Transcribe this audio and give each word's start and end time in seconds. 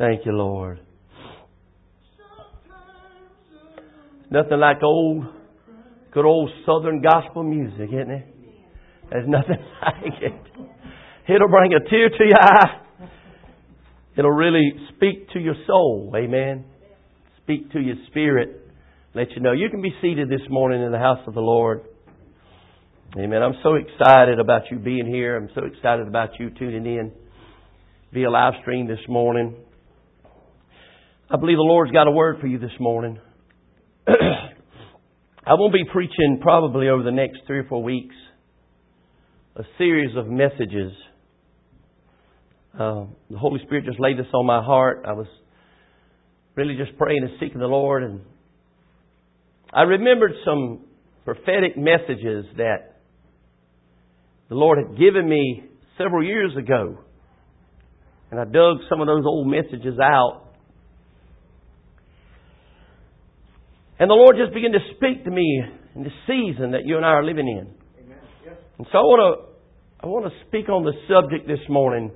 Thank 0.00 0.24
you, 0.24 0.32
Lord. 0.32 0.80
Nothing 4.30 4.58
like 4.58 4.82
old, 4.82 5.26
good 6.10 6.24
old 6.24 6.48
Southern 6.64 7.02
gospel 7.02 7.42
music, 7.42 7.90
isn't 7.92 8.10
it? 8.10 8.26
There's 9.10 9.28
nothing 9.28 9.58
like 9.82 10.22
it. 10.22 10.32
It'll 11.28 11.48
bring 11.48 11.74
a 11.74 11.80
tear 11.90 12.08
to 12.08 12.24
your 12.24 12.40
eye. 12.40 12.80
It'll 14.16 14.30
really 14.30 14.72
speak 14.96 15.28
to 15.34 15.38
your 15.38 15.56
soul. 15.66 16.14
Amen. 16.16 16.64
Speak 17.42 17.70
to 17.72 17.78
your 17.78 17.96
spirit. 18.06 18.70
Let 19.14 19.32
you 19.32 19.42
know. 19.42 19.52
You 19.52 19.68
can 19.68 19.82
be 19.82 19.92
seated 20.00 20.30
this 20.30 20.48
morning 20.48 20.82
in 20.82 20.92
the 20.92 20.98
house 20.98 21.20
of 21.26 21.34
the 21.34 21.40
Lord. 21.40 21.82
Amen. 23.18 23.42
I'm 23.42 23.56
so 23.62 23.74
excited 23.74 24.40
about 24.40 24.62
you 24.70 24.78
being 24.78 25.06
here. 25.06 25.36
I'm 25.36 25.50
so 25.54 25.66
excited 25.66 26.08
about 26.08 26.30
you 26.38 26.48
tuning 26.58 26.86
in 26.86 27.12
via 28.14 28.30
live 28.30 28.54
stream 28.62 28.88
this 28.88 29.06
morning. 29.06 29.56
I 31.32 31.36
believe 31.36 31.58
the 31.58 31.62
Lord's 31.62 31.92
got 31.92 32.08
a 32.08 32.10
word 32.10 32.38
for 32.40 32.48
you 32.48 32.58
this 32.58 32.72
morning. 32.80 33.20
I 34.08 35.54
won't 35.54 35.72
be 35.72 35.84
preaching 35.92 36.40
probably 36.42 36.88
over 36.88 37.04
the 37.04 37.12
next 37.12 37.42
three 37.46 37.58
or 37.60 37.66
four 37.68 37.84
weeks 37.84 38.16
a 39.54 39.62
series 39.78 40.16
of 40.16 40.26
messages. 40.26 40.90
Uh, 42.74 43.04
the 43.30 43.38
Holy 43.38 43.60
Spirit 43.64 43.84
just 43.84 44.00
laid 44.00 44.18
this 44.18 44.26
on 44.34 44.44
my 44.44 44.60
heart. 44.60 45.04
I 45.06 45.12
was 45.12 45.28
really 46.56 46.76
just 46.76 46.98
praying 46.98 47.22
and 47.22 47.30
seeking 47.38 47.60
the 47.60 47.66
Lord, 47.66 48.02
and 48.02 48.22
I 49.72 49.82
remembered 49.82 50.32
some 50.44 50.80
prophetic 51.24 51.76
messages 51.76 52.46
that 52.56 52.96
the 54.48 54.56
Lord 54.56 54.78
had 54.78 54.98
given 54.98 55.28
me 55.28 55.62
several 55.96 56.24
years 56.24 56.56
ago. 56.56 56.98
And 58.32 58.40
I 58.40 58.44
dug 58.44 58.78
some 58.88 59.00
of 59.00 59.06
those 59.06 59.22
old 59.24 59.46
messages 59.46 59.96
out 60.02 60.49
And 64.00 64.08
the 64.08 64.14
Lord 64.14 64.36
just 64.42 64.54
began 64.54 64.72
to 64.72 64.78
speak 64.96 65.24
to 65.24 65.30
me 65.30 65.62
in 65.94 66.02
the 66.02 66.10
season 66.26 66.70
that 66.70 66.86
you 66.86 66.96
and 66.96 67.04
I 67.04 67.10
are 67.10 67.22
living 67.22 67.46
in. 67.46 67.68
And 68.78 68.86
so 68.90 68.98
I 68.98 69.02
want 69.02 69.20
to 69.38 69.50
I 70.02 70.06
want 70.06 70.24
to 70.24 70.32
speak 70.48 70.70
on 70.70 70.84
the 70.84 70.92
subject 71.06 71.46
this 71.46 71.60
morning, 71.68 72.10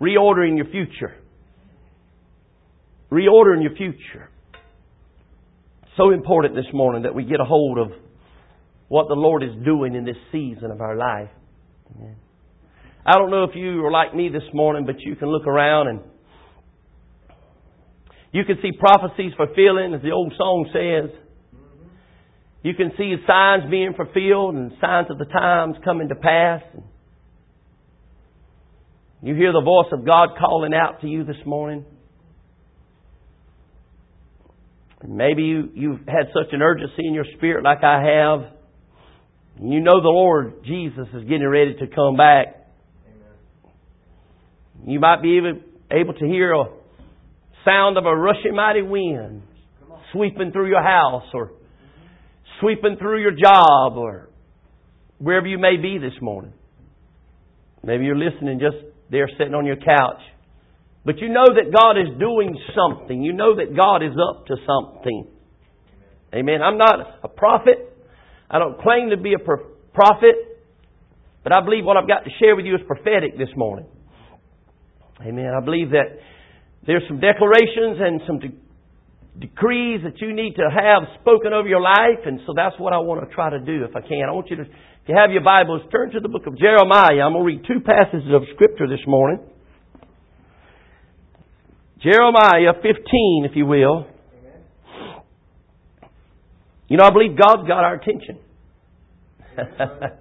reordering 0.00 0.56
your 0.56 0.66
future. 0.66 1.14
Reordering 3.12 3.62
your 3.62 3.76
future. 3.76 4.28
So 5.96 6.10
important 6.10 6.56
this 6.56 6.66
morning 6.74 7.02
that 7.04 7.14
we 7.14 7.22
get 7.22 7.38
a 7.38 7.44
hold 7.44 7.78
of 7.78 7.92
what 8.88 9.06
the 9.06 9.14
Lord 9.14 9.44
is 9.44 9.50
doing 9.64 9.94
in 9.94 10.04
this 10.04 10.16
season 10.32 10.72
of 10.72 10.80
our 10.80 10.96
life. 10.96 11.30
I 13.06 13.12
don't 13.12 13.30
know 13.30 13.44
if 13.44 13.54
you 13.54 13.86
are 13.86 13.92
like 13.92 14.16
me 14.16 14.28
this 14.28 14.42
morning, 14.52 14.84
but 14.84 14.96
you 14.98 15.14
can 15.14 15.28
look 15.28 15.46
around 15.46 15.86
and 15.86 16.00
you 18.32 18.44
can 18.44 18.56
see 18.62 18.70
prophecies 18.78 19.32
fulfilling, 19.36 19.94
as 19.94 20.02
the 20.02 20.12
old 20.12 20.32
song 20.36 20.70
says. 20.72 21.10
You 22.62 22.74
can 22.74 22.92
see 22.96 23.16
signs 23.26 23.70
being 23.70 23.94
fulfilled 23.96 24.54
and 24.54 24.72
signs 24.80 25.08
of 25.10 25.18
the 25.18 25.24
times 25.24 25.76
coming 25.84 26.08
to 26.08 26.14
pass. 26.14 26.62
You 29.22 29.34
hear 29.34 29.52
the 29.52 29.62
voice 29.62 29.92
of 29.92 30.06
God 30.06 30.30
calling 30.38 30.72
out 30.74 31.00
to 31.00 31.08
you 31.08 31.24
this 31.24 31.36
morning. 31.44 31.84
Maybe 35.06 35.42
you, 35.42 35.70
you've 35.74 36.00
had 36.06 36.28
such 36.34 36.52
an 36.52 36.60
urgency 36.60 37.06
in 37.06 37.14
your 37.14 37.24
spirit 37.36 37.64
like 37.64 37.82
I 37.82 38.02
have. 38.02 38.52
You 39.60 39.80
know 39.80 40.00
the 40.00 40.08
Lord 40.08 40.62
Jesus 40.64 41.08
is 41.14 41.22
getting 41.24 41.48
ready 41.48 41.74
to 41.74 41.86
come 41.86 42.16
back. 42.16 42.68
Amen. 43.06 43.72
You 44.86 45.00
might 45.00 45.22
be 45.22 45.38
even 45.38 45.64
able 45.90 46.14
to 46.14 46.26
hear 46.26 46.52
a 46.52 46.79
sound 47.64 47.98
of 47.98 48.06
a 48.06 48.14
rushing 48.14 48.54
mighty 48.54 48.82
wind 48.82 49.42
sweeping 50.12 50.52
through 50.52 50.68
your 50.68 50.82
house 50.82 51.24
or 51.34 51.52
sweeping 52.60 52.96
through 52.98 53.20
your 53.20 53.32
job 53.32 53.96
or 53.96 54.30
wherever 55.18 55.46
you 55.46 55.58
may 55.58 55.76
be 55.76 55.98
this 55.98 56.20
morning. 56.20 56.52
Maybe 57.82 58.04
you're 58.04 58.16
listening 58.16 58.58
just 58.58 58.76
there 59.10 59.28
sitting 59.38 59.54
on 59.54 59.66
your 59.66 59.76
couch. 59.76 60.20
But 61.04 61.18
you 61.18 61.28
know 61.28 61.46
that 61.46 61.72
God 61.72 61.92
is 61.92 62.18
doing 62.18 62.58
something. 62.76 63.22
You 63.22 63.32
know 63.32 63.56
that 63.56 63.74
God 63.74 64.02
is 64.02 64.12
up 64.12 64.46
to 64.46 64.56
something. 64.66 65.28
Amen. 66.34 66.60
I'm 66.62 66.76
not 66.76 67.20
a 67.24 67.28
prophet. 67.28 67.96
I 68.50 68.58
don't 68.58 68.78
claim 68.80 69.10
to 69.10 69.16
be 69.16 69.32
a 69.34 69.38
prophet. 69.38 70.34
But 71.42 71.56
I 71.56 71.64
believe 71.64 71.84
what 71.84 71.96
I've 71.96 72.08
got 72.08 72.24
to 72.24 72.30
share 72.38 72.54
with 72.54 72.66
you 72.66 72.74
is 72.74 72.82
prophetic 72.86 73.38
this 73.38 73.48
morning. 73.56 73.86
Amen. 75.22 75.50
I 75.56 75.64
believe 75.64 75.90
that 75.90 76.18
there's 76.86 77.02
some 77.08 77.20
declarations 77.20 77.98
and 78.00 78.20
some 78.26 78.38
de- 78.38 78.56
decrees 79.38 80.00
that 80.04 80.20
you 80.20 80.32
need 80.32 80.54
to 80.56 80.68
have 80.68 81.02
spoken 81.20 81.52
over 81.52 81.68
your 81.68 81.80
life, 81.80 82.24
and 82.24 82.40
so 82.46 82.52
that's 82.56 82.74
what 82.78 82.92
I 82.92 82.98
want 82.98 83.28
to 83.28 83.34
try 83.34 83.50
to 83.50 83.60
do 83.60 83.84
if 83.84 83.94
I 83.94 84.00
can. 84.00 84.28
I 84.28 84.32
want 84.32 84.48
you 84.50 84.56
to, 84.56 84.62
if 84.62 85.06
you 85.06 85.14
have 85.16 85.30
your 85.30 85.44
Bibles, 85.44 85.82
turn 85.92 86.10
to 86.12 86.20
the 86.20 86.28
book 86.28 86.46
of 86.46 86.58
Jeremiah. 86.58 87.20
I'm 87.20 87.32
going 87.32 87.44
to 87.44 87.46
read 87.46 87.64
two 87.68 87.80
passages 87.84 88.32
of 88.32 88.42
Scripture 88.54 88.88
this 88.88 89.04
morning. 89.06 89.40
Jeremiah 92.02 92.72
15, 92.80 93.44
if 93.44 93.52
you 93.54 93.66
will. 93.66 94.06
Amen. 94.08 94.62
You 96.88 96.96
know, 96.96 97.04
I 97.04 97.10
believe 97.10 97.36
God's 97.36 97.68
got 97.68 97.84
our 97.84 97.94
attention. 97.94 98.38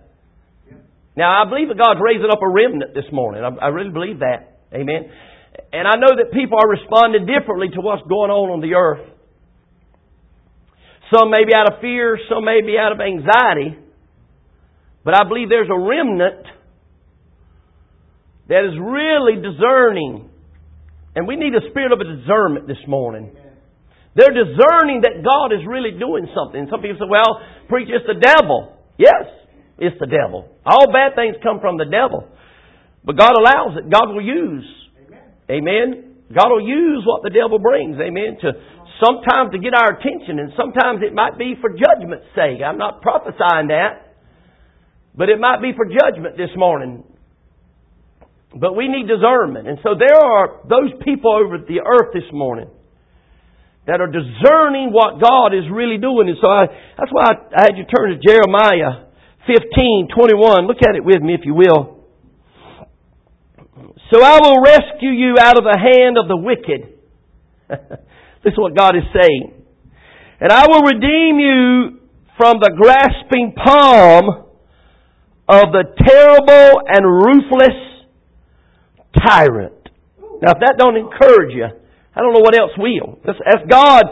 now, 1.16 1.42
I 1.42 1.48
believe 1.48 1.70
that 1.70 1.78
God's 1.78 2.02
raising 2.04 2.30
up 2.30 2.40
a 2.44 2.50
remnant 2.50 2.94
this 2.94 3.06
morning. 3.14 3.44
I, 3.44 3.66
I 3.66 3.68
really 3.70 3.92
believe 3.92 4.20
that. 4.20 4.60
Amen. 4.74 5.10
And 5.74 5.88
I 5.88 5.96
know 5.98 6.16
that 6.16 6.32
people 6.34 6.58
are 6.62 6.70
responding 6.70 7.26
differently 7.26 7.70
to 7.76 7.82
what's 7.82 8.04
going 8.04 8.32
on 8.32 8.50
on 8.52 8.62
the 8.62 8.76
earth. 8.76 9.06
Some 11.14 11.32
may 11.32 11.46
be 11.46 11.54
out 11.54 11.74
of 11.74 11.82
fear, 11.82 12.20
some 12.30 12.46
may 12.46 12.62
be 12.62 12.78
out 12.78 12.92
of 12.92 13.00
anxiety. 13.02 13.78
But 15.04 15.20
I 15.20 15.28
believe 15.28 15.50
there's 15.50 15.72
a 15.72 15.80
remnant 15.80 16.46
that 18.48 18.66
is 18.66 18.78
really 18.78 19.42
discerning. 19.42 20.30
And 21.16 21.28
we 21.28 21.36
need 21.36 21.54
a 21.56 21.66
spirit 21.72 21.92
of 21.92 22.00
a 22.00 22.06
discernment 22.06 22.68
this 22.68 22.82
morning. 22.88 23.34
They're 24.16 24.34
discerning 24.34 25.02
that 25.02 25.22
God 25.26 25.54
is 25.54 25.66
really 25.66 25.98
doing 25.98 26.28
something. 26.34 26.68
Some 26.70 26.82
people 26.82 26.98
say, 27.00 27.10
well, 27.10 27.42
preach, 27.70 27.90
it's 27.90 28.06
the 28.06 28.20
devil. 28.20 28.78
Yes, 28.98 29.26
it's 29.78 29.98
the 30.00 30.08
devil. 30.08 30.50
All 30.66 30.92
bad 30.92 31.16
things 31.16 31.38
come 31.42 31.60
from 31.62 31.78
the 31.78 31.86
devil. 31.86 32.28
But 33.04 33.18
God 33.18 33.34
allows 33.34 33.78
it. 33.78 33.90
God 33.90 34.14
will 34.14 34.26
use 34.26 34.66
Amen. 35.50 36.24
God 36.30 36.54
will 36.54 36.66
use 36.66 37.02
what 37.06 37.24
the 37.24 37.34
devil 37.34 37.58
brings. 37.58 37.98
Amen. 37.98 38.38
To 38.42 38.54
sometimes 39.02 39.52
to 39.52 39.60
get 39.60 39.74
our 39.74 39.98
attention, 39.98 40.38
and 40.38 40.54
sometimes 40.54 41.02
it 41.02 41.14
might 41.14 41.38
be 41.38 41.56
for 41.60 41.74
judgment's 41.74 42.30
sake. 42.38 42.62
I'm 42.62 42.78
not 42.78 43.02
prophesying 43.02 43.74
that, 43.74 44.14
but 45.16 45.30
it 45.30 45.40
might 45.40 45.62
be 45.62 45.74
for 45.76 45.86
judgment 45.86 46.38
this 46.38 46.54
morning. 46.56 47.04
But 48.54 48.76
we 48.76 48.88
need 48.88 49.08
discernment, 49.08 49.68
and 49.68 49.78
so 49.82 49.94
there 49.98 50.18
are 50.18 50.62
those 50.70 50.94
people 51.06 51.34
over 51.34 51.58
the 51.58 51.82
earth 51.82 52.14
this 52.14 52.30
morning 52.34 52.70
that 53.86 54.02
are 54.02 54.10
discerning 54.10 54.94
what 54.94 55.18
God 55.18 55.54
is 55.54 55.66
really 55.72 55.98
doing. 55.98 56.30
And 56.30 56.38
so 56.42 56.48
I, 56.48 56.66
that's 56.98 57.10
why 57.10 57.26
I, 57.26 57.34
I 57.58 57.62
had 57.70 57.78
you 57.78 57.86
turn 57.90 58.14
to 58.14 58.22
Jeremiah 58.22 59.10
15, 59.50 60.10
21. 60.14 60.68
Look 60.68 60.78
at 60.86 60.96
it 60.96 61.04
with 61.04 61.22
me, 61.22 61.34
if 61.34 61.42
you 61.44 61.54
will. 61.54 61.99
So 64.12 64.24
I 64.24 64.40
will 64.42 64.62
rescue 64.62 65.10
you 65.10 65.36
out 65.40 65.58
of 65.58 65.64
the 65.64 65.78
hand 65.78 66.18
of 66.18 66.28
the 66.28 66.38
wicked. 66.38 66.98
this 68.44 68.54
is 68.54 68.58
what 68.58 68.76
God 68.76 68.96
is 68.96 69.04
saying. 69.14 69.54
And 70.40 70.52
I 70.52 70.66
will 70.68 70.82
redeem 70.82 71.38
you 71.38 72.00
from 72.38 72.58
the 72.60 72.72
grasping 72.76 73.54
palm 73.54 74.46
of 75.48 75.74
the 75.74 75.84
terrible 76.08 76.82
and 76.88 77.06
ruthless 77.06 77.78
tyrant. 79.28 79.74
Now, 80.42 80.52
if 80.52 80.60
that 80.62 80.76
don't 80.78 80.96
encourage 80.96 81.54
you, 81.54 81.66
I 81.66 82.22
don't 82.22 82.34
know 82.34 82.40
what 82.40 82.58
else 82.58 82.72
will. 82.78 83.20
That's, 83.26 83.38
that's 83.44 83.70
God 83.70 84.04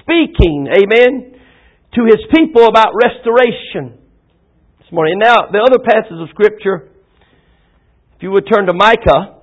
speaking, 0.00 0.68
amen, 0.70 1.34
to 1.94 2.04
His 2.04 2.22
people 2.34 2.66
about 2.66 2.92
restoration 2.94 3.98
this 4.78 4.92
morning. 4.92 5.18
Now, 5.18 5.50
the 5.50 5.58
other 5.58 5.82
passages 5.82 6.20
of 6.20 6.28
Scripture, 6.30 6.88
if 8.16 8.22
you 8.22 8.30
would 8.30 8.46
turn 8.50 8.66
to 8.66 8.72
Micah, 8.72 9.33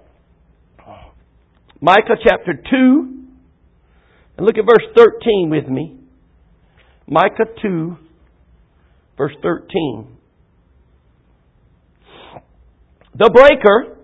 Micah 1.84 2.16
chapter 2.24 2.54
2, 2.54 3.24
and 4.38 4.46
look 4.46 4.56
at 4.60 4.66
verse 4.66 4.86
13 4.96 5.50
with 5.50 5.68
me. 5.68 5.98
Micah 7.08 7.50
2, 7.60 7.98
verse 9.18 9.34
13. 9.42 10.08
The 13.18 13.32
breaker, 13.34 13.98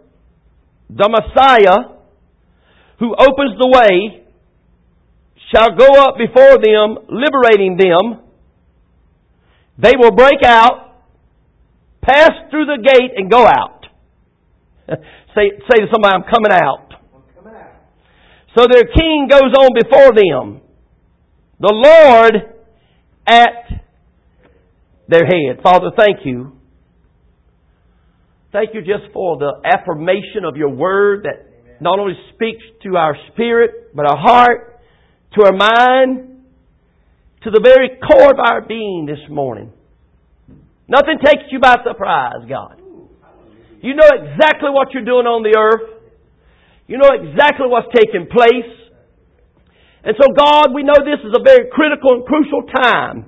the 0.90 1.08
Messiah, 1.08 1.98
who 3.00 3.14
opens 3.14 3.60
the 3.60 3.70
way, 3.72 4.26
shall 5.54 5.70
go 5.78 6.02
up 6.02 6.16
before 6.18 6.58
them, 6.58 6.98
liberating 7.10 7.78
them. 7.78 8.24
They 9.78 9.94
will 9.96 10.12
break 10.12 10.44
out, 10.44 10.96
pass 12.02 12.32
through 12.50 12.66
the 12.66 12.82
gate, 12.84 13.12
and 13.16 13.30
go 13.30 13.46
out. 13.46 13.86
say, 14.90 15.52
say 15.70 15.80
to 15.80 15.88
somebody, 15.94 16.16
I'm 16.16 16.24
coming 16.24 16.52
out. 16.52 16.97
So 18.56 18.66
their 18.72 18.86
king 18.86 19.28
goes 19.30 19.54
on 19.54 19.70
before 19.74 20.14
them. 20.16 20.62
The 21.60 21.74
Lord 21.74 22.36
at 23.26 23.84
their 25.08 25.26
head. 25.26 25.62
Father, 25.64 25.92
thank 25.98 26.26
you. 26.26 26.54
Thank 28.52 28.74
you 28.74 28.82
just 28.82 29.12
for 29.14 29.38
the 29.38 29.62
affirmation 29.66 30.46
of 30.46 30.56
your 30.56 30.70
word 30.70 31.24
that 31.24 31.82
not 31.82 32.00
only 32.00 32.14
speaks 32.34 32.64
to 32.84 32.96
our 32.96 33.16
spirit, 33.32 33.96
but 33.96 34.06
our 34.06 34.18
heart, 34.18 34.80
to 35.38 35.46
our 35.46 35.54
mind, 35.54 36.44
to 37.44 37.52
the 37.52 37.62
very 37.64 38.00
core 38.00 38.32
of 38.32 38.40
our 38.40 38.62
being 38.62 39.06
this 39.06 39.30
morning. 39.30 39.72
Nothing 40.88 41.18
takes 41.24 41.44
you 41.52 41.60
by 41.60 41.76
surprise, 41.86 42.48
God. 42.50 42.82
You 43.82 43.94
know 43.94 44.08
exactly 44.08 44.70
what 44.72 44.94
you're 44.94 45.06
doing 45.06 45.28
on 45.28 45.44
the 45.44 45.56
earth. 45.58 45.97
You 46.88 46.98
know 46.98 47.12
exactly 47.12 47.68
what's 47.68 47.92
taking 47.94 48.32
place. 48.32 48.72
And 50.08 50.16
so, 50.16 50.32
God, 50.32 50.72
we 50.74 50.84
know 50.84 50.96
this 51.04 51.20
is 51.20 51.36
a 51.36 51.44
very 51.44 51.68
critical 51.70 52.16
and 52.16 52.26
crucial 52.26 52.64
time. 52.64 53.28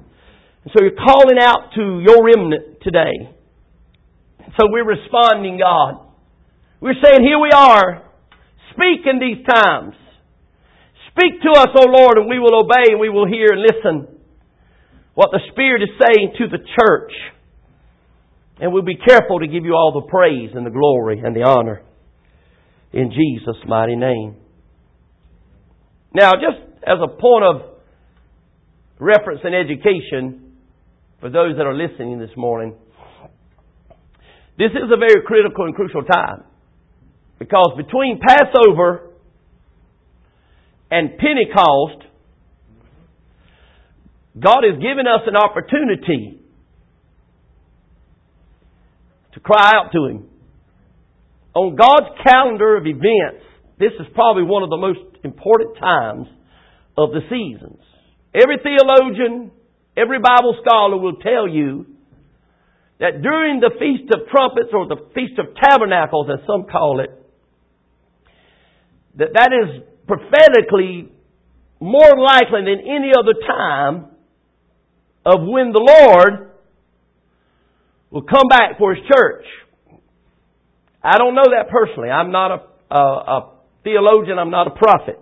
And 0.63 0.71
so 0.71 0.79
you're 0.79 0.95
calling 0.95 1.35
out 1.39 1.75
to 1.75 1.99
your 1.99 2.23
remnant 2.23 2.79
today. 2.81 3.35
So 4.57 4.71
we're 4.71 4.87
responding, 4.87 5.59
God. 5.59 6.07
We're 6.79 6.95
saying, 7.03 7.19
here 7.21 7.37
we 7.37 7.51
are. 7.51 8.07
Speak 8.71 9.03
in 9.03 9.19
these 9.19 9.45
times. 9.45 9.93
Speak 11.11 11.41
to 11.43 11.59
us, 11.59 11.67
O 11.75 11.83
Lord, 11.83 12.17
and 12.17 12.29
we 12.29 12.39
will 12.39 12.63
obey 12.63 12.91
and 12.91 12.99
we 12.99 13.09
will 13.09 13.27
hear 13.27 13.47
and 13.51 13.61
listen 13.61 14.19
what 15.15 15.31
the 15.31 15.41
Spirit 15.51 15.83
is 15.83 15.89
saying 15.99 16.33
to 16.37 16.47
the 16.47 16.63
church. 16.79 17.11
And 18.61 18.71
we'll 18.71 18.83
be 18.83 18.95
careful 18.95 19.39
to 19.39 19.47
give 19.47 19.65
you 19.65 19.73
all 19.73 19.91
the 19.91 20.09
praise 20.09 20.51
and 20.55 20.65
the 20.65 20.71
glory 20.71 21.19
and 21.19 21.35
the 21.35 21.43
honor 21.43 21.83
in 22.93 23.11
Jesus' 23.11 23.61
mighty 23.67 23.95
name. 23.95 24.35
Now, 26.13 26.31
just 26.33 26.61
as 26.83 26.97
a 27.03 27.07
point 27.07 27.43
of 27.45 27.61
reference 28.99 29.41
and 29.43 29.53
education 29.53 30.53
for 31.19 31.29
those 31.29 31.55
that 31.57 31.65
are 31.65 31.75
listening 31.75 32.19
this 32.19 32.35
morning, 32.35 32.75
this 34.57 34.71
is 34.71 34.91
a 34.91 34.97
very 34.97 35.23
critical 35.25 35.65
and 35.65 35.75
crucial 35.75 36.03
time. 36.03 36.43
Because 37.37 37.73
between 37.77 38.19
Passover 38.19 39.11
and 40.91 41.11
Pentecost, 41.17 42.05
God 44.37 44.63
has 44.69 44.81
given 44.81 45.05
us 45.07 45.21
an 45.27 45.35
opportunity 45.35 46.39
to 49.33 49.39
cry 49.39 49.71
out 49.75 49.91
to 49.93 50.05
Him. 50.05 50.28
On 51.59 51.75
God's 51.75 52.15
calendar 52.23 52.77
of 52.77 52.87
events, 52.87 53.43
this 53.79 53.91
is 53.99 54.07
probably 54.15 54.43
one 54.43 54.63
of 54.63 54.69
the 54.69 54.79
most 54.79 55.03
important 55.25 55.75
times 55.75 56.27
of 56.97 57.11
the 57.11 57.19
seasons. 57.27 57.83
Every 58.33 58.63
theologian, 58.63 59.51
every 59.97 60.19
Bible 60.19 60.55
scholar 60.63 60.95
will 60.95 61.17
tell 61.17 61.49
you 61.49 61.85
that 63.01 63.21
during 63.21 63.59
the 63.59 63.71
Feast 63.75 64.07
of 64.15 64.29
Trumpets 64.31 64.69
or 64.71 64.87
the 64.87 65.03
Feast 65.13 65.35
of 65.37 65.47
Tabernacles, 65.59 66.29
as 66.31 66.47
some 66.47 66.63
call 66.71 67.01
it, 67.01 67.11
that 69.17 69.33
that 69.33 69.51
is 69.51 69.83
prophetically 70.07 71.11
more 71.81 72.15
likely 72.15 72.63
than 72.63 72.87
any 72.87 73.11
other 73.11 73.35
time 73.35 74.15
of 75.25 75.41
when 75.43 75.73
the 75.73 75.83
Lord 75.83 76.51
will 78.11 78.23
come 78.23 78.47
back 78.49 78.77
for 78.77 78.95
His 78.95 79.03
church. 79.13 79.43
I 81.03 81.17
don't 81.17 81.35
know 81.35 81.47
that 81.55 81.69
personally. 81.71 82.09
I'm 82.09 82.31
not 82.31 82.51
a, 82.51 82.59
a, 82.93 82.99
a 82.99 83.51
theologian. 83.83 84.37
I'm 84.37 84.51
not 84.51 84.67
a 84.67 84.71
prophet. 84.71 85.19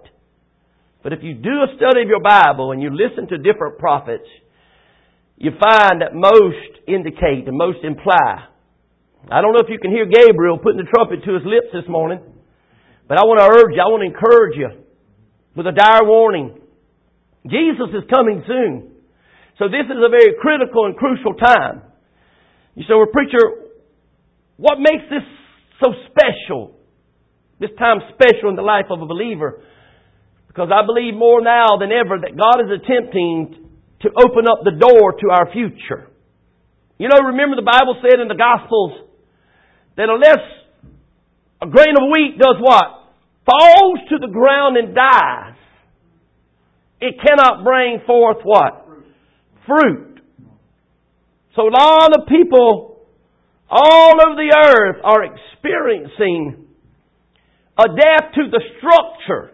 But 1.03 1.13
if 1.13 1.19
you 1.21 1.33
do 1.35 1.63
a 1.63 1.75
study 1.77 2.01
of 2.01 2.09
your 2.09 2.21
Bible 2.21 2.71
and 2.71 2.81
you 2.81 2.89
listen 2.89 3.27
to 3.29 3.37
different 3.37 3.77
prophets, 3.77 4.27
you 5.37 5.51
find 5.61 6.01
that 6.01 6.17
most 6.17 6.81
indicate 6.87 7.47
and 7.47 7.55
most 7.55 7.79
imply. 7.83 8.49
I 9.29 9.41
don't 9.41 9.53
know 9.53 9.61
if 9.61 9.69
you 9.69 9.77
can 9.77 9.91
hear 9.91 10.09
Gabriel 10.09 10.57
putting 10.57 10.81
the 10.81 10.89
trumpet 10.89 11.23
to 11.25 11.33
his 11.35 11.45
lips 11.45 11.69
this 11.71 11.87
morning, 11.87 12.19
but 13.07 13.19
I 13.19 13.23
want 13.23 13.39
to 13.39 13.45
urge 13.45 13.75
you, 13.75 13.81
I 13.81 13.87
want 13.87 14.01
to 14.01 14.09
encourage 14.09 14.57
you 14.57 14.83
with 15.55 15.67
a 15.67 15.75
dire 15.75 16.03
warning. 16.03 16.57
Jesus 17.45 17.93
is 17.93 18.03
coming 18.09 18.43
soon. 18.47 18.97
So 19.59 19.69
this 19.69 19.85
is 19.85 19.97
a 19.97 20.09
very 20.09 20.37
critical 20.41 20.85
and 20.85 20.95
crucial 20.97 21.33
time. 21.33 21.81
You 22.75 22.83
say, 22.83 22.93
well, 22.93 23.09
preacher, 23.11 23.69
what 24.57 24.77
makes 24.77 25.05
this 25.09 25.25
so 25.81 25.93
special? 26.09 26.75
This 27.59 27.71
time 27.77 27.97
special 28.13 28.49
in 28.49 28.55
the 28.55 28.61
life 28.61 28.85
of 28.89 29.01
a 29.01 29.05
believer? 29.05 29.61
Because 30.47 30.69
I 30.73 30.85
believe 30.85 31.13
more 31.13 31.41
now 31.41 31.77
than 31.79 31.91
ever 31.91 32.17
that 32.21 32.37
God 32.37 32.65
is 32.65 32.81
attempting 32.81 33.65
to 34.01 34.09
open 34.09 34.45
up 34.49 34.61
the 34.63 34.77
door 34.77 35.13
to 35.13 35.27
our 35.31 35.51
future. 35.51 36.09
You 36.97 37.09
know, 37.09 37.29
remember 37.29 37.55
the 37.55 37.65
Bible 37.65 37.97
said 38.01 38.19
in 38.19 38.27
the 38.27 38.37
Gospels 38.37 39.09
that 39.97 40.09
unless 40.09 40.41
a 41.61 41.67
grain 41.67 41.93
of 41.97 42.09
wheat 42.09 42.37
does 42.37 42.57
what? 42.59 43.13
Falls 43.45 43.99
to 44.09 44.17
the 44.19 44.31
ground 44.31 44.77
and 44.77 44.93
dies, 44.93 45.57
it 46.99 47.15
cannot 47.21 47.63
bring 47.63 48.01
forth 48.05 48.37
what? 48.43 48.87
Fruit. 49.65 50.21
So 51.55 51.63
a 51.63 51.73
lot 51.73 52.09
of 52.17 52.27
people 52.27 52.96
all 53.69 54.13
of 54.13 54.37
the 54.37 54.49
earth 54.55 55.01
are 55.03 55.23
experiencing 55.23 56.67
a 57.77 57.87
death 57.87 58.33
to 58.35 58.49
the 58.49 58.61
structure 58.77 59.51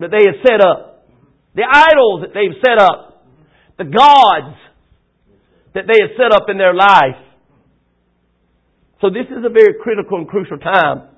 that 0.00 0.10
they 0.10 0.26
have 0.26 0.42
set 0.46 0.60
up, 0.60 1.08
the 1.54 1.64
idols 1.64 2.22
that 2.22 2.34
they've 2.34 2.60
set 2.60 2.78
up, 2.78 3.24
the 3.78 3.84
gods 3.84 4.56
that 5.74 5.84
they 5.86 5.96
had 6.00 6.16
set 6.16 6.32
up 6.34 6.48
in 6.48 6.58
their 6.58 6.74
life. 6.74 7.20
So 9.00 9.08
this 9.08 9.28
is 9.28 9.44
a 9.44 9.52
very 9.52 9.76
critical 9.80 10.18
and 10.18 10.28
crucial 10.28 10.58
time. 10.58 11.08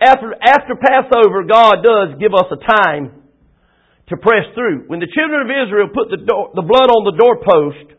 After, 0.00 0.34
after 0.34 0.74
Passover, 0.76 1.44
God 1.44 1.80
does 1.84 2.18
give 2.18 2.34
us 2.34 2.48
a 2.50 2.60
time 2.60 3.22
to 4.08 4.16
press 4.16 4.44
through. 4.54 4.84
When 4.88 5.00
the 5.00 5.08
children 5.08 5.40
of 5.40 5.48
Israel 5.48 5.88
put 5.94 6.10
the, 6.10 6.20
door, 6.20 6.50
the 6.54 6.66
blood 6.66 6.90
on 6.90 7.04
the 7.08 7.16
doorpost, 7.16 7.96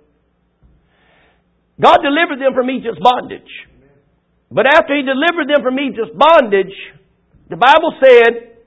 God 1.80 2.00
delivered 2.04 2.40
them 2.40 2.54
from 2.54 2.70
Egypt's 2.70 3.02
bondage. 3.02 3.50
But 4.52 4.68
after 4.68 4.96
He 4.96 5.02
delivered 5.02 5.50
them 5.50 5.64
from 5.66 5.80
Egypt's 5.80 6.14
bondage, 6.14 6.74
the 7.50 7.58
Bible 7.58 7.94
said 7.98 8.62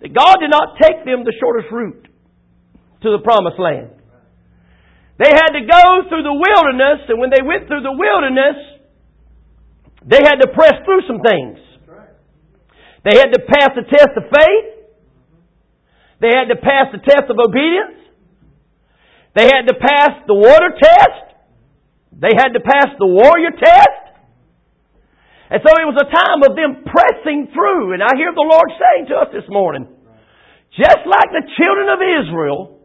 that 0.00 0.12
God 0.14 0.40
did 0.40 0.50
not 0.50 0.80
take 0.80 1.04
them 1.04 1.24
the 1.24 1.36
shortest 1.36 1.68
route 1.70 2.08
to 3.02 3.08
the 3.12 3.20
promised 3.22 3.60
land. 3.60 3.92
They 5.20 5.28
had 5.28 5.52
to 5.52 5.60
go 5.68 6.08
through 6.08 6.24
the 6.24 6.32
wilderness, 6.32 7.04
and 7.08 7.20
when 7.20 7.28
they 7.28 7.44
went 7.44 7.68
through 7.68 7.84
the 7.84 7.92
wilderness, 7.92 8.56
they 10.08 10.24
had 10.24 10.40
to 10.40 10.48
press 10.48 10.80
through 10.84 11.04
some 11.04 11.20
things. 11.20 11.60
They 13.04 13.16
had 13.16 13.32
to 13.32 13.40
pass 13.44 13.76
the 13.76 13.84
test 13.84 14.16
of 14.16 14.24
faith. 14.32 14.68
They 16.20 16.32
had 16.32 16.48
to 16.48 16.56
pass 16.56 16.88
the 16.92 17.00
test 17.04 17.28
of 17.28 17.36
obedience. 17.36 18.00
They 19.36 19.44
had 19.44 19.68
to 19.68 19.74
pass 19.76 20.24
the 20.26 20.34
water 20.34 20.72
test. 20.80 21.29
They 22.12 22.34
had 22.36 22.52
to 22.52 22.60
pass 22.60 22.90
the 22.98 23.06
warrior 23.06 23.50
test. 23.54 24.10
And 25.50 25.58
so 25.66 25.70
it 25.82 25.86
was 25.86 25.98
a 25.98 26.06
time 26.06 26.46
of 26.46 26.54
them 26.54 26.86
pressing 26.86 27.50
through. 27.50 27.94
And 27.94 28.02
I 28.02 28.14
hear 28.14 28.30
the 28.30 28.46
Lord 28.46 28.70
saying 28.78 29.10
to 29.10 29.18
us 29.18 29.30
this 29.34 29.48
morning, 29.50 29.86
just 30.78 31.02
like 31.02 31.30
the 31.34 31.42
children 31.58 31.90
of 31.90 31.98
Israel, 31.98 32.78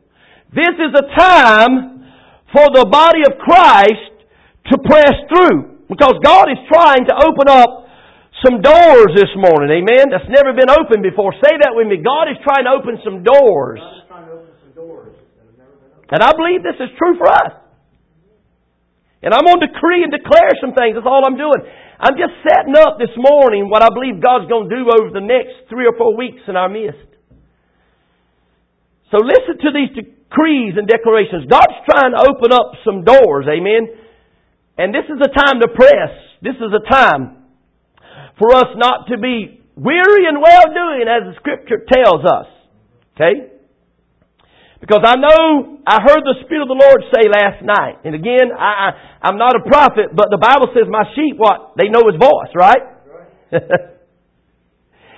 this 0.50 0.74
is 0.74 0.92
a 0.98 1.06
time 1.14 2.02
for 2.50 2.66
the 2.74 2.90
body 2.90 3.22
of 3.22 3.38
Christ 3.38 4.14
to 4.74 4.82
press 4.82 5.14
through. 5.30 5.86
Because 5.86 6.18
God 6.26 6.50
is 6.50 6.58
trying 6.66 7.06
to 7.06 7.14
open 7.14 7.46
up 7.46 7.86
some 8.42 8.62
doors 8.66 9.14
this 9.14 9.30
morning. 9.38 9.70
Amen. 9.70 10.10
That's 10.10 10.26
never 10.34 10.58
been 10.58 10.70
opened 10.74 11.06
before. 11.06 11.34
Say 11.38 11.54
that 11.62 11.78
with 11.78 11.86
me. 11.86 12.02
God 12.02 12.34
is 12.34 12.42
trying 12.42 12.66
to 12.66 12.74
open 12.74 12.98
some 13.06 13.22
doors. 13.22 13.78
And 16.10 16.22
I 16.22 16.32
believe 16.34 16.66
this 16.66 16.82
is 16.82 16.90
true 16.98 17.18
for 17.18 17.30
us. 17.30 17.65
And 19.24 19.34
I'm 19.34 19.48
going 19.48 19.62
to 19.64 19.72
decree 19.72 20.04
and 20.04 20.12
declare 20.12 20.54
some 20.60 20.76
things. 20.76 20.96
That's 20.96 21.08
all 21.08 21.24
I'm 21.26 21.40
doing. 21.40 21.62
I'm 22.00 22.20
just 22.20 22.36
setting 22.44 22.76
up 22.76 23.00
this 23.00 23.14
morning 23.16 23.72
what 23.72 23.82
I 23.82 23.90
believe 23.90 24.20
God's 24.20 24.52
going 24.52 24.68
to 24.70 24.74
do 24.76 24.84
over 24.92 25.10
the 25.16 25.24
next 25.24 25.72
three 25.72 25.88
or 25.88 25.96
four 25.96 26.16
weeks 26.16 26.44
in 26.48 26.56
our 26.56 26.68
midst. 26.68 27.08
So 29.10 29.24
listen 29.24 29.62
to 29.64 29.72
these 29.72 29.96
decrees 29.96 30.76
and 30.76 30.86
declarations. 30.86 31.48
God's 31.48 31.80
trying 31.88 32.12
to 32.12 32.22
open 32.28 32.52
up 32.52 32.76
some 32.84 33.08
doors, 33.08 33.48
amen. 33.48 33.96
And 34.78 34.92
this 34.94 35.08
is 35.08 35.18
a 35.24 35.32
time 35.32 35.64
to 35.64 35.70
press. 35.72 36.12
This 36.44 36.60
is 36.60 36.72
a 36.76 36.84
time 36.84 37.48
for 38.38 38.52
us 38.52 38.76
not 38.76 39.08
to 39.08 39.18
be 39.18 39.64
weary 39.76 40.28
and 40.28 40.44
well 40.44 40.68
doing 40.68 41.08
as 41.08 41.32
the 41.32 41.36
scripture 41.40 41.88
tells 41.88 42.26
us. 42.28 42.48
Okay? 43.16 43.55
Because 44.82 45.02
I 45.04 45.16
know, 45.16 45.80
I 45.88 46.04
heard 46.04 46.22
the 46.24 46.36
Spirit 46.46 46.68
of 46.68 46.72
the 46.72 46.78
Lord 46.78 47.00
say 47.16 47.26
last 47.32 47.64
night, 47.64 48.04
and 48.04 48.14
again, 48.14 48.52
I, 48.52 48.92
I, 49.22 49.30
am 49.30 49.38
not 49.38 49.56
a 49.56 49.64
prophet, 49.64 50.12
but 50.14 50.28
the 50.30 50.38
Bible 50.38 50.68
says 50.76 50.86
my 50.90 51.04
sheep, 51.16 51.38
what? 51.38 51.74
They 51.78 51.88
know 51.88 52.04
His 52.12 52.20
voice, 52.20 52.52
right? 52.54 52.84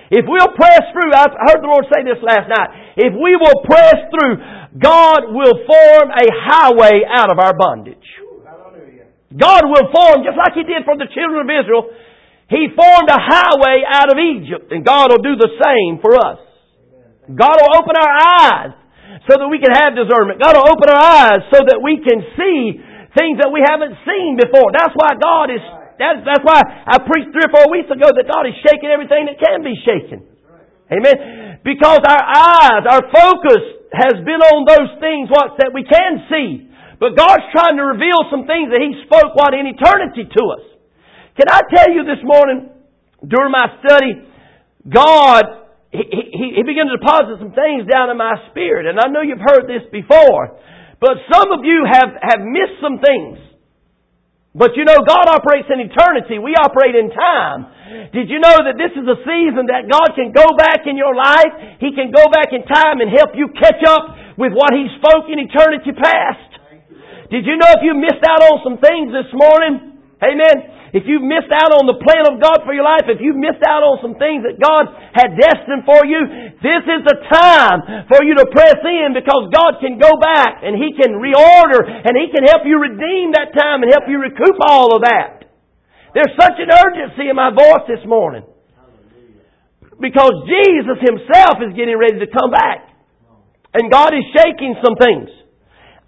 If 0.08 0.24
we'll 0.24 0.56
press 0.56 0.88
through, 0.92 1.12
I 1.12 1.28
heard 1.28 1.60
the 1.60 1.68
Lord 1.68 1.84
say 1.92 2.00
this 2.00 2.20
last 2.24 2.48
night. 2.48 2.96
If 2.96 3.12
we 3.12 3.36
will 3.36 3.60
press 3.68 4.08
through, 4.08 4.40
God 4.80 5.28
will 5.28 5.56
form 5.68 6.08
a 6.08 6.26
highway 6.32 7.04
out 7.04 7.28
of 7.28 7.36
our 7.36 7.52
bondage. 7.52 8.08
God 9.28 9.68
will 9.68 9.92
form, 9.92 10.24
just 10.24 10.40
like 10.40 10.56
He 10.56 10.64
did 10.64 10.88
for 10.88 10.96
the 10.96 11.12
children 11.12 11.44
of 11.44 11.50
Israel, 11.52 11.92
He 12.48 12.72
formed 12.72 13.12
a 13.12 13.20
highway 13.20 13.84
out 13.84 14.08
of 14.08 14.16
Egypt, 14.16 14.72
and 14.72 14.80
God 14.80 15.12
will 15.12 15.20
do 15.20 15.36
the 15.36 15.52
same 15.60 16.00
for 16.00 16.16
us. 16.16 16.40
God 17.28 17.60
will 17.60 17.76
open 17.76 17.92
our 17.92 18.14
eyes 18.40 18.72
so 19.26 19.40
that 19.40 19.48
we 19.48 19.58
can 19.58 19.72
have 19.72 19.96
discernment. 19.96 20.40
God 20.40 20.56
will 20.56 20.68
open 20.68 20.88
our 20.92 21.00
eyes 21.00 21.42
so 21.52 21.64
that 21.64 21.80
we 21.80 22.00
can 22.00 22.20
see 22.36 22.60
things 23.16 23.40
that 23.40 23.48
we 23.48 23.64
haven't 23.64 23.96
seen 24.04 24.36
before. 24.36 24.68
That's 24.72 24.92
why 24.92 25.16
God 25.16 25.48
is 25.52 25.64
that's, 25.98 26.22
that's 26.22 26.46
why 26.46 26.62
I 26.62 27.02
preached 27.02 27.34
three 27.34 27.42
or 27.42 27.50
four 27.50 27.66
weeks 27.74 27.90
ago 27.90 28.06
that 28.06 28.26
God 28.30 28.46
is 28.46 28.54
shaking 28.62 28.86
everything 28.86 29.26
that 29.26 29.34
can 29.42 29.66
be 29.66 29.74
shaken. 29.82 30.22
Amen. 30.94 31.58
Because 31.66 32.00
our 32.06 32.22
eyes, 32.22 32.86
our 32.86 33.04
focus 33.10 33.90
has 33.90 34.14
been 34.22 34.38
on 34.38 34.62
those 34.62 34.94
things 35.02 35.26
what 35.26 35.58
that 35.58 35.74
we 35.74 35.82
can 35.82 36.22
see. 36.30 36.70
But 37.02 37.18
God's 37.18 37.50
trying 37.50 37.76
to 37.76 37.84
reveal 37.84 38.30
some 38.30 38.46
things 38.46 38.70
that 38.70 38.78
He 38.78 38.94
spoke 39.10 39.34
what 39.34 39.58
in 39.58 39.66
eternity 39.66 40.30
to 40.30 40.42
us. 40.54 40.64
Can 41.34 41.50
I 41.50 41.60
tell 41.66 41.90
you 41.90 42.06
this 42.06 42.22
morning, 42.22 42.70
during 43.26 43.50
my 43.50 43.66
study, 43.82 44.22
God, 44.86 45.44
he 46.38 46.62
began 46.62 46.86
to 46.86 46.94
deposit 46.94 47.42
some 47.42 47.50
things 47.50 47.88
down 47.90 48.12
in 48.12 48.16
my 48.20 48.38
spirit. 48.50 48.86
And 48.86 49.00
I 49.00 49.10
know 49.10 49.26
you've 49.26 49.42
heard 49.42 49.66
this 49.66 49.82
before. 49.90 50.54
But 51.02 51.22
some 51.30 51.50
of 51.50 51.66
you 51.66 51.86
have, 51.86 52.14
have 52.14 52.42
missed 52.42 52.78
some 52.78 53.02
things. 53.02 53.38
But 54.54 54.74
you 54.74 54.82
know, 54.82 54.98
God 55.06 55.30
operates 55.30 55.70
in 55.70 55.78
eternity. 55.78 56.42
We 56.42 56.58
operate 56.58 56.98
in 56.98 57.14
time. 57.14 58.10
Did 58.10 58.26
you 58.26 58.42
know 58.42 58.58
that 58.66 58.74
this 58.74 58.90
is 58.96 59.06
a 59.06 59.18
season 59.22 59.70
that 59.70 59.86
God 59.86 60.18
can 60.18 60.34
go 60.34 60.46
back 60.58 60.88
in 60.90 60.98
your 60.98 61.14
life? 61.14 61.78
He 61.78 61.94
can 61.94 62.10
go 62.10 62.26
back 62.32 62.50
in 62.50 62.66
time 62.66 62.98
and 62.98 63.08
help 63.12 63.38
you 63.38 63.54
catch 63.54 63.78
up 63.86 64.34
with 64.34 64.50
what 64.50 64.74
He 64.74 64.90
spoke 64.98 65.30
in 65.30 65.38
eternity 65.38 65.94
past. 65.94 66.50
Did 67.30 67.46
you 67.46 67.54
know 67.54 67.70
if 67.78 67.86
you 67.86 67.94
missed 67.94 68.24
out 68.26 68.42
on 68.42 68.64
some 68.66 68.78
things 68.82 69.14
this 69.14 69.30
morning? 69.36 70.00
Amen 70.18 70.77
if 70.96 71.04
you've 71.04 71.24
missed 71.24 71.52
out 71.52 71.76
on 71.76 71.84
the 71.84 72.00
plan 72.00 72.24
of 72.32 72.40
God 72.40 72.64
for 72.64 72.72
your 72.72 72.86
life, 72.86 73.04
if 73.12 73.20
you've 73.20 73.36
missed 73.36 73.60
out 73.60 73.84
on 73.84 74.00
some 74.00 74.16
things 74.16 74.40
that 74.48 74.56
God 74.56 74.88
had 75.12 75.36
destined 75.36 75.84
for 75.84 76.00
you, 76.08 76.20
this 76.64 76.84
is 76.88 77.00
the 77.04 77.18
time 77.28 78.08
for 78.08 78.24
you 78.24 78.32
to 78.40 78.48
press 78.48 78.80
in 78.80 79.12
because 79.12 79.52
God 79.52 79.84
can 79.84 80.00
go 80.00 80.16
back 80.16 80.64
and 80.64 80.80
He 80.80 80.96
can 80.96 81.20
reorder 81.20 81.84
and 81.84 82.16
He 82.16 82.32
can 82.32 82.48
help 82.48 82.64
you 82.64 82.80
redeem 82.80 83.36
that 83.36 83.52
time 83.52 83.84
and 83.84 83.92
help 83.92 84.08
you 84.08 84.16
recoup 84.16 84.56
all 84.64 84.96
of 84.96 85.04
that. 85.04 85.44
There's 86.16 86.32
such 86.40 86.56
an 86.56 86.72
urgency 86.72 87.28
in 87.28 87.36
my 87.36 87.52
voice 87.52 87.84
this 87.84 88.04
morning. 88.08 88.48
Because 90.00 90.32
Jesus 90.48 91.04
Himself 91.04 91.60
is 91.68 91.76
getting 91.76 92.00
ready 92.00 92.24
to 92.24 92.28
come 92.32 92.48
back. 92.48 92.88
And 93.76 93.92
God 93.92 94.16
is 94.16 94.24
shaking 94.32 94.72
some 94.80 94.96
things. 94.96 95.28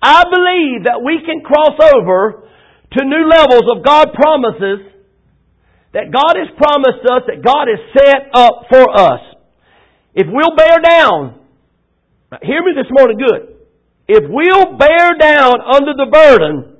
I 0.00 0.25
believe 0.25 0.88
that 0.88 1.04
we 1.04 1.20
can 1.20 1.44
cross 1.44 1.76
over 1.76 2.49
to 2.92 3.04
new 3.04 3.25
levels 3.28 3.66
of 3.70 3.85
God 3.85 4.12
promises 4.14 4.90
that 5.92 6.11
God 6.14 6.38
has 6.38 6.50
promised 6.54 7.02
us, 7.06 7.23
that 7.26 7.42
God 7.42 7.66
has 7.66 7.80
set 7.94 8.30
up 8.35 8.66
for 8.70 8.87
us. 8.90 9.23
If 10.14 10.26
we'll 10.30 10.54
bear 10.54 10.78
down, 10.78 11.38
hear 12.42 12.62
me 12.62 12.75
this 12.75 12.90
morning 12.90 13.18
good. 13.18 13.59
If 14.06 14.26
we'll 14.26 14.78
bear 14.78 15.14
down 15.18 15.62
under 15.62 15.94
the 15.94 16.11
burden 16.11 16.78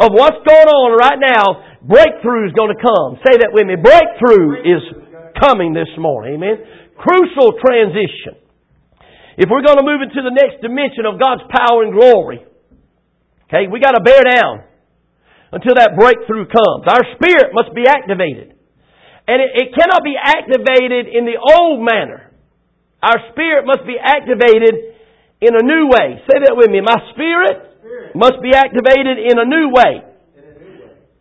of 0.00 0.12
what's 0.12 0.40
going 0.44 0.68
on 0.68 0.96
right 0.96 1.20
now, 1.20 1.76
breakthrough 1.84 2.48
is 2.48 2.56
going 2.56 2.72
to 2.72 2.80
come. 2.80 3.20
Say 3.24 3.40
that 3.44 3.52
with 3.52 3.68
me. 3.68 3.76
Breakthrough 3.76 4.64
is 4.64 4.82
coming 5.40 5.72
this 5.72 5.92
morning. 5.96 6.40
Amen. 6.40 6.56
Crucial 6.96 7.56
transition. 7.60 8.40
If 9.36 9.48
we're 9.50 9.64
going 9.64 9.80
to 9.80 9.84
move 9.84 10.00
into 10.00 10.20
the 10.24 10.32
next 10.32 10.62
dimension 10.62 11.04
of 11.04 11.20
God's 11.20 11.44
power 11.52 11.82
and 11.82 11.92
glory, 11.92 12.44
okay, 13.48 13.68
we 13.68 13.80
got 13.80 13.92
to 13.92 14.04
bear 14.04 14.22
down 14.24 14.64
until 15.54 15.78
that 15.78 15.94
breakthrough 15.94 16.50
comes. 16.50 16.82
Our 16.90 17.06
spirit 17.14 17.54
must 17.54 17.70
be 17.70 17.86
activated. 17.86 18.58
And 19.30 19.38
it, 19.38 19.50
it 19.54 19.68
cannot 19.72 20.02
be 20.02 20.18
activated 20.18 21.08
in 21.08 21.24
the 21.24 21.38
old 21.38 21.80
manner. 21.80 22.34
Our 23.00 23.30
spirit 23.30 23.64
must 23.64 23.86
be 23.86 23.94
activated 23.96 24.98
in 25.40 25.52
a 25.54 25.62
new 25.62 25.88
way. 25.88 26.18
Say 26.26 26.42
that 26.44 26.58
with 26.58 26.68
me. 26.68 26.82
My 26.82 26.98
spirit, 27.14 27.80
spirit. 27.80 28.16
must 28.18 28.42
be 28.42 28.52
activated 28.52 29.16
in 29.22 29.38
a 29.38 29.46
new 29.46 29.70
way. 29.70 30.04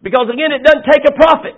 Because 0.04 0.28
again, 0.34 0.52
it 0.52 0.66
doesn't 0.66 0.84
take 0.84 1.08
a 1.08 1.16
prophet 1.16 1.56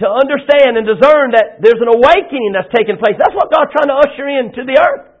to 0.00 0.06
understand 0.08 0.80
and 0.80 0.88
discern 0.88 1.36
that 1.36 1.60
there's 1.60 1.78
an 1.78 1.92
awakening 1.92 2.56
that's 2.56 2.72
taking 2.72 2.96
place. 2.96 3.14
That's 3.20 3.36
what 3.36 3.52
God's 3.52 3.70
trying 3.76 3.92
to 3.92 3.98
usher 4.00 4.26
into 4.26 4.64
the 4.64 4.80
earth. 4.80 5.13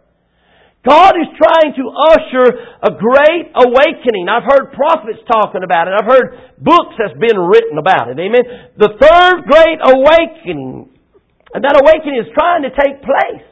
God 0.84 1.16
is 1.16 1.32
trying 1.40 1.72
to 1.80 1.84
usher 2.12 2.46
a 2.84 2.92
great 2.92 3.48
awakening. 3.56 4.28
I've 4.28 4.44
heard 4.44 4.76
prophets 4.76 5.24
talking 5.24 5.64
about 5.64 5.88
it. 5.88 5.96
I've 5.96 6.04
heard 6.04 6.60
books 6.60 7.00
that's 7.00 7.16
been 7.16 7.40
written 7.40 7.80
about 7.80 8.12
it. 8.12 8.20
Amen. 8.20 8.76
The 8.76 8.92
third 9.00 9.48
great 9.48 9.80
awakening. 9.80 10.92
And 11.56 11.64
that 11.64 11.80
awakening 11.80 12.20
is 12.20 12.28
trying 12.36 12.68
to 12.68 12.72
take 12.76 13.00
place. 13.00 13.44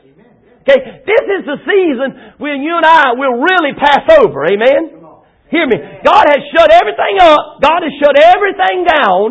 Okay, 0.62 0.79
this 1.09 1.25
is 1.41 1.43
the 1.49 1.59
season 1.65 2.37
when 2.37 2.61
you 2.61 2.77
and 2.77 2.85
I 2.85 3.17
will 3.17 3.41
really 3.41 3.75
pass 3.81 4.05
over. 4.21 4.47
Amen. 4.47 5.03
Hear 5.49 5.67
me. 5.67 5.81
God 6.05 6.25
has 6.29 6.41
shut 6.53 6.69
everything 6.69 7.17
up. 7.19 7.65
God 7.65 7.81
has 7.81 7.93
shut 7.97 8.15
everything 8.21 8.85
down 8.85 9.29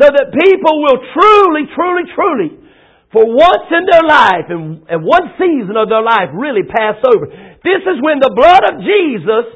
so 0.00 0.06
that 0.08 0.32
people 0.32 0.80
will 0.80 0.98
truly, 1.12 1.68
truly, 1.76 2.04
truly 2.16 2.67
for 3.12 3.24
once 3.24 3.68
in 3.72 3.84
their 3.88 4.04
life 4.04 4.46
and, 4.52 4.84
and 4.88 5.00
one 5.00 5.32
season 5.40 5.80
of 5.80 5.88
their 5.88 6.04
life 6.04 6.28
really 6.36 6.64
pass 6.64 7.00
over. 7.08 7.26
This 7.64 7.82
is 7.88 7.96
when 8.04 8.20
the 8.20 8.32
blood 8.36 8.64
of 8.68 8.84
Jesus 8.84 9.46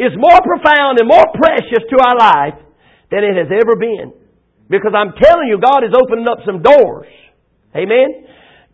is 0.00 0.12
more 0.16 0.40
profound 0.40 0.96
and 1.00 1.08
more 1.08 1.24
precious 1.36 1.84
to 1.92 1.96
our 2.00 2.16
life 2.16 2.56
than 3.12 3.24
it 3.24 3.36
has 3.36 3.52
ever 3.52 3.76
been. 3.76 4.12
Because 4.68 4.96
I'm 4.96 5.14
telling 5.20 5.52
you, 5.52 5.60
God 5.60 5.84
is 5.84 5.94
opening 5.94 6.26
up 6.26 6.42
some 6.48 6.64
doors. 6.64 7.06
Amen. 7.76 8.26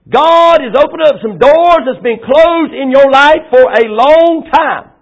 God 0.08 0.62
is 0.62 0.74
opening 0.74 1.06
up 1.06 1.18
some 1.22 1.38
doors 1.38 1.82
that's 1.86 2.02
been 2.02 2.22
closed 2.22 2.74
in 2.74 2.90
your 2.90 3.10
life 3.10 3.50
for 3.50 3.66
a 3.66 3.84
long 3.86 4.46
time. 4.50 4.94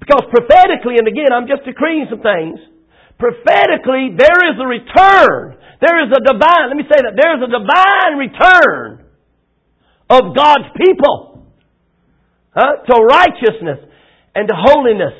Because 0.00 0.24
prophetically, 0.32 0.96
and 0.96 1.08
again, 1.08 1.28
I'm 1.28 1.48
just 1.48 1.64
decreeing 1.64 2.08
some 2.08 2.24
things, 2.24 2.56
prophetically, 3.20 4.16
there 4.16 4.40
is 4.48 4.56
a 4.56 4.64
return 4.64 5.59
there 5.80 5.96
is 6.04 6.12
a 6.12 6.20
divine, 6.20 6.68
let 6.68 6.76
me 6.76 6.84
say 6.84 7.00
that, 7.00 7.16
there 7.16 7.32
is 7.36 7.42
a 7.42 7.50
divine 7.50 8.14
return 8.20 9.04
of 10.10 10.36
God's 10.36 10.68
people 10.76 11.48
huh, 12.52 12.84
to 12.84 12.94
righteousness 13.00 13.88
and 14.34 14.48
to 14.48 14.54
holiness 14.54 15.16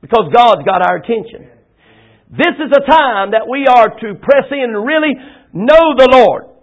because 0.00 0.32
God's 0.32 0.64
got 0.64 0.80
our 0.80 0.96
attention. 0.96 1.52
This 2.30 2.56
is 2.58 2.72
a 2.72 2.82
time 2.88 3.32
that 3.32 3.46
we 3.46 3.66
are 3.68 3.86
to 3.86 4.08
press 4.18 4.48
in 4.50 4.74
and 4.74 4.82
really 4.82 5.14
know 5.52 5.94
the 5.94 6.08
Lord. 6.10 6.56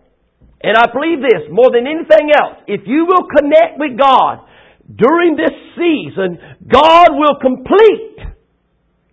And 0.64 0.76
I 0.76 0.88
believe 0.92 1.20
this 1.20 1.52
more 1.52 1.72
than 1.72 1.88
anything 1.88 2.32
else. 2.32 2.64
If 2.68 2.88
you 2.88 3.06
will 3.06 3.28
connect 3.28 3.80
with 3.80 4.00
God 4.00 4.48
during 4.88 5.36
this 5.36 5.54
season, 5.76 6.40
God 6.66 7.12
will 7.12 7.36
complete. 7.40 8.32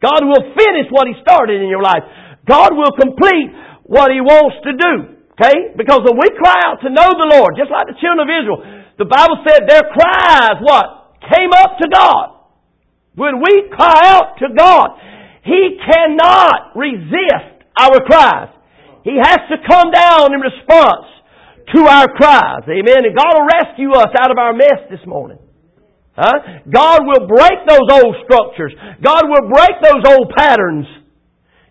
God 0.00 0.23
will 0.25 0.54
finish 0.54 0.87
what 0.90 1.07
He 1.07 1.14
started 1.21 1.61
in 1.61 1.69
your 1.69 1.83
life. 1.83 2.07
God 2.47 2.71
will 2.75 2.95
complete 2.99 3.50
what 3.91 4.15
He 4.15 4.23
wants 4.23 4.63
to 4.63 4.73
do. 4.79 4.95
Okay? 5.35 5.75
Because 5.75 6.07
when 6.07 6.15
we 6.15 6.31
cry 6.39 6.63
out 6.71 6.79
to 6.87 6.95
know 6.95 7.11
the 7.11 7.27
Lord, 7.27 7.59
just 7.59 7.75
like 7.75 7.91
the 7.91 7.99
children 7.99 8.23
of 8.23 8.31
Israel, 8.31 8.61
the 9.03 9.09
Bible 9.11 9.43
said 9.43 9.67
their 9.67 9.83
cries, 9.91 10.63
what? 10.63 11.19
Came 11.27 11.51
up 11.51 11.75
to 11.83 11.87
God. 11.91 12.39
When 13.19 13.43
we 13.43 13.67
cry 13.75 14.15
out 14.15 14.39
to 14.39 14.55
God, 14.55 14.95
He 15.43 15.81
cannot 15.83 16.79
resist 16.79 17.67
our 17.75 17.99
cries. 18.07 18.55
He 19.03 19.19
has 19.19 19.43
to 19.51 19.59
come 19.67 19.91
down 19.91 20.37
in 20.37 20.41
response 20.45 21.09
to 21.75 21.81
our 21.91 22.07
cries. 22.15 22.63
Amen. 22.71 23.03
And 23.11 23.17
God 23.17 23.33
will 23.35 23.49
rescue 23.51 23.91
us 23.97 24.15
out 24.23 24.31
of 24.31 24.39
our 24.39 24.53
mess 24.53 24.87
this 24.87 25.03
morning. 25.03 25.39
Huh? 26.15 26.63
God 26.69 27.01
will 27.09 27.27
break 27.27 27.65
those 27.67 27.89
old 27.91 28.15
structures. 28.29 28.75
God 29.03 29.25
will 29.27 29.49
break 29.51 29.83
those 29.83 30.05
old 30.07 30.31
patterns 30.37 30.87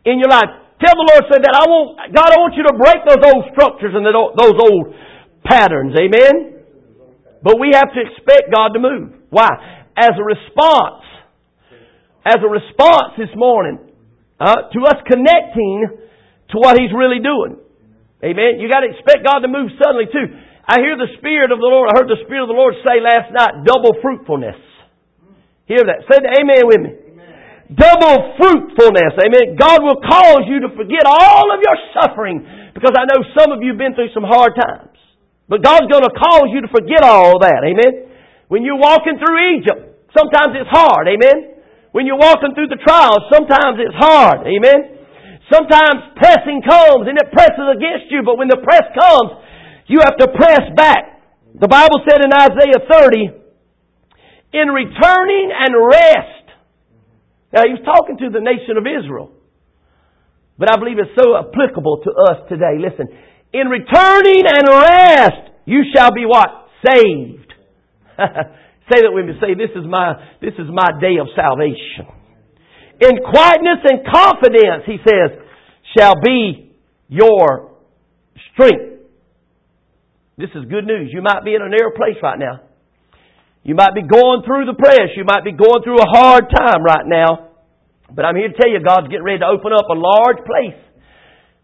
in 0.03 0.19
your 0.19 0.29
life. 0.29 0.49
Tell 0.79 0.95
the 0.95 1.07
Lord, 1.11 1.23
say 1.27 1.39
that 1.43 1.51
I 1.51 1.67
want, 1.67 1.99
God, 2.15 2.29
I 2.31 2.39
want 2.39 2.55
you 2.55 2.63
to 2.63 2.75
break 2.79 3.03
those 3.03 3.19
old 3.19 3.51
structures 3.51 3.91
and 3.91 4.07
those 4.07 4.55
old 4.55 4.95
patterns. 5.43 5.91
Amen? 5.91 6.63
But 7.43 7.59
we 7.59 7.75
have 7.75 7.91
to 7.91 7.99
expect 7.99 8.47
God 8.47 8.71
to 8.71 8.79
move. 8.79 9.27
Why? 9.27 9.51
As 9.99 10.15
a 10.15 10.23
response, 10.23 11.03
as 12.23 12.39
a 12.39 12.47
response 12.47 13.19
this 13.19 13.31
morning, 13.35 13.91
uh, 14.39 14.71
to 14.71 14.79
us 14.87 15.03
connecting 15.03 16.07
to 16.51 16.55
what 16.55 16.79
He's 16.79 16.95
really 16.95 17.19
doing. 17.19 17.59
Amen. 18.23 18.63
You 18.63 18.71
got 18.71 18.87
to 18.87 18.91
expect 18.91 19.27
God 19.27 19.43
to 19.43 19.51
move 19.51 19.75
suddenly 19.83 20.07
too. 20.07 20.31
I 20.63 20.79
hear 20.79 20.95
the 20.95 21.11
Spirit 21.19 21.51
of 21.51 21.59
the 21.59 21.67
Lord. 21.67 21.91
I 21.91 21.99
heard 21.99 22.07
the 22.07 22.23
Spirit 22.23 22.47
of 22.47 22.51
the 22.51 22.55
Lord 22.55 22.79
say 22.87 23.03
last 23.03 23.35
night, 23.35 23.67
double 23.67 23.99
fruitfulness. 23.99 24.59
Hear 25.67 25.83
that. 25.83 26.07
Say 26.07 26.23
the 26.23 26.31
amen 26.39 26.63
with 26.71 26.81
me 26.87 26.91
double 27.73 28.33
fruitfulness. 28.37 29.13
Amen. 29.21 29.53
God 29.57 29.85
will 29.85 30.01
cause 30.01 30.49
you 30.49 30.65
to 30.65 30.69
forget 30.73 31.05
all 31.05 31.53
of 31.53 31.59
your 31.61 31.77
suffering 31.93 32.41
because 32.73 32.93
I 32.97 33.05
know 33.05 33.21
some 33.37 33.53
of 33.53 33.61
you 33.61 33.77
have 33.77 33.81
been 33.81 33.93
through 33.93 34.13
some 34.13 34.25
hard 34.25 34.57
times. 34.57 34.97
But 35.49 35.65
God's 35.65 35.89
going 35.89 36.05
to 36.05 36.13
cause 36.13 36.53
you 36.53 36.61
to 36.61 36.69
forget 36.69 37.01
all 37.01 37.41
that. 37.41 37.65
Amen. 37.65 38.09
When 38.49 38.61
you're 38.61 38.77
walking 38.77 39.17
through 39.17 39.57
Egypt, 39.57 40.09
sometimes 40.13 40.53
it's 40.57 40.69
hard. 40.69 41.09
Amen. 41.09 41.57
When 41.91 42.05
you're 42.05 42.21
walking 42.21 42.53
through 42.53 42.69
the 42.69 42.77
trials, 42.85 43.25
sometimes 43.33 43.81
it's 43.81 43.97
hard. 43.97 44.45
Amen. 44.45 45.01
Sometimes 45.49 46.13
pressing 46.21 46.61
comes 46.61 47.09
and 47.09 47.17
it 47.17 47.33
presses 47.33 47.65
against 47.73 48.13
you, 48.13 48.21
but 48.21 48.37
when 48.37 48.45
the 48.45 48.61
press 48.61 48.85
comes, 48.93 49.41
you 49.89 49.97
have 50.05 50.17
to 50.21 50.29
press 50.29 50.69
back. 50.77 51.17
The 51.57 51.67
Bible 51.67 52.05
said 52.05 52.21
in 52.21 52.29
Isaiah 52.29 52.85
30, 52.85 53.33
in 54.53 54.69
returning 54.69 55.49
and 55.49 55.73
rest. 55.89 56.38
Now 57.53 57.65
he 57.65 57.73
was 57.73 57.83
talking 57.85 58.17
to 58.17 58.29
the 58.29 58.41
nation 58.41 58.77
of 58.77 58.85
Israel. 58.85 59.33
But 60.57 60.71
I 60.71 60.77
believe 60.77 60.99
it's 60.99 61.15
so 61.15 61.39
applicable 61.39 62.03
to 62.03 62.11
us 62.29 62.49
today. 62.49 62.77
Listen, 62.77 63.07
in 63.53 63.67
returning 63.67 64.43
and 64.45 64.65
rest, 64.67 65.55
you 65.65 65.83
shall 65.95 66.11
be 66.11 66.25
what? 66.25 66.67
Saved. 66.83 67.53
say 68.91 69.01
that 69.01 69.11
with 69.15 69.25
me. 69.25 69.33
Say, 69.39 69.55
this 69.55 69.71
is 69.71 69.87
my, 69.87 70.35
this 70.41 70.53
is 70.59 70.67
my 70.67 70.99
day 70.99 71.17
of 71.17 71.27
salvation. 71.33 72.11
In 72.99 73.23
quietness 73.23 73.79
and 73.87 74.03
confidence, 74.03 74.83
he 74.85 74.97
says, 75.07 75.39
shall 75.97 76.15
be 76.19 76.75
your 77.07 77.71
strength. 78.53 79.07
This 80.37 80.49
is 80.55 80.65
good 80.69 80.85
news. 80.85 81.09
You 81.13 81.21
might 81.21 81.43
be 81.43 81.55
in 81.55 81.61
a 81.61 81.69
narrow 81.69 81.91
place 81.95 82.19
right 82.21 82.37
now. 82.37 82.68
You 83.63 83.75
might 83.75 83.93
be 83.93 84.03
going 84.03 84.43
through 84.47 84.65
the 84.65 84.77
press. 84.77 85.13
You 85.15 85.27
might 85.27 85.43
be 85.43 85.51
going 85.51 85.83
through 85.83 85.99
a 85.99 86.09
hard 86.09 86.47
time 86.49 86.81
right 86.83 87.05
now. 87.05 87.51
But 88.09 88.25
I'm 88.25 88.35
here 88.35 88.49
to 88.49 88.57
tell 88.57 88.71
you, 88.71 88.81
God's 88.81 89.07
getting 89.11 89.27
ready 89.27 89.45
to 89.45 89.49
open 89.51 89.69
up 89.75 89.85
a 89.85 89.97
large 89.97 90.41
place 90.47 90.79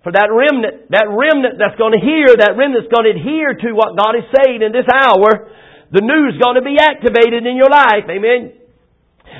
for 0.05 0.13
that 0.13 0.29
remnant, 0.29 0.93
that 0.93 1.09
remnant 1.09 1.57
that's 1.57 1.73
going 1.81 1.97
to 1.97 2.01
hear, 2.03 2.29
that 2.37 2.53
remnant 2.53 2.85
that's 2.85 2.93
going 2.93 3.09
to 3.09 3.17
adhere 3.17 3.57
to 3.65 3.73
what 3.73 3.97
God 3.97 4.13
is 4.13 4.29
saying 4.37 4.61
in 4.61 4.69
this 4.69 4.85
hour. 4.85 5.49
The 5.89 6.05
news 6.05 6.37
is 6.37 6.39
going 6.41 6.61
to 6.61 6.65
be 6.65 6.77
activated 6.77 7.41
in 7.41 7.57
your 7.57 7.73
life. 7.73 8.05
Amen. 8.05 8.53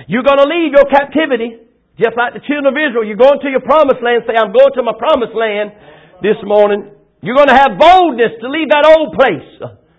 You're 0.10 0.26
going 0.26 0.42
to 0.42 0.50
leave 0.50 0.74
your 0.74 0.90
captivity. 0.90 1.62
Just 2.02 2.18
like 2.18 2.34
the 2.36 2.44
children 2.44 2.74
of 2.74 2.76
Israel, 2.76 3.06
you're 3.06 3.22
going 3.22 3.40
to 3.40 3.50
your 3.54 3.64
promised 3.64 4.02
land. 4.04 4.26
Say, 4.28 4.36
I'm 4.36 4.52
going 4.52 4.74
to 4.76 4.82
my 4.84 4.98
promised 4.98 5.38
land 5.38 5.72
this 6.20 6.36
morning. 6.44 6.92
You're 7.22 7.38
going 7.38 7.54
to 7.54 7.56
have 7.56 7.78
boldness 7.78 8.36
to 8.42 8.50
leave 8.50 8.68
that 8.74 8.84
old 8.90 9.14
place. 9.16 9.48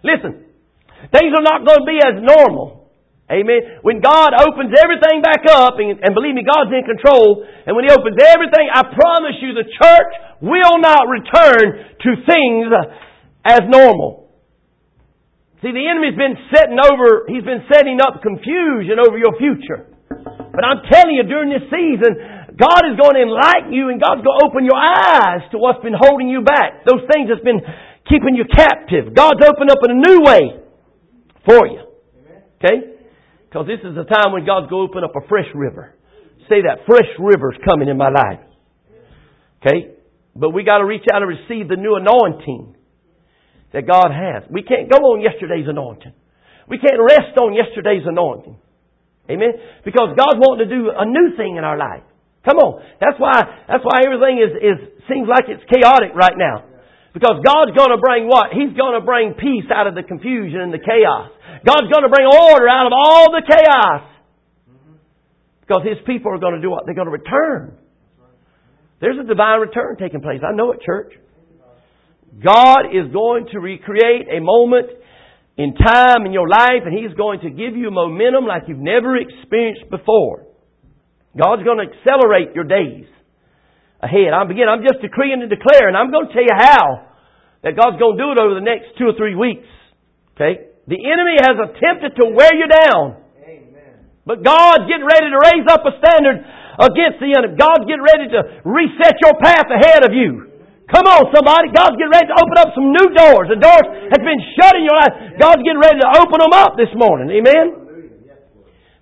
Listen, 0.05 0.46
things 1.13 1.31
are 1.35 1.47
not 1.47 1.65
going 1.65 1.83
to 1.83 1.89
be 1.89 1.99
as 2.01 2.17
normal. 2.21 2.77
Amen. 3.27 3.83
When 3.83 3.99
God 3.99 4.39
opens 4.39 4.71
everything 4.71 5.19
back 5.19 5.43
up, 5.51 5.83
and, 5.83 5.99
and, 5.99 6.15
believe 6.15 6.39
me, 6.39 6.47
God's 6.47 6.71
in 6.71 6.87
control, 6.87 7.43
and 7.43 7.75
when 7.75 7.83
He 7.83 7.91
opens 7.91 8.15
everything, 8.23 8.71
I 8.71 8.87
promise 8.87 9.37
you 9.43 9.51
the 9.51 9.67
church 9.67 10.13
will 10.39 10.79
not 10.79 11.11
return 11.11 11.99
to 12.07 12.11
things 12.23 12.71
as 13.43 13.67
normal. 13.67 14.31
See, 15.59 15.75
the 15.75 15.91
enemy's 15.91 16.15
been 16.15 16.39
setting 16.55 16.79
over, 16.79 17.27
he's 17.27 17.43
been 17.43 17.67
setting 17.67 17.99
up 17.99 18.23
confusion 18.23 19.03
over 19.03 19.19
your 19.19 19.35
future. 19.35 19.91
But 20.07 20.63
I'm 20.63 20.87
telling 20.87 21.19
you, 21.19 21.27
during 21.27 21.51
this 21.51 21.67
season, 21.67 22.55
God 22.55 22.87
is 22.87 22.95
going 22.95 23.19
to 23.19 23.25
enlighten 23.27 23.73
you 23.75 23.91
and 23.91 23.99
God's 23.99 24.23
going 24.23 24.37
to 24.39 24.45
open 24.47 24.63
your 24.63 24.79
eyes 24.79 25.43
to 25.51 25.59
what's 25.59 25.83
been 25.83 25.97
holding 25.97 26.29
you 26.31 26.47
back. 26.47 26.87
Those 26.87 27.03
things 27.11 27.27
that's 27.27 27.43
been 27.43 27.65
keeping 28.07 28.39
you 28.39 28.47
captive. 28.47 29.17
God's 29.17 29.43
opened 29.43 29.73
up 29.73 29.83
in 29.83 29.97
a 29.97 30.01
new 30.01 30.19
way 30.23 30.66
for 31.47 31.67
you. 31.67 31.81
Okay? 32.59 32.99
Because 33.49 33.67
this 33.67 33.81
is 33.81 33.95
the 33.95 34.05
time 34.05 34.33
when 34.33 34.45
God's 34.45 34.69
going 34.69 34.89
to 34.89 34.91
open 34.91 35.05
up 35.05 35.15
a 35.17 35.27
fresh 35.29 35.49
river. 35.55 35.95
Say 36.51 36.67
that. 36.67 36.85
Fresh 36.87 37.09
rivers 37.19 37.57
coming 37.65 37.89
in 37.89 37.97
my 37.97 38.11
life. 38.11 38.43
Okay? 39.63 39.97
But 40.35 40.51
we 40.51 40.65
got 40.65 40.79
to 40.79 40.85
reach 40.85 41.07
out 41.13 41.23
and 41.23 41.31
receive 41.31 41.69
the 41.69 41.81
new 41.81 41.97
anointing 41.97 42.77
that 43.73 43.87
God 43.87 44.13
has. 44.13 44.45
We 44.51 44.63
can't 44.63 44.91
go 44.91 45.17
on 45.17 45.23
yesterday's 45.23 45.67
anointing. 45.67 46.13
We 46.69 46.79
can't 46.79 47.01
rest 47.01 47.39
on 47.39 47.55
yesterday's 47.55 48.05
anointing. 48.05 48.59
Amen? 49.31 49.53
Because 49.85 50.15
God's 50.15 50.39
wanting 50.39 50.69
to 50.69 50.71
do 50.71 50.91
a 50.91 51.07
new 51.07 51.37
thing 51.37 51.57
in 51.57 51.65
our 51.65 51.79
life. 51.79 52.05
Come 52.45 52.59
on. 52.59 52.83
That's 53.01 53.19
why, 53.19 53.43
that's 53.67 53.83
why 53.83 54.07
everything 54.07 54.39
is, 54.39 54.53
is, 54.55 54.79
seems 55.11 55.27
like 55.27 55.51
it's 55.51 55.63
chaotic 55.67 56.15
right 56.15 56.37
now. 56.39 56.63
Because 57.17 57.41
God's 57.41 57.73
gonna 57.73 57.97
bring 57.97 58.29
what? 58.29 58.53
He's 58.53 58.77
gonna 58.77 59.01
bring 59.01 59.33
peace 59.41 59.65
out 59.73 59.87
of 59.87 59.95
the 59.97 60.03
confusion 60.03 60.61
and 60.61 60.69
the 60.69 60.85
chaos. 60.85 61.33
God's 61.65 61.89
gonna 61.89 62.13
bring 62.13 62.29
order 62.29 62.69
out 62.69 62.85
of 62.85 62.93
all 62.93 63.33
the 63.33 63.41
chaos. 63.41 64.05
Because 65.65 65.81
His 65.89 65.97
people 66.05 66.29
are 66.31 66.37
gonna 66.37 66.61
do 66.61 66.69
what? 66.69 66.85
They're 66.85 66.95
gonna 66.95 67.17
return. 67.17 67.79
There's 69.01 69.17
a 69.17 69.25
divine 69.25 69.61
return 69.61 69.97
taking 69.97 70.21
place. 70.21 70.41
I 70.45 70.53
know 70.53 70.73
it, 70.73 70.83
church. 70.85 71.15
God 72.37 72.93
is 72.93 73.11
going 73.15 73.49
to 73.53 73.61
recreate 73.61 74.29
a 74.29 74.45
moment 74.45 74.93
in 75.57 75.73
time 75.73 76.27
in 76.27 76.33
your 76.37 76.51
life 76.51 76.85
and 76.85 76.93
He's 76.93 77.17
going 77.17 77.41
to 77.41 77.49
give 77.49 77.81
you 77.81 77.91
momentum 77.91 78.45
like 78.45 78.65
you've 78.69 78.77
never 78.77 79.17
experienced 79.17 79.89
before. 79.89 80.45
God's 81.33 81.65
going 81.65 81.81
to 81.81 81.89
accelerate 81.89 82.53
your 82.55 82.65
days 82.65 83.09
ahead. 84.07 84.31
I'm 84.31 84.47
begin. 84.47 84.71
I'm 84.71 84.87
just 84.87 85.03
decreeing 85.03 85.43
and 85.43 85.51
declaring. 85.51 85.99
I'm 85.99 86.15
going 86.15 86.31
to 86.31 86.33
tell 86.33 86.47
you 86.47 86.55
how 86.55 87.11
that 87.67 87.75
God's 87.75 87.99
going 87.99 88.15
to 88.15 88.21
do 88.23 88.29
it 88.31 88.39
over 88.39 88.55
the 88.55 88.63
next 88.63 88.95
two 88.95 89.11
or 89.11 89.19
three 89.19 89.35
weeks. 89.35 89.67
Okay? 90.39 90.71
The 90.87 91.03
enemy 91.03 91.43
has 91.43 91.59
attempted 91.59 92.15
to 92.23 92.31
wear 92.31 92.55
you 92.55 92.71
down. 92.71 93.27
Amen. 93.43 94.07
But 94.23 94.47
God's 94.47 94.87
getting 94.87 95.05
ready 95.05 95.27
to 95.35 95.39
raise 95.51 95.67
up 95.67 95.83
a 95.83 95.99
standard 95.99 96.47
against 96.79 97.19
the 97.19 97.35
enemy. 97.35 97.59
God's 97.59 97.91
getting 97.91 98.07
ready 98.07 98.31
to 98.31 98.63
reset 98.63 99.19
your 99.19 99.35
path 99.43 99.67
ahead 99.67 100.07
of 100.07 100.15
you. 100.15 100.55
Come 100.87 101.11
on, 101.11 101.35
somebody. 101.35 101.75
God's 101.75 101.99
getting 101.99 102.15
ready 102.15 102.31
to 102.31 102.39
open 102.39 102.57
up 102.63 102.71
some 102.71 102.95
new 102.95 103.09
doors. 103.11 103.51
The 103.51 103.59
doors 103.59 103.87
has 104.15 104.23
been 104.23 104.39
shut 104.55 104.79
in 104.79 104.87
your 104.87 104.95
life. 104.95 105.15
God's 105.35 105.67
getting 105.67 105.83
ready 105.83 105.99
to 105.99 106.09
open 106.23 106.39
them 106.39 106.55
up 106.55 106.79
this 106.79 106.93
morning. 106.95 107.35
Amen. 107.35 107.87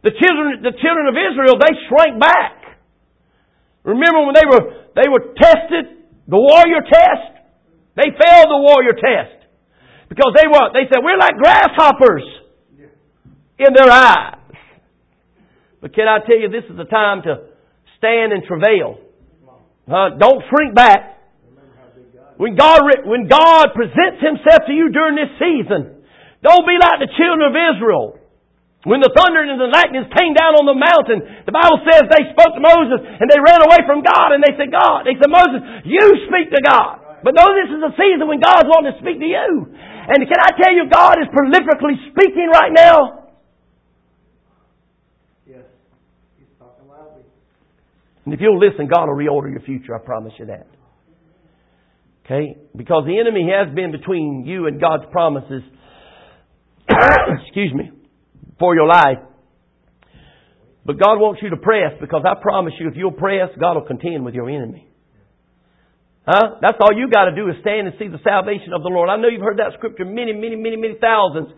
The 0.00 0.12
children, 0.16 0.64
the 0.64 0.72
children 0.80 1.04
of 1.08 1.16
Israel, 1.16 1.60
they 1.60 1.72
shrank 1.88 2.16
back. 2.20 2.64
Remember 3.84 4.24
when 4.24 4.32
they 4.32 4.48
were, 4.48 4.83
they 4.94 5.08
were 5.10 5.34
tested, 5.34 6.06
the 6.26 6.38
warrior 6.38 6.82
test? 6.82 7.34
They 7.96 8.10
failed 8.10 8.48
the 8.50 8.62
warrior 8.62 8.94
test. 8.94 9.44
Because 10.08 10.34
they 10.36 10.46
were, 10.46 10.70
they 10.72 10.86
said, 10.90 11.02
we're 11.02 11.18
like 11.18 11.36
grasshoppers 11.36 12.22
in 13.58 13.72
their 13.74 13.90
eyes. 13.90 14.38
But 15.80 15.94
can 15.94 16.08
I 16.08 16.18
tell 16.24 16.38
you, 16.38 16.48
this 16.48 16.64
is 16.70 16.76
the 16.76 16.88
time 16.88 17.22
to 17.22 17.50
stand 17.98 18.32
and 18.32 18.42
travail. 18.44 18.98
Uh, 19.86 20.16
don't 20.18 20.42
shrink 20.48 20.74
back. 20.74 21.14
When 22.36 22.56
God, 22.56 22.82
when 23.04 23.28
God 23.28 23.66
presents 23.74 24.18
Himself 24.18 24.66
to 24.66 24.72
you 24.72 24.90
during 24.90 25.14
this 25.14 25.30
season, 25.38 26.02
don't 26.42 26.66
be 26.66 26.74
like 26.80 26.98
the 26.98 27.12
children 27.16 27.46
of 27.46 27.54
Israel. 27.54 28.18
When 28.84 29.00
the 29.00 29.08
thunder 29.16 29.40
and 29.40 29.56
the 29.56 29.72
lightning 29.72 30.04
came 30.12 30.36
down 30.36 30.60
on 30.60 30.68
the 30.68 30.76
mountain, 30.76 31.24
the 31.48 31.56
Bible 31.56 31.80
says 31.88 32.04
they 32.04 32.28
spoke 32.36 32.52
to 32.52 32.60
Moses 32.60 33.00
and 33.00 33.32
they 33.32 33.40
ran 33.40 33.64
away 33.64 33.80
from 33.88 34.04
God 34.04 34.36
and 34.36 34.44
they 34.44 34.52
said, 34.60 34.68
God, 34.68 35.08
they 35.08 35.16
said, 35.16 35.32
Moses, 35.32 35.88
you 35.88 36.04
speak 36.28 36.52
to 36.52 36.60
God. 36.60 37.00
But 37.24 37.32
know 37.32 37.48
this 37.56 37.72
is 37.72 37.80
a 37.80 37.96
season 37.96 38.28
when 38.28 38.44
God's 38.44 38.68
wanting 38.68 38.92
to 38.92 39.00
speak 39.00 39.24
to 39.24 39.24
you. 39.24 39.72
And 39.72 40.20
can 40.28 40.36
I 40.36 40.52
tell 40.52 40.76
you, 40.76 40.84
God 40.92 41.16
is 41.16 41.32
prolifically 41.32 41.96
speaking 42.12 42.52
right 42.52 42.76
now? 42.76 43.32
Yes. 45.48 45.64
He's 46.36 46.52
talking 46.60 46.84
loudly. 46.84 47.24
And 48.28 48.36
if 48.36 48.40
you'll 48.44 48.60
listen, 48.60 48.84
God 48.92 49.08
will 49.08 49.16
reorder 49.16 49.48
your 49.48 49.64
future. 49.64 49.96
I 49.96 50.04
promise 50.04 50.36
you 50.36 50.52
that. 50.52 50.68
Okay? 52.28 52.60
Because 52.76 53.08
the 53.08 53.16
enemy 53.16 53.48
has 53.48 53.74
been 53.74 53.96
between 53.96 54.44
you 54.44 54.66
and 54.68 54.78
God's 54.78 55.08
promises. 55.10 55.64
Excuse 57.48 57.72
me 57.72 58.03
for 58.58 58.74
your 58.74 58.86
life. 58.86 59.18
But 60.84 61.00
God 61.00 61.16
wants 61.16 61.40
you 61.42 61.50
to 61.50 61.56
press 61.56 61.96
because 62.00 62.24
I 62.28 62.40
promise 62.40 62.74
you, 62.78 62.88
if 62.88 62.94
you'll 62.96 63.16
press, 63.16 63.48
God 63.58 63.74
will 63.74 63.88
contend 63.88 64.24
with 64.24 64.34
your 64.34 64.50
enemy. 64.50 64.88
Huh? 66.26 66.60
That's 66.60 66.76
all 66.80 66.92
you 66.92 67.08
got 67.08 67.26
to 67.26 67.36
do 67.36 67.48
is 67.48 67.56
stand 67.60 67.88
and 67.88 67.96
see 67.98 68.08
the 68.08 68.20
salvation 68.24 68.72
of 68.72 68.82
the 68.82 68.88
Lord. 68.88 69.08
I 69.08 69.16
know 69.16 69.28
you've 69.28 69.44
heard 69.44 69.60
that 69.60 69.76
scripture 69.76 70.04
many, 70.04 70.32
many, 70.32 70.56
many, 70.56 70.76
many 70.76 70.96
thousands, 71.00 71.48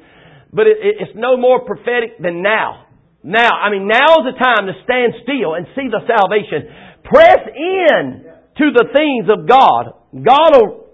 but 0.53 0.67
it, 0.67 0.79
it's 0.79 1.15
no 1.15 1.37
more 1.37 1.63
prophetic 1.67 2.19
than 2.23 2.43
now. 2.43 2.87
Now, 3.23 3.51
I 3.51 3.71
mean, 3.71 3.91
now 3.91 4.23
is 4.23 4.31
the 4.31 4.39
time 4.39 4.71
to 4.71 4.75
stand 4.87 5.15
still 5.23 5.55
and 5.59 5.67
see 5.75 5.91
the 5.91 6.03
salvation. 6.07 7.03
Press 7.03 7.43
in 7.51 8.27
to 8.59 8.67
the 8.71 8.87
things 8.95 9.27
of 9.27 9.47
God. 9.47 9.91
God 10.15 10.51
will 10.55 10.86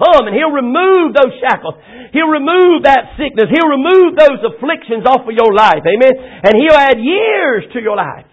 come 0.00 0.24
and 0.26 0.34
He'll 0.34 0.56
remove 0.56 1.12
those 1.12 1.36
shackles. 1.44 1.76
He'll 2.16 2.32
remove 2.32 2.88
that 2.88 3.20
sickness. 3.20 3.52
He'll 3.52 3.68
remove 3.68 4.16
those 4.16 4.40
afflictions 4.40 5.04
off 5.04 5.28
of 5.28 5.34
your 5.36 5.52
life. 5.52 5.84
Amen. 5.84 6.14
And 6.16 6.56
He'll 6.56 6.80
add 6.80 6.96
years 6.96 7.68
to 7.76 7.78
your 7.84 7.96
life. 8.00 8.26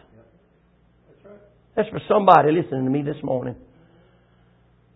That's 1.75 1.89
for 1.89 2.01
somebody 2.09 2.55
listening 2.55 2.85
to 2.85 2.91
me 2.91 3.03
this 3.03 3.21
morning. 3.21 3.55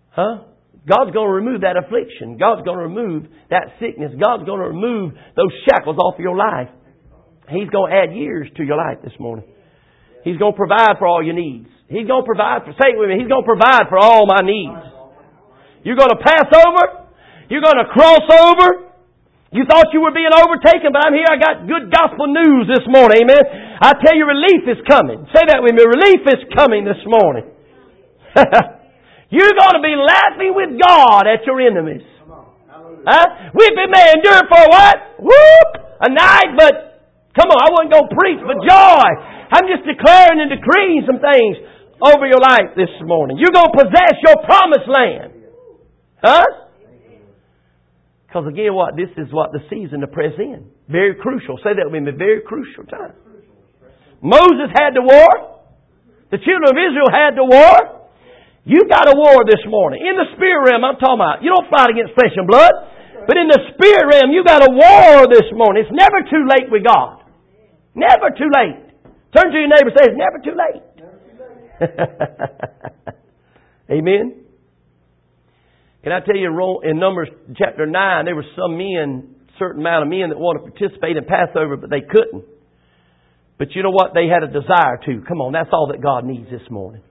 Huh? 0.09 0.49
God's 0.87 1.13
going 1.13 1.29
to 1.29 1.33
remove 1.33 1.61
that 1.61 1.77
affliction. 1.77 2.41
God's 2.41 2.65
going 2.65 2.79
to 2.79 2.89
remove 2.89 3.29
that 3.53 3.77
sickness. 3.77 4.11
God's 4.17 4.49
going 4.49 4.59
to 4.59 4.73
remove 4.73 5.13
those 5.37 5.53
shackles 5.69 5.97
off 6.01 6.15
of 6.15 6.21
your 6.25 6.35
life. 6.35 6.73
He's 7.49 7.69
going 7.69 7.91
to 7.91 7.95
add 7.95 8.17
years 8.17 8.49
to 8.57 8.63
your 8.63 8.77
life 8.77 8.97
this 9.03 9.13
morning. 9.19 9.45
He's 10.23 10.37
going 10.37 10.53
to 10.53 10.57
provide 10.57 10.97
for 10.97 11.05
all 11.05 11.21
your 11.21 11.35
needs. 11.35 11.69
He's 11.87 12.07
going 12.07 12.23
to 12.23 12.29
provide 12.29 12.65
for, 12.65 12.71
say 12.81 12.95
it 12.95 12.97
with 12.97 13.09
me, 13.09 13.19
He's 13.19 13.29
going 13.29 13.43
to 13.43 13.51
provide 13.51 13.85
for 13.89 13.99
all 13.99 14.25
my 14.25 14.41
needs. 14.41 14.90
You're 15.83 15.97
going 15.97 16.13
to 16.13 16.21
pass 16.21 16.47
over. 16.53 17.09
You're 17.49 17.65
going 17.65 17.81
to 17.81 17.89
cross 17.89 18.25
over. 18.29 18.91
You 19.51 19.67
thought 19.67 19.91
you 19.91 19.99
were 19.99 20.15
being 20.15 20.31
overtaken, 20.31 20.95
but 20.95 21.03
I'm 21.03 21.11
here. 21.11 21.27
I 21.27 21.35
got 21.35 21.67
good 21.67 21.91
gospel 21.91 22.31
news 22.31 22.71
this 22.71 22.87
morning. 22.87 23.27
Amen. 23.27 23.43
I 23.83 23.91
tell 23.99 24.15
you, 24.15 24.23
relief 24.23 24.63
is 24.63 24.79
coming. 24.87 25.27
Say 25.35 25.43
that 25.51 25.59
with 25.59 25.75
me. 25.75 25.83
Relief 25.83 26.23
is 26.23 26.41
coming 26.55 26.87
this 26.87 27.03
morning. 27.03 27.51
You're 29.35 29.51
going 29.51 29.75
to 29.75 29.83
be 29.83 29.91
laughing 29.91 30.55
with 30.55 30.79
God 30.79 31.27
at 31.27 31.43
your 31.43 31.59
enemies. 31.59 32.07
Huh? 33.03 33.51
Weeping 33.51 33.91
may 33.91 34.15
endure 34.15 34.43
for 34.47 34.63
what? 34.71 34.95
Whoop! 35.19 35.69
A 35.99 36.09
night, 36.15 36.55
but 36.55 37.03
come 37.35 37.51
on, 37.51 37.59
I 37.59 37.69
wasn't 37.75 37.91
going 37.91 38.07
to 38.07 38.15
preach, 38.15 38.41
but 38.47 38.57
joy. 38.63 39.07
I'm 39.51 39.67
just 39.67 39.83
declaring 39.83 40.39
and 40.39 40.47
decreeing 40.47 41.03
some 41.03 41.19
things 41.19 41.59
over 41.99 42.23
your 42.23 42.39
life 42.39 42.71
this 42.79 42.91
morning. 43.03 43.35
You're 43.35 43.53
going 43.53 43.67
to 43.67 43.77
possess 43.83 44.15
your 44.23 44.39
promised 44.47 44.87
land. 44.87 45.30
Huh? 46.21 46.45
Because 48.27 48.47
again, 48.47 48.73
what? 48.73 48.95
This 48.95 49.11
is 49.17 49.27
what 49.33 49.51
the 49.51 49.59
season 49.67 49.99
to 50.01 50.07
press 50.07 50.31
in. 50.39 50.71
Very 50.87 51.15
crucial. 51.19 51.57
Say 51.59 51.75
that 51.75 51.91
with 51.91 52.03
me. 52.03 52.11
Very 52.15 52.41
crucial 52.47 52.85
time. 52.87 53.11
Moses 54.23 54.71
had 54.71 54.95
the 54.95 55.03
war. 55.03 55.59
The 56.31 56.39
children 56.39 56.71
of 56.71 56.77
Israel 56.79 57.11
had 57.11 57.35
the 57.35 57.43
war. 57.43 58.07
You 58.63 58.87
got 58.87 59.09
a 59.09 59.17
war 59.17 59.43
this 59.43 59.59
morning. 59.67 60.05
In 60.05 60.15
the 60.15 60.31
spirit 60.37 60.69
realm, 60.69 60.85
I'm 60.85 60.95
talking 61.01 61.19
about. 61.19 61.43
You 61.43 61.51
don't 61.51 61.67
fight 61.67 61.89
against 61.91 62.13
flesh 62.13 62.31
and 62.37 62.47
blood. 62.47 62.71
But 63.27 63.35
in 63.37 63.49
the 63.49 63.59
spirit 63.73 64.05
realm, 64.07 64.31
you 64.31 64.45
got 64.45 64.61
a 64.63 64.71
war 64.71 65.27
this 65.27 65.49
morning. 65.51 65.83
It's 65.83 65.91
never 65.91 66.23
too 66.29 66.45
late 66.47 66.71
with 66.71 66.85
God. 66.85 67.25
Never 67.93 68.31
too 68.31 68.47
late. 68.47 68.79
Turn 69.35 69.51
to 69.51 69.57
your 69.59 69.67
neighbor 69.67 69.91
and 69.91 69.97
say, 69.97 70.05
it's 70.07 70.15
never 70.15 70.39
too 70.39 70.55
late. 70.55 70.83
Amen. 73.91 74.40
Can 76.03 76.11
I 76.11 76.19
tell 76.19 76.35
you, 76.35 76.49
in 76.81 76.97
Numbers 76.97 77.29
chapter 77.57 77.85
9, 77.85 78.25
there 78.25 78.35
were 78.35 78.47
some 78.57 78.73
men, 78.73 79.35
certain 79.59 79.85
amount 79.85 80.03
of 80.03 80.09
men 80.09 80.33
that 80.33 80.39
wanted 80.41 80.65
to 80.65 80.73
participate 80.73 81.13
in 81.13 81.25
Passover, 81.29 81.77
but 81.77 81.93
they 81.93 82.01
couldn't. 82.01 82.41
But 83.61 83.77
you 83.77 83.85
know 83.85 83.93
what? 83.93 84.17
They 84.17 84.25
had 84.25 84.41
a 84.41 84.49
desire 84.49 84.97
to. 85.05 85.21
Come 85.29 85.45
on, 85.45 85.53
that's 85.53 85.69
all 85.69 85.93
that 85.93 86.01
God 86.01 86.25
needs 86.25 86.49
this 86.49 86.65
morning. 86.73 87.05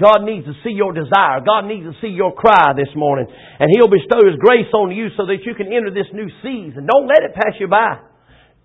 God 0.00 0.24
needs 0.24 0.48
to 0.48 0.56
see 0.64 0.72
your 0.72 0.96
desire. 0.96 1.44
God 1.44 1.68
needs 1.68 1.84
to 1.84 1.92
see 2.00 2.08
your 2.08 2.32
cry 2.32 2.72
this 2.72 2.88
morning. 2.96 3.28
And 3.28 3.68
He'll 3.68 3.92
bestow 3.92 4.24
His 4.24 4.40
grace 4.40 4.72
on 4.72 4.88
you 4.90 5.12
so 5.20 5.28
that 5.28 5.44
you 5.44 5.52
can 5.52 5.68
enter 5.68 5.92
this 5.92 6.08
new 6.16 6.32
season. 6.40 6.88
Don't 6.88 7.04
let 7.04 7.28
it 7.28 7.36
pass 7.36 7.60
you 7.60 7.68
by. 7.68 8.00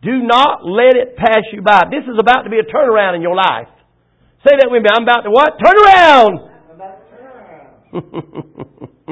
Do 0.02 0.24
not 0.24 0.63
let 0.63 0.95
it 0.95 1.19
pass 1.19 1.43
you 1.52 1.62
by. 1.62 1.91
This 1.91 2.08
is 2.08 2.15
about 2.15 2.48
to 2.48 2.50
be 2.50 2.63
a 2.63 2.65
turnaround 2.65 3.19
in 3.19 3.22
your 3.22 3.36
life. 3.36 3.67
Say 4.48 4.56
that 4.56 4.72
with 4.72 4.82
me. 4.82 4.89
I'm 4.89 5.04
about 5.04 5.28
to 5.28 5.32
what? 5.36 5.60
Turn 5.60 5.76
around! 5.84 6.48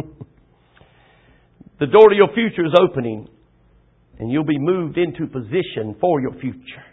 The 1.80 1.88
door 1.88 2.10
to 2.10 2.16
your 2.16 2.34
future 2.34 2.66
is 2.66 2.74
opening, 2.80 3.28
and 4.20 4.32
you'll 4.32 4.44
be 4.44 4.58
moved 4.58 4.98
into 4.98 5.28
position 5.28 5.96
for 6.02 6.20
your 6.20 6.34
future. 6.34 6.84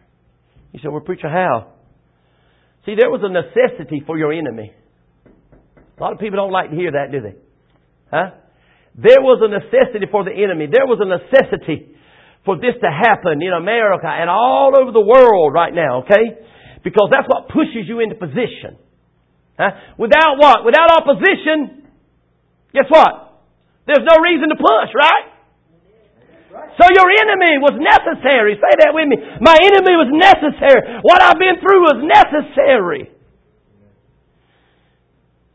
You 0.73 0.81
say, 0.83 0.88
Well, 0.88 1.01
preacher, 1.01 1.29
how? 1.29 1.73
See, 2.85 2.94
there 2.99 3.09
was 3.09 3.23
a 3.25 3.33
necessity 3.33 4.03
for 4.07 4.18
your 4.18 4.33
enemy. 4.33 4.73
A 5.97 6.03
lot 6.03 6.12
of 6.12 6.18
people 6.18 6.37
don't 6.37 6.53
like 6.53 6.70
to 6.70 6.77
hear 6.77 6.92
that, 6.92 7.12
do 7.12 7.23
they? 7.23 7.35
Huh? 8.11 8.37
There 8.94 9.23
was 9.23 9.40
a 9.40 9.49
necessity 9.49 10.07
for 10.11 10.25
the 10.25 10.35
enemy. 10.35 10.68
There 10.70 10.87
was 10.87 11.01
a 11.01 11.09
necessity 11.09 11.97
for 12.44 12.57
this 12.57 12.77
to 12.83 12.90
happen 12.90 13.40
in 13.40 13.53
America 13.57 14.07
and 14.07 14.29
all 14.29 14.75
over 14.77 14.92
the 14.92 15.01
world 15.01 15.55
right 15.55 15.73
now, 15.73 16.05
okay? 16.05 16.44
Because 16.85 17.09
that's 17.11 17.27
what 17.27 17.49
pushes 17.49 17.88
you 17.88 18.01
into 18.01 18.14
position. 18.14 18.77
Huh? 19.59 19.97
Without 19.97 20.37
what? 20.37 20.64
Without 20.66 20.92
opposition, 20.92 21.88
guess 22.75 22.85
what? 22.90 23.23
There's 23.87 24.05
no 24.05 24.16
reason 24.20 24.49
to 24.49 24.57
push, 24.57 24.90
right? 24.97 25.35
So 26.79 26.85
your 26.90 27.09
enemy 27.11 27.59
was 27.61 27.77
necessary. 27.77 28.57
Say 28.57 28.73
that 28.83 28.94
with 28.94 29.07
me. 29.11 29.18
My 29.42 29.59
enemy 29.59 29.94
was 29.99 30.11
necessary. 30.11 31.03
What 31.03 31.23
I've 31.23 31.38
been 31.38 31.59
through 31.61 31.83
was 31.83 31.99
necessary. 32.03 33.11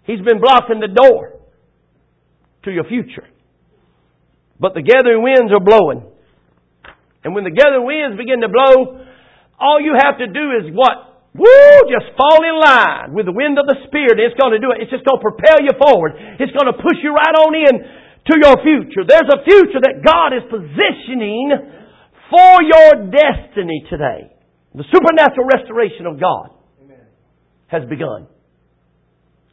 He's 0.03 0.21
been 0.21 0.41
blocking 0.41 0.79
the 0.79 0.91
door 0.91 1.39
to 2.65 2.71
your 2.71 2.83
future. 2.85 3.27
But 4.59 4.75
the 4.75 4.83
gathering 4.83 5.23
winds 5.23 5.51
are 5.55 5.63
blowing. 5.63 6.03
And 7.23 7.35
when 7.35 7.43
the 7.43 7.55
gathering 7.55 7.87
winds 7.87 8.19
begin 8.19 8.41
to 8.43 8.51
blow, 8.51 9.05
all 9.59 9.79
you 9.79 9.95
have 9.95 10.19
to 10.19 10.27
do 10.27 10.45
is 10.59 10.71
what? 10.71 11.09
Woo! 11.35 11.75
Just 11.87 12.11
fall 12.17 12.41
in 12.41 12.57
line 12.57 13.13
with 13.13 13.29
the 13.29 13.35
wind 13.35 13.59
of 13.61 13.69
the 13.69 13.77
Spirit. 13.87 14.17
It's 14.17 14.35
going 14.39 14.51
to 14.55 14.59
do 14.59 14.73
it. 14.73 14.81
It's 14.81 14.91
just 14.91 15.05
going 15.05 15.21
to 15.21 15.25
propel 15.25 15.61
you 15.61 15.71
forward. 15.77 16.17
It's 16.41 16.51
going 16.51 16.67
to 16.67 16.75
push 16.75 16.99
you 17.05 17.13
right 17.13 17.35
on 17.37 17.53
in 17.53 17.75
to 18.29 18.35
your 18.37 18.55
future. 18.61 19.03
There's 19.07 19.29
a 19.29 19.43
future 19.43 19.81
that 19.81 20.05
God 20.05 20.37
is 20.37 20.45
positioning 20.49 21.51
for 22.29 22.63
your 22.63 23.09
destiny 23.09 23.85
today. 23.89 24.31
The 24.75 24.85
supernatural 24.93 25.47
restoration 25.49 26.05
of 26.05 26.19
God 26.19 26.53
Amen. 26.83 27.01
has 27.67 27.83
begun. 27.89 28.27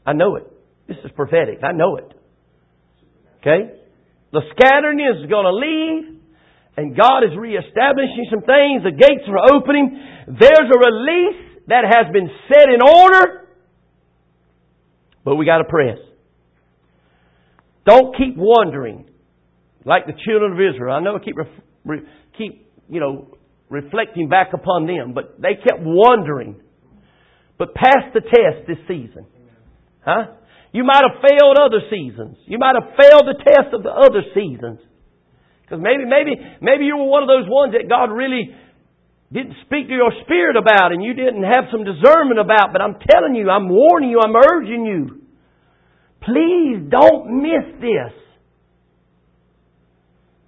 I 0.05 0.13
know 0.13 0.37
it. 0.37 0.45
This 0.87 0.99
is 1.05 1.11
prophetic. 1.17 1.65
I 1.65 1.73
know 1.73 1.97
it. 1.97 2.13
Okay? 3.41 3.81
The 4.33 4.41
scattering 4.53 5.01
is 5.01 5.29
going 5.31 5.47
to 5.47 5.55
leave, 5.55 6.21
and 6.77 6.97
God 6.97 7.25
is 7.25 7.31
reestablishing 7.39 8.27
some 8.31 8.43
things. 8.43 8.85
The 8.85 8.93
gates 8.93 9.25
are 9.27 9.57
opening. 9.57 9.99
There's 10.27 10.69
a 10.69 10.79
release 10.79 11.65
that 11.69 11.85
has 11.85 12.13
been 12.13 12.29
set 12.53 12.69
in 12.69 12.81
order, 12.83 13.49
but 15.25 15.37
we 15.37 15.47
got 15.47 15.59
to 15.59 15.65
press. 15.65 15.99
Don't 17.87 18.17
keep 18.17 18.35
wondering 18.37 19.07
like 19.85 20.07
the 20.07 20.19
children 20.27 20.53
of 20.53 20.59
Israel. 20.59 20.93
I 20.93 21.01
know 21.01 21.17
I 21.17 21.25
keep, 21.25 21.37
re, 21.85 22.01
keep, 22.37 22.69
you 22.89 22.99
know, 23.01 23.39
reflecting 23.71 24.29
back 24.29 24.49
upon 24.53 24.87
them, 24.87 25.15
but 25.15 25.41
they 25.41 25.55
kept 25.55 25.81
wondering. 25.81 26.57
But 27.59 27.75
pass 27.75 28.11
the 28.13 28.21
test 28.21 28.67
this 28.67 28.83
season. 28.89 29.27
Huh? 30.05 30.35
You 30.73 30.85
might 30.85 31.03
have 31.07 31.23
failed 31.23 31.57
other 31.57 31.81
seasons. 31.89 32.37
You 32.47 32.59
might 32.59 32.75
have 32.75 32.99
failed 32.99 33.25
the 33.25 33.39
test 33.39 33.73
of 33.73 33.83
the 33.83 33.95
other 33.95 34.23
seasons. 34.35 34.81
Because 35.63 35.81
maybe, 35.81 36.05
maybe, 36.05 36.37
maybe 36.61 36.85
you 36.85 36.97
were 36.99 37.09
one 37.09 37.23
of 37.23 37.31
those 37.31 37.49
ones 37.49 37.73
that 37.73 37.89
God 37.89 38.13
really 38.13 38.55
didn't 39.33 39.57
speak 39.67 39.89
to 39.89 39.95
your 39.95 40.13
spirit 40.23 40.55
about 40.55 40.93
and 40.93 41.03
you 41.03 41.15
didn't 41.15 41.43
have 41.43 41.71
some 41.71 41.83
discernment 41.83 42.39
about. 42.39 42.75
But 42.75 42.83
I'm 42.83 42.99
telling 42.99 43.35
you, 43.35 43.49
I'm 43.51 43.71
warning 43.71 44.11
you, 44.11 44.21
I'm 44.23 44.37
urging 44.37 44.85
you. 44.85 45.26
Please 46.27 46.83
don't 46.91 47.41
miss 47.41 47.65
this. 47.81 48.13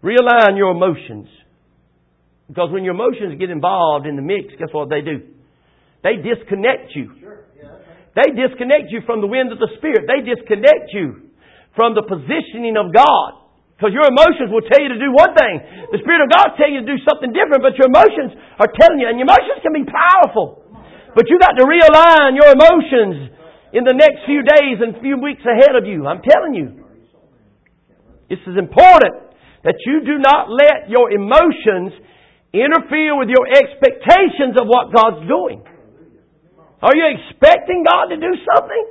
Realign 0.03 0.59
your 0.59 0.75
emotions. 0.75 1.31
Because 2.49 2.71
when 2.73 2.83
your 2.83 2.95
emotions 2.95 3.39
get 3.39 3.51
involved 3.51 4.07
in 4.07 4.17
the 4.17 4.23
mix, 4.23 4.51
guess 4.59 4.73
what 4.73 4.91
they 4.91 5.01
do? 5.01 5.23
They 6.03 6.19
disconnect 6.19 6.95
you. 6.95 7.15
They 8.17 8.35
disconnect 8.35 8.91
you 8.91 9.07
from 9.07 9.21
the 9.23 9.31
wind 9.31 9.53
of 9.55 9.63
the 9.63 9.71
Spirit. 9.79 10.11
They 10.11 10.27
disconnect 10.27 10.91
you 10.91 11.31
from 11.79 11.95
the 11.95 12.03
positioning 12.03 12.75
of 12.75 12.91
God. 12.91 13.47
Because 13.79 13.95
your 13.95 14.11
emotions 14.11 14.51
will 14.51 14.67
tell 14.67 14.83
you 14.83 14.91
to 14.91 14.99
do 14.99 15.15
one 15.15 15.39
thing. 15.39 15.63
The 15.95 16.03
Spirit 16.03 16.27
of 16.27 16.29
God 16.35 16.51
will 16.51 16.59
tell 16.59 16.67
you 16.67 16.83
to 16.83 16.89
do 16.91 16.99
something 17.07 17.31
different, 17.31 17.63
but 17.63 17.79
your 17.79 17.87
emotions 17.87 18.35
are 18.59 18.67
telling 18.75 18.99
you, 18.99 19.07
and 19.07 19.23
your 19.23 19.31
emotions 19.31 19.63
can 19.63 19.71
be 19.71 19.87
powerful. 19.87 20.67
But 21.15 21.31
you 21.31 21.39
got 21.39 21.55
to 21.55 21.63
realign 21.63 22.35
your 22.35 22.51
emotions 22.51 23.38
in 23.73 23.85
the 23.85 23.93
next 23.93 24.25
few 24.25 24.43
days 24.43 24.81
and 24.81 25.01
few 25.01 25.21
weeks 25.21 25.43
ahead 25.45 25.77
of 25.77 25.85
you. 25.85 26.07
I'm 26.07 26.23
telling 26.25 26.55
you. 26.55 26.85
This 28.29 28.41
is 28.45 28.57
important 28.57 29.29
that 29.65 29.77
you 29.85 30.05
do 30.05 30.21
not 30.21 30.49
let 30.53 30.89
your 30.89 31.11
emotions 31.11 31.93
interfere 32.53 33.17
with 33.17 33.29
your 33.29 33.45
expectations 33.49 34.57
of 34.57 34.69
what 34.69 34.93
God's 34.93 35.29
doing. 35.29 35.65
Are 36.81 36.95
you 36.95 37.05
expecting 37.13 37.85
God 37.85 38.15
to 38.15 38.17
do 38.17 38.33
something? 38.55 38.85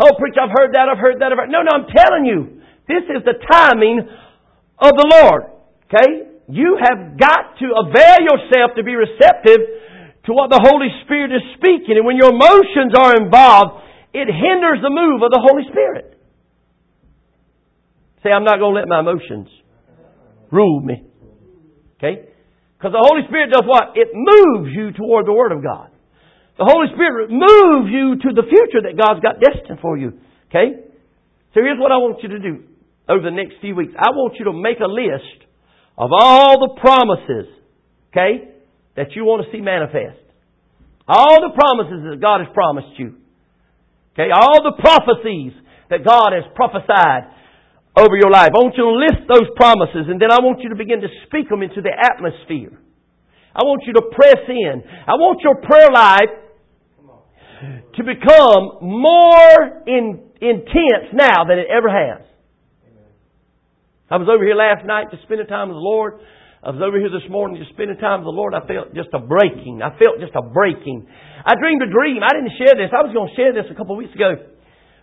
Oh, 0.00 0.12
preacher, 0.18 0.40
I've 0.40 0.54
heard 0.54 0.74
that, 0.74 0.88
I've 0.88 0.98
heard 0.98 1.20
that, 1.20 1.32
I've 1.32 1.38
heard. 1.38 1.52
No, 1.52 1.62
no, 1.62 1.72
I'm 1.72 1.88
telling 1.92 2.24
you. 2.24 2.62
This 2.88 3.04
is 3.10 3.24
the 3.24 3.36
timing 3.50 4.00
of 4.78 4.92
the 4.92 5.06
Lord. 5.20 5.42
Okay? 5.88 6.36
You 6.48 6.78
have 6.78 7.18
got 7.18 7.58
to 7.58 7.66
avail 7.74 8.18
yourself 8.22 8.76
to 8.76 8.82
be 8.82 8.94
receptive 8.94 9.60
to 10.26 10.30
what 10.32 10.50
the 10.50 10.62
Holy 10.62 10.90
Spirit 11.04 11.34
is 11.34 11.42
speaking. 11.58 11.98
And 11.98 12.06
when 12.06 12.16
your 12.16 12.30
emotions 12.30 12.94
are 12.94 13.18
involved, 13.18 13.85
it 14.16 14.32
hinders 14.32 14.80
the 14.80 14.88
move 14.88 15.20
of 15.20 15.28
the 15.28 15.42
Holy 15.44 15.68
Spirit. 15.68 16.16
Say, 18.24 18.32
I'm 18.32 18.48
not 18.48 18.56
going 18.56 18.72
to 18.72 18.80
let 18.80 18.88
my 18.88 19.00
emotions 19.00 19.52
rule 20.50 20.80
me. 20.80 21.04
Okay? 22.00 22.32
Because 22.78 22.96
the 22.96 23.04
Holy 23.04 23.28
Spirit 23.28 23.52
does 23.52 23.68
what? 23.68 23.92
It 23.92 24.08
moves 24.16 24.72
you 24.72 24.92
toward 24.96 25.26
the 25.28 25.36
Word 25.36 25.52
of 25.52 25.62
God. 25.62 25.92
The 26.56 26.64
Holy 26.64 26.88
Spirit 26.96 27.28
moves 27.28 27.92
you 27.92 28.16
to 28.24 28.30
the 28.32 28.48
future 28.48 28.80
that 28.88 28.96
God's 28.96 29.20
got 29.20 29.36
destined 29.36 29.80
for 29.84 29.96
you. 30.00 30.16
Okay? 30.48 30.80
So 31.52 31.60
here's 31.60 31.78
what 31.78 31.92
I 31.92 32.00
want 32.00 32.24
you 32.24 32.30
to 32.32 32.40
do 32.40 32.64
over 33.08 33.20
the 33.22 33.36
next 33.36 33.60
few 33.60 33.76
weeks. 33.76 33.92
I 33.96 34.10
want 34.16 34.36
you 34.40 34.46
to 34.46 34.52
make 34.56 34.80
a 34.80 34.88
list 34.88 35.44
of 35.96 36.10
all 36.12 36.60
the 36.60 36.80
promises, 36.80 37.48
okay, 38.12 38.52
that 38.96 39.12
you 39.12 39.24
want 39.24 39.44
to 39.44 39.52
see 39.52 39.60
manifest. 39.60 40.20
All 41.08 41.40
the 41.40 41.54
promises 41.54 42.02
that 42.10 42.20
God 42.20 42.40
has 42.40 42.48
promised 42.52 42.98
you. 42.98 43.20
Okay, 44.16 44.32
all 44.32 44.64
the 44.64 44.72
prophecies 44.80 45.52
that 45.92 46.00
God 46.00 46.32
has 46.32 46.48
prophesied 46.56 47.28
over 48.00 48.16
your 48.16 48.32
life. 48.32 48.48
I 48.56 48.60
want 48.64 48.72
you 48.72 48.88
to 48.88 48.96
list 48.96 49.28
those 49.28 49.44
promises 49.56 50.08
and 50.08 50.16
then 50.16 50.32
I 50.32 50.40
want 50.40 50.64
you 50.64 50.72
to 50.72 50.76
begin 50.76 51.04
to 51.04 51.10
speak 51.28 51.52
them 51.52 51.60
into 51.60 51.84
the 51.84 51.92
atmosphere. 51.92 52.72
I 53.52 53.60
want 53.68 53.84
you 53.84 53.92
to 53.92 54.04
press 54.12 54.40
in. 54.48 54.84
I 55.04 55.20
want 55.20 55.44
your 55.44 55.60
prayer 55.60 55.92
life 55.92 56.32
to 57.92 58.02
become 58.04 58.84
more 58.84 59.84
in, 59.84 60.32
intense 60.40 61.12
now 61.12 61.44
than 61.44 61.60
it 61.60 61.68
ever 61.68 61.88
has. 61.92 62.24
I 64.08 64.16
was 64.16 64.28
over 64.32 64.44
here 64.44 64.56
last 64.56 64.86
night 64.86 65.12
to 65.12 65.18
spend 65.24 65.40
a 65.40 65.46
time 65.46 65.68
with 65.68 65.76
the 65.76 65.84
Lord. 65.84 66.20
I 66.64 66.72
was 66.72 66.80
over 66.80 66.96
here 66.96 67.12
this 67.12 67.28
morning 67.28 67.60
just 67.60 67.76
spending 67.76 68.00
time 68.00 68.24
with 68.24 68.32
the 68.32 68.36
Lord. 68.36 68.56
I 68.56 68.64
felt 68.64 68.96
just 68.96 69.12
a 69.12 69.20
breaking. 69.20 69.84
I 69.84 69.92
felt 70.00 70.16
just 70.18 70.32
a 70.32 70.42
breaking. 70.42 71.04
I 71.44 71.52
dreamed 71.54 71.84
a 71.84 71.90
dream. 71.92 72.24
I 72.24 72.32
didn't 72.32 72.56
share 72.56 72.72
this. 72.74 72.88
I 72.96 73.04
was 73.04 73.12
going 73.12 73.28
to 73.28 73.36
share 73.36 73.52
this 73.52 73.68
a 73.68 73.76
couple 73.76 73.94
of 73.94 74.00
weeks 74.00 74.16
ago. 74.16 74.40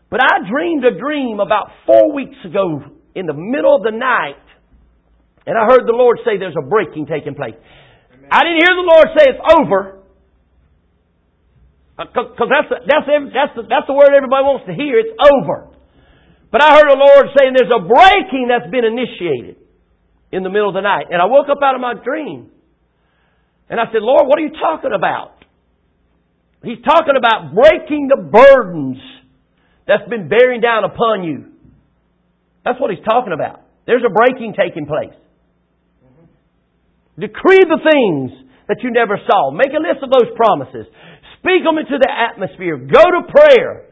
But 0.10 0.26
I 0.26 0.44
dreamed 0.50 0.82
a 0.82 0.98
dream 0.98 1.38
about 1.40 1.70
four 1.86 2.12
weeks 2.12 2.38
ago 2.42 2.82
in 3.14 3.30
the 3.30 3.38
middle 3.38 3.78
of 3.78 3.86
the 3.86 3.94
night. 3.94 4.42
And 5.46 5.54
I 5.54 5.70
heard 5.70 5.86
the 5.86 5.96
Lord 5.96 6.20
say 6.26 6.42
there's 6.42 6.58
a 6.58 6.66
breaking 6.66 7.06
taking 7.06 7.38
place. 7.38 7.56
Amen. 7.56 8.28
I 8.34 8.40
didn't 8.44 8.62
hear 8.66 8.74
the 8.74 8.90
Lord 8.90 9.08
say 9.14 9.24
it's 9.30 9.44
over. 9.46 9.82
Because 11.96 12.34
uh, 12.34 12.50
that's, 12.50 12.70
that's, 12.90 13.08
that's, 13.08 13.54
the, 13.54 13.64
that's 13.70 13.86
the 13.86 13.94
word 13.94 14.12
everybody 14.12 14.42
wants 14.42 14.66
to 14.66 14.74
hear. 14.74 14.98
It's 14.98 15.14
over. 15.16 15.70
But 16.50 16.66
I 16.66 16.76
heard 16.76 16.90
the 16.90 17.00
Lord 17.00 17.32
saying 17.38 17.56
there's 17.56 17.72
a 17.72 17.86
breaking 17.86 18.50
that's 18.50 18.68
been 18.68 18.84
initiated 18.84 19.63
in 20.34 20.42
the 20.42 20.50
middle 20.50 20.68
of 20.68 20.74
the 20.74 20.82
night. 20.82 21.14
And 21.14 21.22
I 21.22 21.26
woke 21.26 21.46
up 21.48 21.62
out 21.62 21.76
of 21.76 21.82
my 21.82 21.94
dream. 21.94 22.50
And 23.70 23.80
I 23.80 23.86
said, 23.94 24.02
Lord, 24.02 24.26
what 24.26 24.40
are 24.40 24.46
you 24.46 24.58
talking 24.58 24.92
about? 24.94 25.38
He's 26.64 26.82
talking 26.82 27.14
about 27.14 27.54
breaking 27.54 28.10
the 28.10 28.18
burdens 28.18 28.98
that's 29.86 30.10
been 30.10 30.28
bearing 30.28 30.62
down 30.62 30.84
upon 30.84 31.24
you. 31.24 31.54
That's 32.66 32.80
what 32.80 32.90
he's 32.90 33.04
talking 33.06 33.34
about. 33.34 33.62
There's 33.86 34.04
a 34.04 34.10
breaking 34.10 34.56
taking 34.58 34.88
place. 34.88 35.14
Decree 37.20 37.62
the 37.70 37.84
things 37.84 38.50
that 38.68 38.82
you 38.82 38.90
never 38.90 39.20
saw. 39.30 39.52
Make 39.52 39.70
a 39.70 39.84
list 39.84 40.02
of 40.02 40.10
those 40.10 40.34
promises. 40.36 40.88
Speak 41.38 41.62
them 41.62 41.78
into 41.78 42.00
the 42.00 42.10
atmosphere. 42.10 42.78
Go 42.78 43.04
to 43.04 43.22
prayer. 43.30 43.86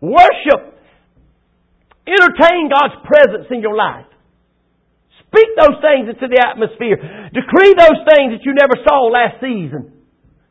Worship. 0.00 0.78
Entertain 2.06 2.70
God's 2.70 3.02
presence 3.04 3.50
in 3.50 3.60
your 3.60 3.74
life. 3.74 4.06
Speak 5.32 5.48
those 5.58 5.78
things 5.82 6.08
into 6.08 6.26
the 6.28 6.40
atmosphere. 6.40 6.96
Decree 7.34 7.74
those 7.74 8.00
things 8.08 8.38
that 8.38 8.42
you 8.44 8.54
never 8.54 8.78
saw 8.86 9.10
last 9.10 9.40
season 9.40 9.92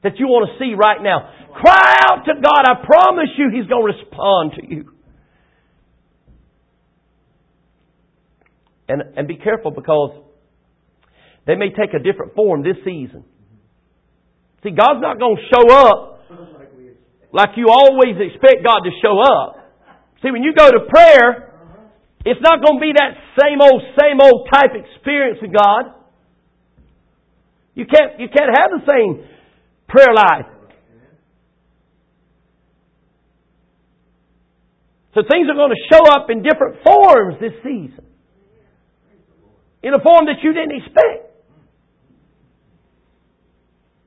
that 0.03 0.19
you 0.19 0.27
want 0.27 0.45
to 0.45 0.53
see 0.61 0.77
right 0.77 1.01
now. 1.01 1.33
Cry 1.55 1.93
out 2.05 2.25
to 2.25 2.33
God. 2.37 2.67
I 2.67 2.85
promise 2.85 3.29
you 3.37 3.49
He's 3.49 3.65
going 3.65 3.87
to 3.87 3.97
respond 3.97 4.51
to 4.59 4.63
you. 4.67 4.91
And, 8.87 9.01
and 9.17 9.27
be 9.27 9.37
careful 9.37 9.71
because 9.71 10.21
they 11.47 11.55
may 11.55 11.69
take 11.69 11.93
a 11.95 12.03
different 12.03 12.35
form 12.35 12.61
this 12.61 12.77
season. 12.85 13.25
See, 14.63 14.71
God's 14.71 15.01
not 15.01 15.17
going 15.17 15.37
to 15.37 15.43
show 15.49 15.73
up 15.73 16.15
like 17.33 17.57
you 17.57 17.67
always 17.69 18.15
expect 18.15 18.63
God 18.63 18.79
to 18.85 18.91
show 19.01 19.19
up. 19.19 19.57
See, 20.21 20.31
when 20.31 20.43
you 20.43 20.53
go 20.53 20.69
to 20.69 20.79
prayer, 20.87 21.44
it's 22.25 22.41
not 22.41 22.59
going 22.65 22.79
to 22.79 22.81
be 22.81 22.93
that 22.97 23.13
same 23.39 23.61
old, 23.61 23.81
same 24.01 24.17
old 24.19 24.49
type 24.51 24.73
experience 24.73 25.37
with 25.41 25.53
God. 25.53 25.93
You 27.75 27.85
can't, 27.85 28.19
you 28.19 28.27
can't 28.27 28.49
have 28.49 28.71
the 28.73 28.83
same 28.89 29.29
prayer 29.87 30.13
life. 30.13 30.49
So 35.13 35.21
things 35.29 35.47
are 35.49 35.55
going 35.55 35.71
to 35.71 35.95
show 35.95 36.03
up 36.11 36.29
in 36.29 36.41
different 36.41 36.83
forms 36.83 37.35
this 37.39 37.53
season. 37.63 38.05
In 39.83 39.93
a 39.93 40.01
form 40.01 40.25
that 40.25 40.41
you 40.41 40.51
didn't 40.51 40.75
expect. 40.75 41.31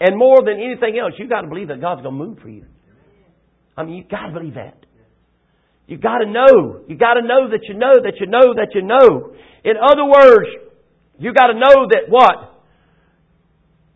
And 0.01 0.19
more 0.19 0.39
than 0.45 0.55
anything 0.55 0.99
else, 0.99 1.13
you've 1.19 1.31
got 1.31 1.43
to 1.43 1.49
believe 1.49 1.69
that 1.69 1.81
God's 1.81 2.03
going 2.03 2.19
to 2.19 2.25
move 2.25 2.39
for 2.41 2.49
you. 2.49 2.67
I 3.77 3.85
mean, 3.85 3.95
you've 3.95 4.09
got 4.09 4.27
to 4.27 4.33
believe 4.33 4.55
that. 4.55 4.85
You've 5.89 6.03
got 6.03 6.19
to 6.19 6.27
know. 6.27 6.83
You've 6.87 7.01
got 7.01 7.15
to 7.15 7.23
know 7.23 7.51
that 7.51 7.61
you 7.67 7.75
know 7.75 7.95
that 8.05 8.21
you 8.21 8.27
know 8.27 8.55
that 8.55 8.69
you 8.75 8.83
know. 8.83 9.35
In 9.65 9.75
other 9.83 10.05
words, 10.05 10.49
you've 11.19 11.35
got 11.35 11.49
to 11.49 11.55
know 11.55 11.89
that 11.89 12.09
what? 12.09 12.63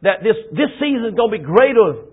That 0.03 0.23
this, 0.23 0.37
this 0.51 0.71
season 0.81 1.05
is 1.11 1.15
to 1.17 1.29
be 1.31 1.39
greater. 1.39 2.09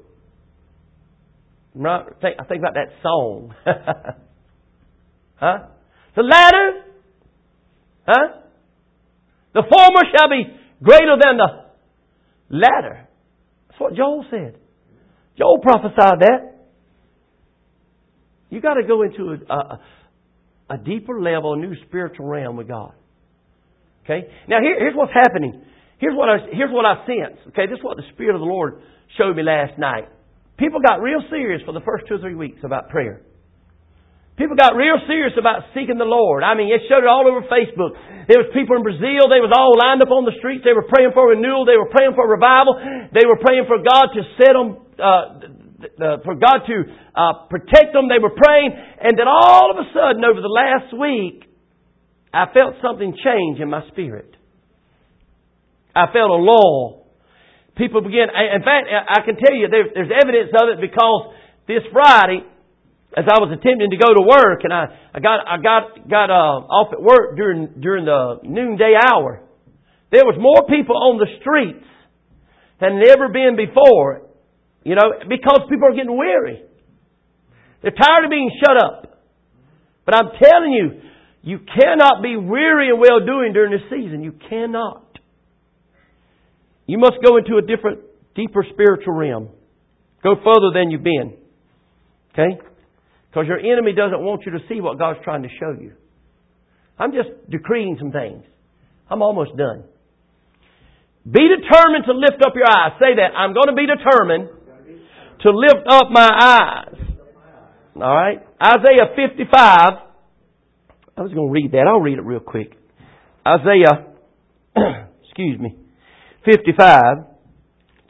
I 1.82 2.44
think 2.44 2.60
about 2.60 2.76
that 2.76 2.92
song. 3.02 3.56
Huh? 5.40 5.68
The 6.16 6.24
latter, 6.24 6.84
huh? 8.06 8.28
The 9.54 9.64
former 9.64 10.04
shall 10.14 10.30
be 10.30 10.44
greater 10.84 11.16
than 11.16 11.38
the 11.38 11.48
latter. 12.50 13.08
That's 13.70 13.80
what 13.80 13.96
Joel 13.96 14.26
said. 14.30 14.58
Joel 15.38 15.60
prophesied 15.60 16.20
that. 16.20 16.59
You 18.50 18.62
got 18.62 18.76
to 18.76 18.88
go 18.88 19.04
into 19.04 19.36
a, 19.50 19.54
a, 19.54 19.80
a, 20.72 20.78
deeper 20.78 21.22
level, 21.22 21.54
a 21.54 21.58
new 21.58 21.74
spiritual 21.88 22.26
realm 22.26 22.58
with 22.58 22.68
God. 22.68 22.94
Okay. 24.04 24.28
Now 24.48 24.58
here, 24.62 24.76
here's 24.80 24.96
what's 24.96 25.14
happening. 25.14 25.62
Here's 26.00 26.16
what 26.16 26.30
I 26.30 26.38
here's 26.52 26.72
what 26.72 26.86
I 26.86 27.06
sense. 27.06 27.38
Okay, 27.50 27.68
this 27.68 27.78
is 27.78 27.84
what 27.84 27.98
the 27.98 28.08
Spirit 28.14 28.34
of 28.34 28.42
the 28.42 28.48
Lord 28.48 28.82
showed 29.18 29.36
me 29.36 29.44
last 29.44 29.78
night. 29.78 30.08
People 30.58 30.80
got 30.80 31.04
real 31.04 31.20
serious 31.30 31.62
for 31.66 31.74
the 31.74 31.84
first 31.84 32.08
two 32.08 32.16
or 32.16 32.20
three 32.20 32.36
weeks 32.36 32.60
about 32.64 32.90
prayer. 32.90 33.22
People 34.40 34.56
got 34.56 34.72
real 34.72 34.96
serious 35.04 35.36
about 35.36 35.68
seeking 35.76 36.00
the 36.00 36.08
Lord. 36.08 36.48
I 36.48 36.56
mean, 36.56 36.72
it 36.72 36.88
showed 36.88 37.04
it 37.04 37.12
all 37.12 37.28
over 37.28 37.44
Facebook. 37.52 37.92
There 38.32 38.40
was 38.40 38.48
people 38.56 38.80
in 38.80 38.88
Brazil. 38.88 39.28
They 39.28 39.44
was 39.44 39.52
all 39.52 39.76
lined 39.76 40.00
up 40.00 40.16
on 40.16 40.24
the 40.24 40.32
streets. 40.40 40.64
They 40.64 40.72
were 40.72 40.88
praying 40.88 41.12
for 41.12 41.36
renewal. 41.36 41.68
They 41.68 41.76
were 41.76 41.92
praying 41.92 42.16
for 42.16 42.24
revival. 42.24 42.80
They 43.12 43.28
were 43.28 43.36
praying 43.36 43.68
for 43.68 43.84
God 43.84 44.16
to 44.16 44.22
set 44.40 44.56
them, 44.56 44.68
uh, 44.96 45.24
uh, 45.80 46.18
for 46.24 46.36
God 46.36 46.68
to 46.68 46.78
uh, 47.16 47.34
protect 47.50 47.94
them. 47.94 48.08
They 48.10 48.20
were 48.22 48.36
praying, 48.36 48.72
and 48.76 49.18
then 49.18 49.28
all 49.28 49.72
of 49.72 49.78
a 49.78 49.88
sudden, 49.94 50.24
over 50.24 50.42
the 50.42 50.52
last 50.52 50.92
week, 50.94 51.44
I 52.34 52.46
felt 52.54 52.76
something 52.82 53.16
change 53.24 53.60
in 53.60 53.70
my 53.70 53.88
spirit. 53.92 54.36
I 55.96 56.06
felt 56.14 56.30
a 56.30 56.42
lull. 56.42 57.08
People 57.78 58.02
began. 58.02 58.28
In 58.30 58.62
fact, 58.62 58.88
I 58.92 59.22
can 59.26 59.36
tell 59.36 59.56
you 59.56 59.68
there's 59.70 60.12
evidence 60.12 60.52
of 60.54 60.70
it 60.70 60.82
because 60.82 61.34
this 61.68 61.82
Friday 61.92 62.44
as 63.18 63.26
I 63.26 63.42
was 63.42 63.50
attempting 63.50 63.90
to 63.90 63.98
go 63.98 64.14
to 64.14 64.22
work, 64.22 64.62
and 64.64 64.74
I, 64.74 64.86
I 65.14 65.20
got 65.20 65.42
I 65.48 65.58
got 65.58 66.10
got 66.10 66.30
uh, 66.30 66.62
off 66.70 66.94
at 66.94 67.02
work 67.02 67.36
during 67.36 67.82
during 67.82 68.06
the 68.06 68.38
noonday 68.44 68.94
hour. 68.94 69.42
There 70.12 70.26
was 70.26 70.38
more 70.38 70.70
people 70.70 70.98
on 70.98 71.18
the 71.18 71.26
streets 71.42 71.86
than 72.80 73.02
ever 73.02 73.30
been 73.30 73.58
before. 73.58 74.29
You 74.84 74.96
know, 74.96 75.12
because 75.28 75.62
people 75.70 75.88
are 75.88 75.96
getting 75.96 76.18
weary. 76.18 76.64
They're 77.82 77.92
tired 77.92 78.26
of 78.26 78.30
being 78.30 78.52
shut 78.60 78.78
up. 78.82 79.22
But 80.06 80.16
I'm 80.16 80.32
telling 80.42 80.74
you, 80.74 81.02
you 81.42 81.60
cannot 81.60 82.22
be 82.22 82.36
weary 82.36 82.90
and 82.90 83.00
well 83.00 83.26
doing 83.26 83.54
during 83.54 83.72
this 83.72 83.88
season. 83.90 84.24
You 84.24 84.34
cannot. 84.50 85.06
You 86.86 86.98
must 86.98 87.18
go 87.24 87.38
into 87.38 87.58
a 87.58 87.62
different, 87.62 88.00
deeper 88.36 88.66
spiritual 88.74 89.14
realm. 89.14 89.50
Go 90.24 90.36
further 90.44 90.72
than 90.74 90.92
you've 90.92 91.04
been. 91.04 91.38
Okay? 92.34 92.60
Because 93.30 93.46
your 93.48 93.60
enemy 93.60 93.94
doesn't 93.94 94.20
want 94.20 94.42
you 94.46 94.54
to 94.54 94.60
see 94.68 94.82
what 94.82 94.98
God's 94.98 95.20
trying 95.24 95.44
to 95.44 95.50
show 95.60 95.80
you. 95.80 95.94
I'm 96.98 97.12
just 97.12 97.30
decreeing 97.50 97.98
some 98.00 98.12
things. 98.12 98.44
I'm 99.10 99.22
almost 99.22 99.56
done. 99.56 99.84
Be 101.24 101.46
determined 101.48 102.06
to 102.06 102.14
lift 102.14 102.42
up 102.44 102.54
your 102.56 102.68
eyes. 102.68 102.98
Say 103.00 103.16
that. 103.16 103.38
I'm 103.38 103.54
going 103.54 103.70
to 103.70 103.78
be 103.78 103.86
determined 103.86 104.50
to 105.42 105.52
lift 105.52 105.88
up 105.90 106.08
my 106.10 106.30
eyes. 106.30 106.96
All 107.96 108.16
right? 108.16 108.46
Isaiah 108.62 109.16
55. 109.16 109.54
I 111.18 111.22
was 111.22 111.34
going 111.34 111.48
to 111.48 111.52
read 111.52 111.72
that. 111.74 111.86
I'll 111.88 112.00
read 112.00 112.18
it 112.18 112.24
real 112.24 112.40
quick. 112.40 112.72
Isaiah, 113.46 114.08
excuse 115.26 115.60
me, 115.60 115.76
55. 116.46 117.04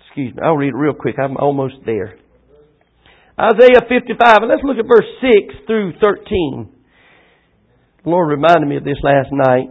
Excuse 0.06 0.36
me. 0.36 0.42
I'll 0.44 0.58
read 0.58 0.70
it 0.70 0.76
real 0.76 0.94
quick. 0.94 1.15
I'm 1.22 1.38
almost 1.38 1.76
there. 1.86 2.18
Isaiah 3.39 3.88
55, 3.88 4.20
and 4.42 4.50
let's 4.50 4.63
look 4.63 4.78
at 4.78 4.86
verse 4.86 5.08
6 5.22 5.65
through 5.65 5.94
13. 6.02 6.70
The 8.04 8.10
Lord 8.10 8.30
reminded 8.30 8.68
me 8.68 8.76
of 8.78 8.84
this 8.84 9.00
last 9.02 9.30
night. 9.32 9.70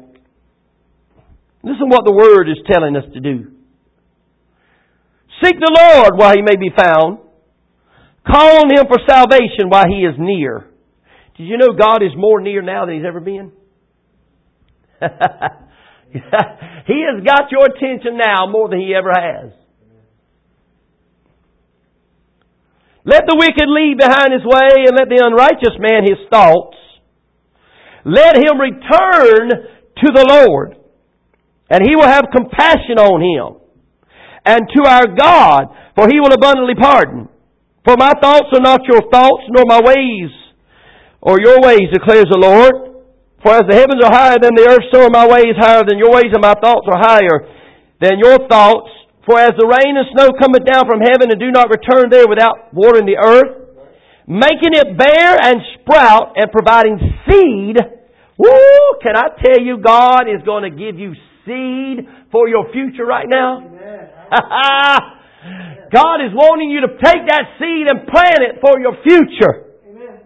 Listen 1.62 1.88
what 1.88 2.05
the 2.07 2.14
Word 2.14 2.49
is 2.49 2.57
telling 2.71 2.97
us 2.97 3.05
to 3.12 3.21
do. 3.21 3.53
Seek 5.42 5.55
the 5.61 5.71
Lord 5.71 6.14
while 6.16 6.35
He 6.35 6.42
may 6.42 6.57
be 6.57 6.71
found. 6.75 7.28
Call 8.31 8.61
on 8.61 8.71
Him 8.71 8.87
for 8.88 8.99
salvation 9.09 9.69
while 9.69 9.87
He 9.88 10.05
is 10.05 10.14
near. 10.19 10.67
Did 11.37 11.45
you 11.45 11.57
know 11.57 11.69
God 11.79 12.03
is 12.03 12.12
more 12.17 12.41
near 12.41 12.62
now 12.62 12.85
than 12.85 12.97
He's 12.97 13.07
ever 13.07 13.21
been? 13.21 13.53
he 15.01 17.05
has 17.07 17.25
got 17.25 17.51
your 17.51 17.67
attention 17.67 18.19
now 18.19 18.47
more 18.51 18.69
than 18.69 18.81
He 18.81 18.95
ever 18.95 19.11
has. 19.11 19.53
Let 23.09 23.25
the 23.25 23.41
wicked 23.41 23.64
leave 23.64 23.97
behind 23.97 24.37
his 24.37 24.45
way, 24.45 24.85
and 24.85 24.93
let 24.93 25.09
the 25.09 25.25
unrighteous 25.25 25.81
man 25.81 26.05
his 26.05 26.21
thoughts. 26.29 26.77
Let 28.05 28.37
him 28.37 28.61
return 28.61 29.49
to 29.49 30.09
the 30.12 30.29
Lord, 30.29 30.77
and 31.71 31.81
he 31.88 31.97
will 31.97 32.07
have 32.07 32.29
compassion 32.29 33.01
on 33.01 33.25
him. 33.25 33.64
And 34.45 34.61
to 34.77 34.85
our 34.85 35.07
God, 35.09 35.73
for 35.97 36.07
he 36.09 36.21
will 36.21 36.37
abundantly 36.37 36.75
pardon. 36.75 37.31
For 37.88 37.96
my 37.96 38.12
thoughts 38.20 38.53
are 38.53 38.61
not 38.61 38.85
your 38.85 39.01
thoughts, 39.09 39.48
nor 39.48 39.64
my 39.64 39.81
ways 39.81 40.29
or 41.24 41.40
your 41.40 41.57
ways, 41.64 41.88
declares 41.88 42.29
the 42.29 42.37
Lord. 42.37 43.01
For 43.40 43.57
as 43.57 43.64
the 43.64 43.81
heavens 43.81 44.05
are 44.05 44.12
higher 44.12 44.37
than 44.37 44.53
the 44.53 44.68
earth, 44.68 44.92
so 44.92 45.09
are 45.09 45.11
my 45.11 45.24
ways 45.24 45.57
higher 45.57 45.81
than 45.88 45.96
your 45.96 46.12
ways, 46.12 46.29
and 46.29 46.44
my 46.44 46.53
thoughts 46.53 46.85
are 46.85 47.01
higher 47.01 47.48
than 48.05 48.20
your 48.20 48.44
thoughts. 48.44 48.92
For 49.24 49.40
as 49.40 49.57
the 49.57 49.64
rain 49.64 49.96
and 49.96 50.05
snow 50.12 50.37
cometh 50.37 50.68
down 50.68 50.85
from 50.85 51.01
heaven 51.01 51.33
and 51.33 51.40
do 51.40 51.48
not 51.48 51.72
return 51.72 52.12
there 52.12 52.29
without 52.29 52.77
watering 52.77 53.09
the 53.09 53.16
earth, 53.16 53.57
making 54.29 54.77
it 54.77 54.92
bear 54.92 55.40
and 55.40 55.57
sprout 55.81 56.37
and 56.37 56.53
providing 56.53 57.01
seed, 57.24 57.81
woo, 58.37 59.01
can 59.01 59.16
I 59.16 59.33
tell 59.40 59.64
you 59.64 59.81
God 59.81 60.29
is 60.29 60.44
going 60.44 60.68
to 60.68 60.77
give 60.77 61.01
you 61.01 61.16
seed 61.48 62.05
for 62.29 62.53
your 62.53 62.68
future 62.68 63.09
right 63.09 63.33
now? 63.33 63.64
God 65.92 66.20
is 66.20 66.33
wanting 66.37 66.70
you 66.70 66.85
to 66.85 66.92
take 67.01 67.22
that 67.29 67.57
seed 67.57 67.88
and 67.88 68.05
plant 68.07 68.40
it 68.44 68.61
for 68.61 68.77
your 68.81 68.96
future. 69.01 69.72
Amen. 69.88 70.20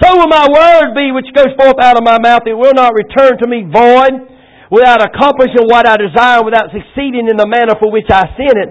So 0.00 0.16
will 0.16 0.32
my 0.32 0.48
word 0.48 0.96
be 0.96 1.12
which 1.12 1.28
goes 1.36 1.52
forth 1.60 1.76
out 1.80 1.96
of 1.96 2.04
my 2.04 2.16
mouth. 2.18 2.42
It 2.48 2.56
will 2.56 2.74
not 2.74 2.96
return 2.96 3.36
to 3.40 3.46
me 3.46 3.68
void, 3.68 4.32
without 4.72 5.04
accomplishing 5.04 5.68
what 5.68 5.84
I 5.84 6.00
desire, 6.00 6.40
without 6.40 6.72
succeeding 6.72 7.28
in 7.28 7.36
the 7.36 7.44
manner 7.44 7.76
for 7.76 7.92
which 7.92 8.08
I 8.08 8.24
sent 8.40 8.56
it. 8.56 8.70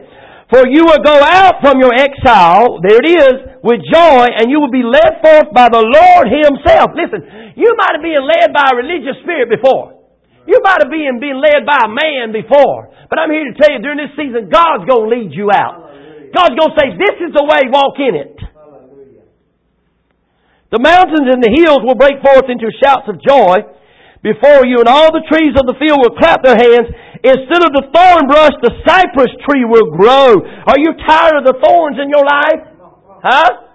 For 0.49 0.67
you 0.67 0.83
will 0.83 0.99
go 0.99 1.15
out 1.15 1.63
from 1.63 1.79
your 1.79 1.95
exile, 1.95 2.81
there 2.83 2.99
it 2.99 3.07
is, 3.07 3.35
with 3.63 3.79
joy, 3.87 4.25
and 4.35 4.51
you 4.51 4.59
will 4.59 4.73
be 4.73 4.83
led 4.83 5.23
forth 5.23 5.53
by 5.55 5.71
the 5.71 5.79
Lord 5.79 6.25
Himself. 6.27 6.91
Listen, 6.91 7.53
you 7.55 7.71
might 7.79 7.95
have 7.95 8.03
been 8.03 8.19
led 8.19 8.51
by 8.51 8.73
a 8.73 8.75
religious 8.75 9.15
spirit 9.23 9.47
before. 9.47 10.01
You 10.43 10.59
might 10.59 10.83
have 10.83 10.91
been 10.91 11.21
being 11.21 11.39
led 11.39 11.63
by 11.63 11.85
a 11.85 11.91
man 11.93 12.33
before. 12.33 12.91
But 13.07 13.21
I'm 13.21 13.31
here 13.31 13.47
to 13.47 13.55
tell 13.55 13.71
you, 13.71 13.79
during 13.79 14.01
this 14.01 14.11
season, 14.17 14.49
God's 14.51 14.89
going 14.89 15.07
to 15.07 15.11
lead 15.13 15.31
you 15.31 15.53
out. 15.53 15.80
God's 16.31 16.55
going 16.55 16.71
to 16.71 16.77
say, 16.79 16.87
this 16.95 17.17
is 17.27 17.31
the 17.35 17.43
way, 17.43 17.67
walk 17.67 17.99
in 17.99 18.15
it. 18.15 18.35
The 20.71 20.79
mountains 20.79 21.27
and 21.27 21.43
the 21.43 21.51
hills 21.51 21.83
will 21.83 21.99
break 21.99 22.23
forth 22.23 22.47
into 22.47 22.71
shouts 22.79 23.03
of 23.11 23.19
joy 23.19 23.59
before 24.23 24.63
you, 24.63 24.79
and 24.79 24.87
all 24.87 25.11
the 25.11 25.27
trees 25.27 25.51
of 25.59 25.67
the 25.67 25.75
field 25.75 25.99
will 25.99 26.15
clap 26.15 26.39
their 26.47 26.55
hands. 26.55 26.87
Instead 27.21 27.61
of 27.67 27.75
the 27.75 27.91
thorn 27.91 28.23
brush, 28.31 28.55
the 28.63 28.71
cypress 28.87 29.35
tree 29.43 29.67
will 29.67 29.91
grow. 29.91 30.39
Are 30.39 30.79
you 30.79 30.95
tired 31.03 31.43
of 31.43 31.45
the 31.45 31.59
thorns 31.59 31.99
in 31.99 32.07
your 32.07 32.23
life? 32.23 32.71
Huh? 33.19 33.67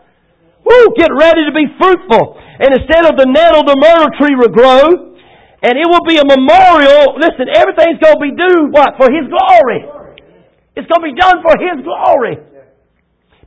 Woo, 0.65 0.97
get 0.97 1.13
ready 1.13 1.45
to 1.45 1.53
be 1.53 1.69
fruitful. 1.77 2.41
And 2.41 2.73
instead 2.73 3.05
of 3.05 3.21
the 3.21 3.29
nettle, 3.29 3.63
the 3.69 3.77
myrtle 3.77 4.11
tree 4.17 4.35
will 4.35 4.51
grow. 4.51 5.15
And 5.63 5.75
it 5.77 5.85
will 5.85 6.07
be 6.09 6.17
a 6.17 6.25
memorial. 6.25 7.21
Listen, 7.21 7.53
everything's 7.53 8.01
going 8.01 8.17
to 8.17 8.25
be 8.25 8.33
due, 8.33 8.73
what? 8.73 8.97
For 8.97 9.13
His 9.13 9.29
glory. 9.29 9.85
It's 10.79 10.89
going 10.89 11.03
to 11.05 11.09
be 11.13 11.19
done 11.19 11.45
for 11.45 11.55
His 11.61 11.85
glory. 11.85 12.46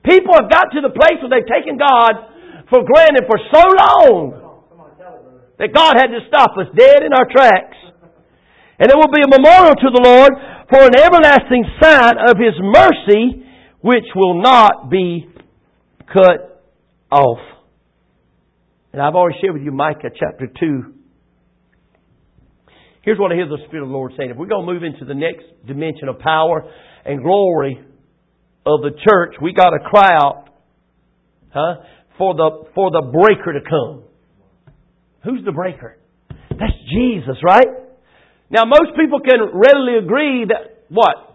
People 0.04 0.34
have 0.40 0.50
got 0.50 0.72
to 0.72 0.82
the 0.82 0.94
place 0.94 1.20
where 1.20 1.32
they've 1.32 1.50
taken 1.50 1.78
God 1.78 2.14
for 2.70 2.86
granted 2.86 3.26
for 3.28 3.40
so 3.52 3.64
long 3.64 4.50
that 5.58 5.74
God 5.74 5.96
had 6.00 6.08
to 6.08 6.24
stop 6.28 6.56
us 6.56 6.72
dead 6.76 7.04
in 7.04 7.12
our 7.12 7.28
tracks. 7.28 7.76
And 8.80 8.90
it 8.90 8.96
will 8.96 9.12
be 9.12 9.22
a 9.22 9.28
memorial 9.28 9.76
to 9.76 9.90
the 9.92 10.02
Lord 10.02 10.32
for 10.72 10.80
an 10.88 10.96
everlasting 10.96 11.66
sign 11.82 12.16
of 12.16 12.40
His 12.40 12.56
mercy 12.62 13.46
which 13.82 14.06
will 14.16 14.42
not 14.42 14.90
be 14.90 15.28
cut 16.12 16.64
off. 17.12 17.40
And 18.94 19.02
I've 19.02 19.16
already 19.16 19.38
shared 19.42 19.54
with 19.54 19.64
you 19.64 19.72
Micah 19.72 20.10
chapter 20.18 20.48
2. 20.48 20.94
Here's 23.02 23.20
what 23.20 23.32
I 23.32 23.36
hear 23.36 23.48
the 23.48 23.58
Spirit 23.68 23.84
of 23.84 23.90
the 23.90 23.94
Lord 23.94 24.14
saying. 24.18 24.32
If 24.32 24.38
we're 24.38 24.48
going 24.48 24.66
to 24.66 24.74
move 24.74 24.84
into 24.84 25.06
the 25.06 25.14
next 25.14 25.44
dimension 25.68 26.08
of 26.08 26.20
power 26.20 26.70
and 27.06 27.22
glory 27.22 27.80
of 28.66 28.82
the 28.82 28.92
church, 28.92 29.36
we 29.42 29.54
got 29.54 29.72
to 29.72 29.80
cry 29.80 30.14
out, 30.14 30.50
huh? 31.54 31.76
for 32.18 32.36
the, 32.36 32.70
for 32.76 32.92
the 32.92 33.02
breaker 33.02 33.54
to 33.54 33.64
come. 33.68 34.04
Who's 35.24 35.44
the 35.46 35.52
breaker? 35.52 35.98
That's 36.50 36.76
Jesus, 36.92 37.38
right? 37.44 37.68
Now 38.52 38.66
most 38.66 38.98
people 39.00 39.20
can 39.22 39.40
readily 39.54 39.98
agree 40.04 40.46
that 40.50 40.86
what? 40.90 41.30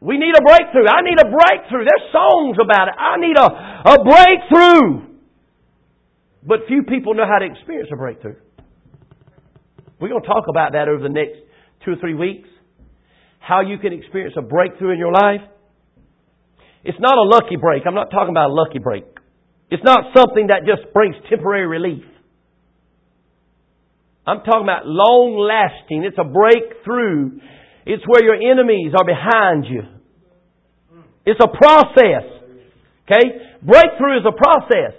We 0.00 0.16
need 0.16 0.32
a 0.32 0.42
breakthrough. 0.42 0.88
I 0.88 1.02
need 1.02 1.20
a 1.20 1.28
breakthrough. 1.28 1.84
There's 1.84 2.08
songs 2.10 2.56
about 2.62 2.88
it. 2.88 2.94
I 2.96 3.20
need 3.20 3.36
a, 3.36 3.48
a 3.92 3.96
breakthrough. 4.00 5.10
But 6.42 6.60
few 6.68 6.84
people 6.84 7.12
know 7.12 7.26
how 7.28 7.38
to 7.38 7.44
experience 7.44 7.90
a 7.92 7.96
breakthrough. 7.96 8.36
We're 10.00 10.08
going 10.08 10.22
to 10.22 10.28
talk 10.28 10.44
about 10.48 10.72
that 10.72 10.88
over 10.88 11.02
the 11.02 11.12
next 11.12 11.36
two 11.84 11.92
or 11.92 11.96
three 12.00 12.14
weeks. 12.14 12.48
How 13.40 13.60
you 13.60 13.76
can 13.76 13.92
experience 13.92 14.34
a 14.38 14.42
breakthrough 14.42 14.92
in 14.92 14.98
your 14.98 15.12
life. 15.12 15.42
It's 16.84 16.98
not 16.98 17.18
a 17.18 17.22
lucky 17.22 17.56
break. 17.56 17.82
I'm 17.86 17.94
not 17.94 18.10
talking 18.10 18.30
about 18.30 18.50
a 18.50 18.54
lucky 18.54 18.78
break. 18.78 19.04
It's 19.70 19.84
not 19.84 20.12
something 20.16 20.48
that 20.48 20.66
just 20.66 20.92
brings 20.92 21.14
temporary 21.28 21.66
relief. 21.66 22.04
I'm 24.26 24.42
talking 24.42 24.64
about 24.64 24.86
long 24.86 25.38
lasting. 25.38 26.04
It's 26.04 26.18
a 26.18 26.24
breakthrough. 26.24 27.40
It's 27.86 28.02
where 28.06 28.22
your 28.24 28.38
enemies 28.38 28.92
are 28.96 29.04
behind 29.04 29.66
you. 29.66 29.82
It's 31.26 31.40
a 31.40 31.48
process. 31.48 32.26
Okay? 33.04 33.58
Breakthrough 33.62 34.20
is 34.20 34.26
a 34.26 34.36
process. 34.36 34.94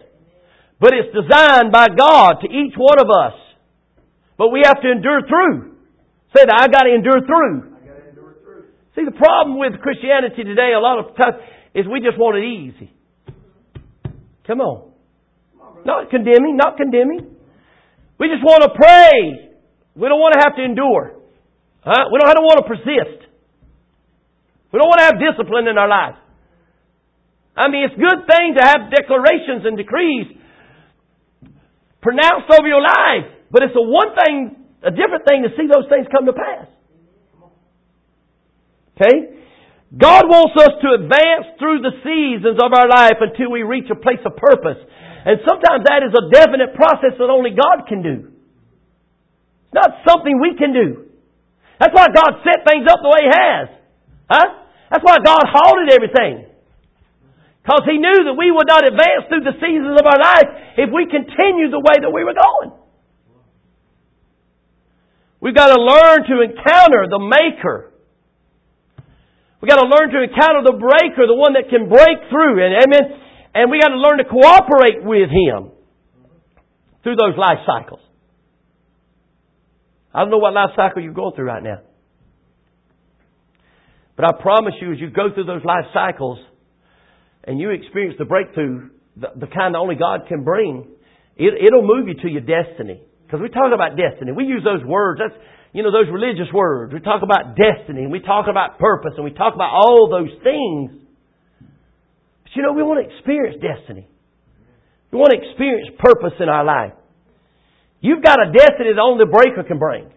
But 0.80 0.94
it's 0.94 1.14
designed 1.14 1.72
by 1.72 1.88
God 1.94 2.42
to 2.42 2.48
each 2.50 2.74
one 2.76 3.00
of 3.00 3.10
us. 3.10 3.38
But 4.38 4.50
we 4.50 4.62
have 4.66 4.82
to 4.82 4.90
endure 4.90 5.22
through. 5.28 5.78
Say 6.36 6.46
that, 6.46 6.58
I 6.58 6.68
gotta 6.72 6.90
endure 6.90 7.22
through. 7.22 7.78
I 7.78 7.86
gotta 7.86 8.10
endure 8.10 8.34
through. 8.42 8.64
See, 8.96 9.06
the 9.06 9.14
problem 9.14 9.60
with 9.60 9.80
Christianity 9.82 10.44
today, 10.44 10.74
a 10.74 10.80
lot 10.80 10.98
of 10.98 11.16
times, 11.16 11.38
is 11.74 11.86
we 11.88 12.00
just 12.00 12.18
want 12.18 12.38
it 12.38 12.46
easy. 12.46 12.92
Come 14.46 14.62
on. 14.62 14.92
Not 15.86 16.10
condemning, 16.10 16.58
not 16.58 16.78
condemning. 16.78 17.36
We 18.20 18.28
just 18.28 18.44
want 18.44 18.64
to 18.64 18.70
pray. 18.76 19.50
We 19.96 20.08
don't 20.08 20.20
want 20.20 20.34
to 20.38 20.42
have 20.44 20.56
to 20.56 20.64
endure. 20.64 21.18
Huh? 21.82 22.06
We 22.12 22.20
don't 22.20 22.46
want 22.46 22.62
to 22.62 22.68
persist. 22.70 23.26
We 24.72 24.80
don't 24.80 24.88
want 24.88 25.00
to 25.00 25.08
have 25.10 25.18
discipline 25.18 25.68
in 25.68 25.78
our 25.78 25.90
life. 25.90 26.16
I 27.58 27.68
mean, 27.68 27.84
it's 27.90 27.96
a 27.96 28.00
good 28.00 28.24
thing 28.30 28.56
to 28.56 28.64
have 28.64 28.92
declarations 28.92 29.66
and 29.66 29.76
decrees 29.76 30.38
pronounced 32.02 32.50
over 32.50 32.68
your 32.68 32.82
life, 32.82 33.30
but 33.52 33.64
it's 33.64 33.76
a 33.76 33.84
one 33.84 34.16
thing, 34.16 34.56
a 34.82 34.92
different 34.92 35.24
thing 35.28 35.44
to 35.44 35.50
see 35.58 35.68
those 35.68 35.86
things 35.90 36.08
come 36.12 36.26
to 36.26 36.34
pass. 36.34 36.68
Okay? 38.96 39.41
God 39.92 40.24
wants 40.32 40.56
us 40.56 40.72
to 40.80 41.04
advance 41.04 41.60
through 41.60 41.84
the 41.84 42.00
seasons 42.00 42.56
of 42.64 42.72
our 42.72 42.88
life 42.88 43.20
until 43.20 43.52
we 43.52 43.68
reach 43.68 43.92
a 43.92 44.00
place 44.00 44.24
of 44.24 44.40
purpose. 44.40 44.80
And 45.28 45.44
sometimes 45.44 45.84
that 45.84 46.08
is 46.08 46.16
a 46.16 46.32
definite 46.32 46.80
process 46.80 47.20
that 47.20 47.28
only 47.28 47.52
God 47.52 47.92
can 47.92 48.00
do. 48.00 48.32
It's 49.68 49.76
not 49.76 50.00
something 50.08 50.40
we 50.40 50.56
can 50.56 50.72
do. 50.72 51.12
That's 51.76 51.92
why 51.92 52.08
God 52.08 52.40
set 52.40 52.64
things 52.64 52.88
up 52.88 53.04
the 53.04 53.12
way 53.12 53.22
He 53.28 53.32
has. 53.36 53.66
Huh? 54.32 54.48
That's 54.96 55.04
why 55.04 55.20
God 55.20 55.44
halted 55.44 55.92
everything. 55.92 56.48
Because 57.60 57.84
He 57.84 58.00
knew 58.00 58.32
that 58.32 58.36
we 58.40 58.48
would 58.48 58.72
not 58.72 58.88
advance 58.88 59.28
through 59.28 59.44
the 59.44 59.60
seasons 59.60 60.00
of 60.00 60.08
our 60.08 60.20
life 60.24 60.50
if 60.80 60.88
we 60.88 61.04
continued 61.12 61.76
the 61.76 61.84
way 61.84 62.00
that 62.00 62.12
we 62.16 62.24
were 62.24 62.36
going. 62.36 62.80
We've 65.44 65.56
got 65.56 65.68
to 65.68 65.82
learn 65.82 66.24
to 66.32 66.48
encounter 66.48 67.12
the 67.12 67.20
Maker 67.20 67.91
we 69.62 69.70
got 69.70 69.78
to 69.78 69.88
learn 69.88 70.10
to 70.10 70.24
encounter 70.24 70.66
the 70.66 70.74
breaker, 70.74 71.30
the 71.30 71.38
one 71.38 71.54
that 71.54 71.70
can 71.70 71.88
break 71.88 72.30
through. 72.30 72.66
And 72.66 72.74
amen. 72.82 73.22
And 73.54 73.70
we 73.70 73.80
got 73.80 73.90
to 73.90 74.02
learn 74.02 74.18
to 74.18 74.26
cooperate 74.26 75.04
with 75.06 75.30
him 75.30 75.72
through 77.04 77.16
those 77.16 77.38
life 77.38 77.60
cycles. 77.66 78.00
I 80.14 80.22
don't 80.22 80.32
know 80.32 80.40
what 80.40 80.54
life 80.54 80.72
cycle 80.76 81.02
you're 81.02 81.14
going 81.14 81.36
through 81.36 81.46
right 81.46 81.64
now. 81.64 81.82
But 84.16 84.26
I 84.26 84.42
promise 84.42 84.74
you, 84.82 84.92
as 84.92 85.00
you 85.00 85.10
go 85.10 85.34
through 85.34 85.46
those 85.46 85.64
life 85.64 85.86
cycles 85.94 86.40
and 87.44 87.60
you 87.60 87.70
experience 87.70 88.16
the 88.20 88.26
breakthrough, 88.26 88.90
the, 89.16 89.28
the 89.36 89.48
kind 89.48 89.74
that 89.74 89.80
only 89.80 89.96
God 89.96 90.28
can 90.28 90.44
bring, 90.44 90.88
it, 91.38 91.54
it'll 91.66 91.86
move 91.86 92.08
you 92.08 92.16
to 92.22 92.30
your 92.30 92.42
destiny. 92.42 93.02
Because 93.26 93.40
we 93.42 93.50
talk 93.50 93.72
about 93.74 93.96
destiny. 93.96 94.32
We 94.36 94.44
use 94.44 94.64
those 94.64 94.86
words. 94.86 95.22
That's, 95.24 95.40
you 95.74 95.84
know, 95.84 95.92
those 95.92 96.12
religious 96.12 96.52
words. 96.54 96.94
We 96.94 97.00
talk 97.00 97.24
about 97.24 97.56
destiny 97.56 98.04
and 98.04 98.12
we 98.12 98.20
talk 98.20 98.48
about 98.50 98.78
purpose 98.78 99.14
and 99.16 99.24
we 99.24 99.32
talk 99.32 99.56
about 99.56 99.72
all 99.72 100.10
those 100.12 100.32
things. 100.44 100.92
But 102.44 102.52
you 102.56 102.64
know, 102.64 102.74
we 102.74 102.84
want 102.84 103.08
to 103.08 103.16
experience 103.16 103.64
destiny. 103.64 104.08
We 105.12 105.18
want 105.18 105.32
to 105.32 105.40
experience 105.40 105.96
purpose 106.00 106.34
in 106.40 106.50
our 106.50 106.66
life. 106.66 106.94
You've 108.02 108.24
got 108.24 108.40
a 108.40 108.52
destiny 108.52 108.92
that 108.96 109.00
only 109.00 109.24
the 109.26 109.32
breaker 109.32 109.64
can 109.64 109.80
bring. 109.80 110.12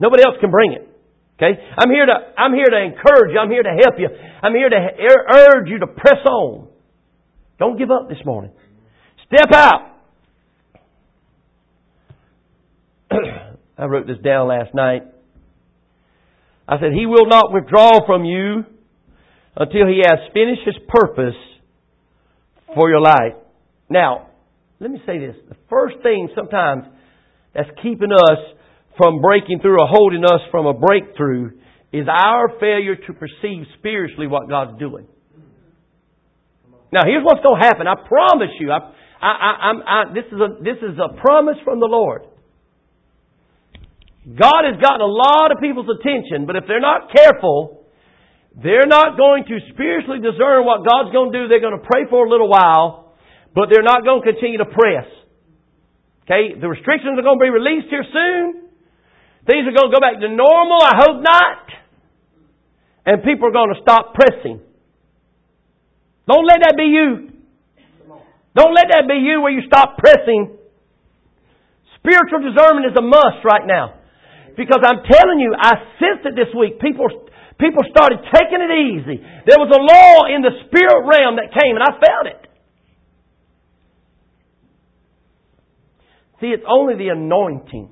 Nobody 0.00 0.24
else 0.24 0.36
can 0.40 0.50
bring 0.50 0.72
it. 0.72 0.88
Okay? 1.36 1.58
I'm 1.78 1.90
here 1.90 2.06
to, 2.06 2.16
I'm 2.36 2.52
here 2.52 2.68
to 2.68 2.80
encourage 2.82 3.32
you. 3.32 3.38
I'm 3.38 3.50
here 3.50 3.62
to 3.62 3.76
help 3.80 3.94
you. 3.98 4.08
I'm 4.42 4.52
here 4.52 4.68
to 4.68 4.76
urge 4.76 5.68
you 5.68 5.78
to 5.78 5.86
press 5.86 6.26
on. 6.26 6.68
Don't 7.58 7.78
give 7.78 7.90
up 7.90 8.08
this 8.08 8.18
morning. 8.24 8.50
Step 9.26 9.52
out. 9.54 9.88
I 13.82 13.86
wrote 13.86 14.06
this 14.06 14.18
down 14.22 14.46
last 14.46 14.74
night. 14.74 15.02
I 16.68 16.78
said, 16.78 16.92
He 16.94 17.04
will 17.04 17.26
not 17.26 17.52
withdraw 17.52 18.06
from 18.06 18.24
you 18.24 18.62
until 19.56 19.88
He 19.88 20.00
has 20.06 20.20
finished 20.32 20.62
His 20.64 20.76
purpose 20.86 21.34
for 22.76 22.88
your 22.88 23.00
life. 23.00 23.34
Now, 23.90 24.28
let 24.78 24.92
me 24.92 25.02
say 25.04 25.18
this. 25.18 25.34
The 25.48 25.56
first 25.68 25.96
thing 26.04 26.28
sometimes 26.36 26.84
that's 27.52 27.68
keeping 27.82 28.12
us 28.12 28.38
from 28.96 29.20
breaking 29.20 29.58
through 29.60 29.82
or 29.82 29.88
holding 29.90 30.24
us 30.24 30.40
from 30.52 30.66
a 30.66 30.74
breakthrough 30.74 31.50
is 31.92 32.06
our 32.08 32.60
failure 32.60 32.94
to 32.94 33.12
perceive 33.14 33.66
spiritually 33.80 34.28
what 34.28 34.48
God's 34.48 34.78
doing. 34.78 35.08
Now, 36.92 37.02
here's 37.04 37.24
what's 37.24 37.42
going 37.44 37.60
to 37.60 37.66
happen. 37.66 37.88
I 37.88 37.96
promise 38.06 38.54
you. 38.60 38.70
I, 38.70 38.78
I, 39.20 39.72
I, 39.86 40.14
this 40.14 40.24
is 40.30 40.38
a 40.38 40.62
this 40.62 40.78
is 40.82 40.98
a 40.98 41.20
promise 41.20 41.56
from 41.64 41.80
the 41.80 41.86
Lord. 41.86 42.22
God 44.22 44.62
has 44.70 44.78
gotten 44.78 45.02
a 45.02 45.10
lot 45.10 45.50
of 45.50 45.58
people's 45.58 45.90
attention, 45.90 46.46
but 46.46 46.54
if 46.54 46.64
they're 46.70 46.82
not 46.82 47.10
careful, 47.10 47.82
they're 48.54 48.86
not 48.86 49.18
going 49.18 49.44
to 49.50 49.58
spiritually 49.74 50.22
discern 50.22 50.62
what 50.62 50.86
God's 50.86 51.10
going 51.10 51.32
to 51.32 51.36
do. 51.42 51.42
They're 51.48 51.64
going 51.64 51.78
to 51.78 51.82
pray 51.82 52.06
for 52.06 52.22
a 52.26 52.30
little 52.30 52.48
while, 52.48 53.18
but 53.54 53.66
they're 53.66 53.82
not 53.82 54.04
going 54.04 54.22
to 54.22 54.26
continue 54.30 54.58
to 54.62 54.70
press. 54.70 55.10
Okay, 56.22 56.54
the 56.54 56.68
restrictions 56.70 57.18
are 57.18 57.26
going 57.26 57.40
to 57.40 57.44
be 57.44 57.50
released 57.50 57.90
here 57.90 58.06
soon. 58.06 58.70
Things 59.42 59.66
are 59.66 59.74
going 59.74 59.90
to 59.90 59.94
go 59.98 59.98
back 59.98 60.22
to 60.22 60.30
normal. 60.30 60.78
I 60.78 60.94
hope 61.02 61.18
not. 61.18 61.66
And 63.06 63.26
people 63.26 63.50
are 63.50 63.56
going 63.56 63.74
to 63.74 63.80
stop 63.82 64.14
pressing. 64.14 64.62
Don't 66.30 66.46
let 66.46 66.62
that 66.62 66.78
be 66.78 66.86
you. 66.94 67.34
Don't 68.54 68.74
let 68.74 68.86
that 68.94 69.08
be 69.08 69.18
you 69.18 69.42
where 69.42 69.50
you 69.50 69.66
stop 69.66 69.98
pressing. 69.98 70.54
Spiritual 71.98 72.46
discernment 72.46 72.86
is 72.86 72.96
a 72.96 73.02
must 73.02 73.42
right 73.42 73.66
now. 73.66 73.98
Because 74.56 74.80
I'm 74.84 75.02
telling 75.04 75.40
you, 75.40 75.54
I 75.56 75.72
sensed 75.98 76.26
it 76.26 76.34
this 76.36 76.52
week. 76.56 76.80
People, 76.80 77.08
people 77.58 77.82
started 77.88 78.20
taking 78.32 78.60
it 78.60 78.72
easy. 78.72 79.16
There 79.46 79.58
was 79.58 79.72
a 79.72 79.80
law 79.80 80.28
in 80.28 80.42
the 80.42 80.52
spirit 80.66 81.02
realm 81.08 81.36
that 81.36 81.52
came, 81.56 81.76
and 81.76 81.82
I 81.82 81.92
felt 81.96 82.26
it. 82.26 82.42
See, 86.40 86.48
it's 86.48 86.64
only 86.68 86.96
the 86.96 87.08
anointing 87.08 87.88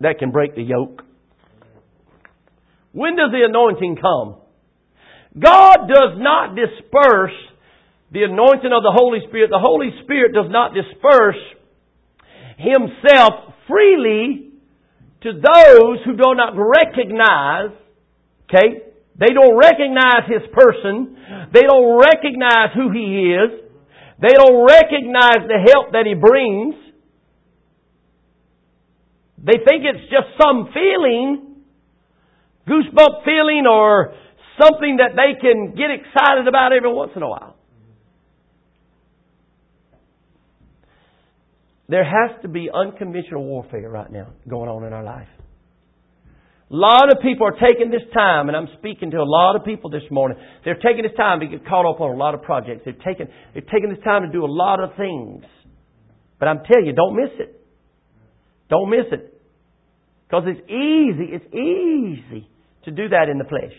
that 0.00 0.18
can 0.18 0.30
break 0.30 0.54
the 0.54 0.62
yoke. 0.62 1.02
When 2.92 3.16
does 3.16 3.30
the 3.32 3.44
anointing 3.44 3.96
come? 4.00 4.36
God 5.38 5.88
does 5.88 6.16
not 6.16 6.54
disperse 6.54 7.34
the 8.12 8.22
anointing 8.22 8.72
of 8.72 8.82
the 8.82 8.94
Holy 8.94 9.18
Spirit. 9.28 9.50
The 9.50 9.60
Holy 9.60 9.90
Spirit 10.04 10.32
does 10.32 10.48
not 10.48 10.72
disperse 10.72 11.36
Himself 12.56 13.52
freely 13.68 14.52
to 15.22 15.32
those 15.32 15.98
who 16.04 16.16
do 16.16 16.34
not 16.34 16.54
recognize, 16.54 17.74
okay, 18.46 18.86
they 19.18 19.32
don't 19.32 19.56
recognize 19.56 20.28
His 20.28 20.42
person. 20.52 21.16
They 21.52 21.62
don't 21.62 21.98
recognize 21.98 22.74
who 22.74 22.92
He 22.92 23.34
is. 23.34 23.66
They 24.20 24.34
don't 24.34 24.66
recognize 24.66 25.48
the 25.48 25.58
help 25.72 25.92
that 25.92 26.04
He 26.06 26.14
brings. 26.14 26.74
They 29.38 29.58
think 29.64 29.84
it's 29.84 30.10
just 30.10 30.36
some 30.42 30.68
feeling, 30.72 31.62
goosebump 32.68 33.24
feeling 33.24 33.64
or 33.70 34.14
something 34.60 34.98
that 34.98 35.14
they 35.14 35.38
can 35.40 35.74
get 35.76 35.90
excited 35.90 36.48
about 36.48 36.72
every 36.72 36.92
once 36.92 37.12
in 37.14 37.22
a 37.22 37.28
while. 37.28 37.55
There 41.88 42.04
has 42.04 42.40
to 42.42 42.48
be 42.48 42.68
unconventional 42.72 43.44
warfare 43.44 43.88
right 43.88 44.10
now 44.10 44.32
going 44.48 44.68
on 44.68 44.84
in 44.84 44.92
our 44.92 45.04
life. 45.04 45.28
A 46.68 46.74
lot 46.74 47.12
of 47.12 47.22
people 47.22 47.46
are 47.46 47.54
taking 47.54 47.92
this 47.92 48.02
time, 48.12 48.48
and 48.48 48.56
I'm 48.56 48.66
speaking 48.78 49.12
to 49.12 49.18
a 49.18 49.28
lot 49.28 49.54
of 49.54 49.64
people 49.64 49.88
this 49.88 50.02
morning. 50.10 50.36
They're 50.64 50.82
taking 50.82 51.06
this 51.06 51.14
time 51.16 51.38
to 51.38 51.46
get 51.46 51.64
caught 51.64 51.86
up 51.86 52.00
on 52.00 52.10
a 52.10 52.18
lot 52.18 52.34
of 52.34 52.42
projects. 52.42 52.82
They're 52.84 52.98
taking, 53.06 53.30
they're 53.54 53.70
taking 53.70 53.94
this 53.94 54.02
time 54.02 54.26
to 54.26 54.32
do 54.32 54.44
a 54.44 54.50
lot 54.50 54.82
of 54.82 54.96
things. 54.96 55.44
But 56.40 56.48
I'm 56.48 56.66
telling 56.66 56.86
you, 56.86 56.92
don't 56.92 57.14
miss 57.14 57.30
it. 57.38 57.54
Don't 58.68 58.90
miss 58.90 59.06
it. 59.12 59.40
Because 60.26 60.42
it's 60.50 60.66
easy, 60.66 61.38
it's 61.38 61.46
easy 61.54 62.50
to 62.84 62.90
do 62.90 63.14
that 63.14 63.30
in 63.30 63.38
the 63.38 63.46
flesh. 63.46 63.70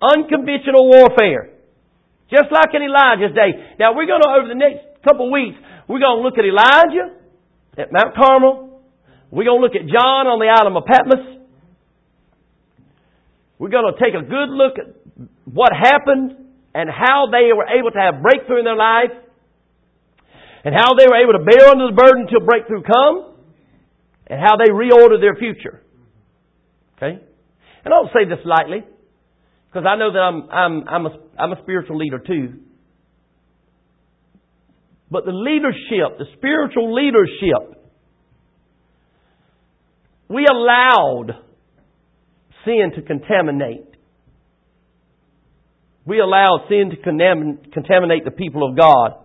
Unconventional 0.00 0.88
warfare. 0.88 1.52
Just 2.32 2.48
like 2.48 2.72
in 2.72 2.80
Elijah's 2.80 3.36
day. 3.36 3.76
Now 3.78 3.92
we're 3.92 4.08
going 4.08 4.24
to, 4.24 4.30
over 4.40 4.48
the 4.48 4.56
next 4.56 5.04
couple 5.04 5.28
of 5.28 5.32
weeks, 5.36 5.60
we're 5.84 6.00
going 6.00 6.16
to 6.16 6.24
look 6.24 6.40
at 6.40 6.48
Elijah 6.48 7.21
at 7.78 7.92
Mount 7.92 8.14
Carmel. 8.14 8.82
We're 9.30 9.44
going 9.44 9.60
to 9.60 9.64
look 9.64 9.76
at 9.76 9.88
John 9.88 10.26
on 10.28 10.38
the 10.38 10.48
island 10.52 10.76
of 10.76 10.84
Patmos. 10.84 11.42
We're 13.58 13.70
going 13.70 13.92
to 13.92 13.96
take 13.96 14.14
a 14.14 14.24
good 14.24 14.50
look 14.50 14.74
at 14.76 14.92
what 15.44 15.72
happened 15.72 16.36
and 16.74 16.90
how 16.90 17.28
they 17.30 17.52
were 17.54 17.68
able 17.68 17.90
to 17.92 18.00
have 18.00 18.22
breakthrough 18.22 18.58
in 18.58 18.64
their 18.64 18.76
life 18.76 19.12
and 20.64 20.74
how 20.74 20.94
they 20.94 21.06
were 21.06 21.16
able 21.16 21.32
to 21.32 21.44
bear 21.44 21.68
under 21.68 21.86
the 21.88 21.96
burden 21.96 22.26
until 22.28 22.44
breakthrough 22.44 22.82
come 22.82 23.34
and 24.26 24.40
how 24.40 24.56
they 24.56 24.70
reordered 24.70 25.20
their 25.20 25.36
future. 25.36 25.82
Okay? 26.96 27.22
And 27.84 27.92
I 27.92 27.96
don't 27.96 28.10
say 28.12 28.28
this 28.28 28.44
lightly 28.44 28.84
because 29.68 29.86
I 29.88 29.96
know 29.96 30.12
that 30.12 30.18
I'm, 30.18 30.50
I'm, 30.50 30.88
I'm, 30.88 31.06
a, 31.06 31.18
I'm 31.38 31.52
a 31.52 31.62
spiritual 31.62 31.98
leader 31.98 32.18
too. 32.18 32.60
But 35.12 35.26
the 35.26 35.32
leadership, 35.32 36.16
the 36.16 36.24
spiritual 36.38 36.94
leadership, 36.94 37.78
we 40.26 40.46
allowed 40.50 41.32
sin 42.64 42.92
to 42.96 43.02
contaminate. 43.02 43.84
We 46.06 46.18
allowed 46.18 46.64
sin 46.70 46.92
to 46.92 46.96
contaminate 46.96 48.24
the 48.24 48.30
people 48.30 48.66
of 48.66 48.74
God. 48.74 49.22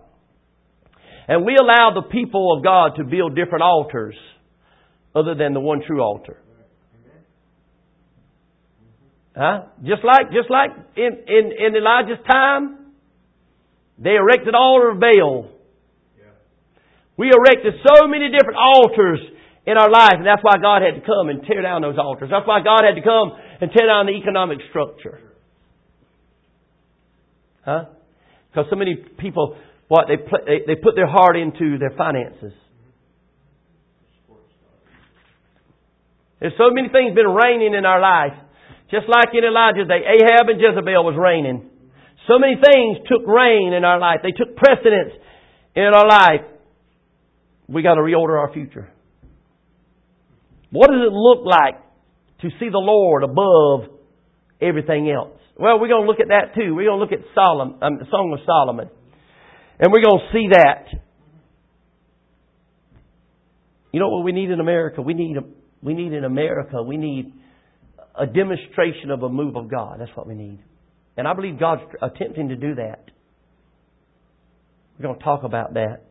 And 1.26 1.46
we 1.46 1.56
allowed 1.58 1.94
the 1.94 2.08
people 2.10 2.54
of 2.54 2.62
God 2.62 2.96
to 2.96 3.04
build 3.04 3.34
different 3.34 3.62
altars 3.62 4.16
other 5.14 5.34
than 5.34 5.54
the 5.54 5.60
one 5.60 5.80
true 5.86 6.02
altar. 6.02 6.36
Huh? 9.34 9.62
Just 9.82 10.04
like, 10.04 10.32
just 10.32 10.50
like 10.50 10.70
in, 10.96 11.12
in, 11.26 11.52
in 11.66 11.76
Elijah's 11.76 12.22
time, 12.30 12.92
they 13.98 14.16
erected 14.16 14.54
altar 14.54 14.90
of 14.90 15.00
Baal 15.00 15.54
we 17.18 17.34
erected 17.34 17.74
so 17.82 18.06
many 18.06 18.30
different 18.30 18.56
altars 18.56 19.18
in 19.66 19.76
our 19.76 19.90
life, 19.90 20.16
and 20.16 20.26
that's 20.26 20.42
why 20.42 20.56
God 20.62 20.80
had 20.80 20.94
to 20.94 21.04
come 21.04 21.28
and 21.28 21.42
tear 21.42 21.60
down 21.60 21.82
those 21.82 21.98
altars. 21.98 22.30
That's 22.30 22.46
why 22.46 22.62
God 22.62 22.86
had 22.86 22.94
to 22.94 23.02
come 23.02 23.34
and 23.60 23.70
tear 23.74 23.86
down 23.90 24.06
the 24.06 24.14
economic 24.14 24.58
structure. 24.70 25.20
Huh? 27.66 27.90
Because 28.48 28.70
so 28.70 28.76
many 28.76 28.96
people, 29.18 29.58
what 29.88 30.06
they, 30.06 30.16
they 30.16 30.58
they 30.72 30.80
put 30.80 30.94
their 30.94 31.10
heart 31.10 31.36
into 31.36 31.76
their 31.76 31.92
finances. 31.98 32.54
There's 36.40 36.54
so 36.56 36.70
many 36.70 36.88
things 36.88 37.18
been 37.18 37.34
reigning 37.34 37.74
in 37.74 37.84
our 37.84 38.00
life. 38.00 38.38
Just 38.92 39.04
like 39.10 39.34
in 39.34 39.44
Elijah's 39.44 39.90
day, 39.90 40.00
Ahab 40.00 40.48
and 40.48 40.56
Jezebel 40.56 41.04
was 41.04 41.18
reigning. 41.18 41.68
So 42.30 42.38
many 42.38 42.54
things 42.54 43.04
took 43.10 43.26
reign 43.26 43.74
in 43.74 43.84
our 43.84 43.98
life. 43.98 44.20
They 44.22 44.32
took 44.32 44.56
precedence 44.56 45.12
in 45.74 45.90
our 45.92 46.06
life 46.08 46.46
we 47.68 47.82
got 47.82 47.94
to 47.94 48.00
reorder 48.00 48.38
our 48.38 48.52
future. 48.52 48.88
What 50.70 50.88
does 50.90 51.00
it 51.06 51.12
look 51.12 51.44
like 51.44 51.76
to 52.40 52.48
see 52.58 52.68
the 52.70 52.78
Lord 52.78 53.24
above 53.24 53.98
everything 54.60 55.10
else? 55.10 55.38
Well, 55.56 55.80
we're 55.80 55.88
going 55.88 56.02
to 56.04 56.08
look 56.08 56.20
at 56.20 56.28
that 56.28 56.54
too. 56.54 56.74
We're 56.74 56.88
going 56.88 56.98
to 56.98 57.04
look 57.04 57.12
at 57.12 57.26
Solomon, 57.34 57.78
um, 57.82 57.98
the 57.98 58.06
Song 58.10 58.32
of 58.32 58.44
Solomon. 58.46 58.88
And 59.80 59.92
we're 59.92 60.02
going 60.02 60.20
to 60.20 60.32
see 60.32 60.48
that. 60.52 60.86
You 63.92 64.00
know 64.00 64.08
what 64.08 64.24
we 64.24 64.32
need 64.32 64.50
in 64.50 64.60
America? 64.60 65.02
We 65.02 65.14
need, 65.14 65.36
a, 65.36 65.40
we 65.82 65.94
need 65.94 66.12
in 66.12 66.24
America, 66.24 66.82
we 66.82 66.96
need 66.96 67.32
a 68.18 68.26
demonstration 68.26 69.10
of 69.10 69.22
a 69.22 69.28
move 69.28 69.56
of 69.56 69.70
God. 69.70 70.00
That's 70.00 70.14
what 70.14 70.26
we 70.26 70.34
need. 70.34 70.60
And 71.16 71.26
I 71.26 71.34
believe 71.34 71.58
God's 71.58 71.82
attempting 72.02 72.48
to 72.48 72.56
do 72.56 72.74
that. 72.76 73.10
We're 74.98 75.04
going 75.04 75.18
to 75.18 75.24
talk 75.24 75.42
about 75.44 75.74
that. 75.74 76.07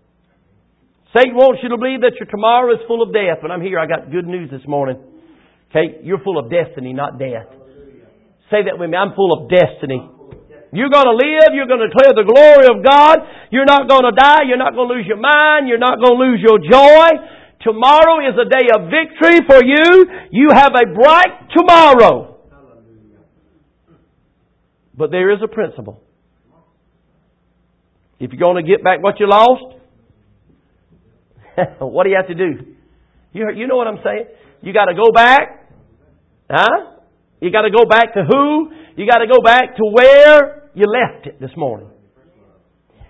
Satan 1.15 1.35
wants 1.35 1.63
you 1.63 1.69
to 1.69 1.77
believe 1.77 2.01
that 2.01 2.19
your 2.19 2.27
tomorrow 2.27 2.73
is 2.75 2.83
full 2.87 3.01
of 3.01 3.13
death. 3.13 3.39
But 3.41 3.51
I'm 3.51 3.61
here, 3.61 3.79
I 3.79 3.87
got 3.87 4.11
good 4.11 4.27
news 4.27 4.51
this 4.51 4.65
morning. 4.67 4.99
Okay, 5.71 6.03
you're 6.03 6.19
full 6.23 6.39
of 6.39 6.51
destiny, 6.51 6.91
not 6.91 7.19
death. 7.19 7.47
Say 8.51 8.63
that 8.67 8.79
with 8.79 8.89
me. 8.89 8.95
I'm 8.95 9.15
full 9.15 9.35
of 9.35 9.51
destiny. 9.51 9.99
You're 10.71 10.91
going 10.91 11.07
to 11.07 11.15
live. 11.15 11.55
You're 11.55 11.67
going 11.67 11.83
to 11.83 11.91
declare 11.91 12.11
the 12.15 12.27
glory 12.27 12.67
of 12.67 12.83
God. 12.83 13.23
You're 13.51 13.67
not 13.67 13.87
going 13.87 14.03
to 14.03 14.15
die. 14.15 14.47
You're 14.47 14.59
not 14.59 14.75
going 14.75 14.87
to 14.87 14.95
lose 14.95 15.07
your 15.07 15.19
mind. 15.19 15.67
You're 15.67 15.79
not 15.79 15.99
going 15.99 16.15
to 16.15 16.23
lose 16.23 16.39
your 16.43 16.59
joy. 16.59 17.07
Tomorrow 17.63 18.27
is 18.27 18.35
a 18.35 18.47
day 18.47 18.67
of 18.75 18.91
victory 18.91 19.43
for 19.47 19.63
you. 19.63 20.07
You 20.31 20.49
have 20.53 20.71
a 20.75 20.91
bright 20.91 21.51
tomorrow. 21.55 22.37
But 24.95 25.11
there 25.11 25.31
is 25.31 25.39
a 25.43 25.47
principle. 25.47 26.01
If 28.19 28.31
you're 28.31 28.39
going 28.39 28.63
to 28.63 28.69
get 28.69 28.83
back 28.83 29.01
what 29.01 29.19
you 29.19 29.29
lost, 29.29 29.76
what 31.79 32.03
do 32.03 32.09
you 32.09 32.15
have 32.15 32.27
to 32.27 32.35
do? 32.35 32.75
You, 33.33 33.49
you 33.55 33.67
know 33.67 33.75
what 33.75 33.87
I'm 33.87 33.99
saying? 34.03 34.25
You 34.61 34.73
got 34.73 34.85
to 34.85 34.95
go 34.95 35.11
back. 35.13 35.69
Huh? 36.49 36.97
You 37.41 37.51
got 37.51 37.63
to 37.63 37.71
go 37.71 37.85
back 37.85 38.13
to 38.13 38.23
who? 38.23 38.71
You 38.95 39.05
got 39.09 39.19
to 39.19 39.27
go 39.27 39.41
back 39.43 39.75
to 39.75 39.83
where 39.91 40.69
you 40.73 40.85
left 40.85 41.27
it 41.27 41.39
this 41.39 41.51
morning. 41.55 41.89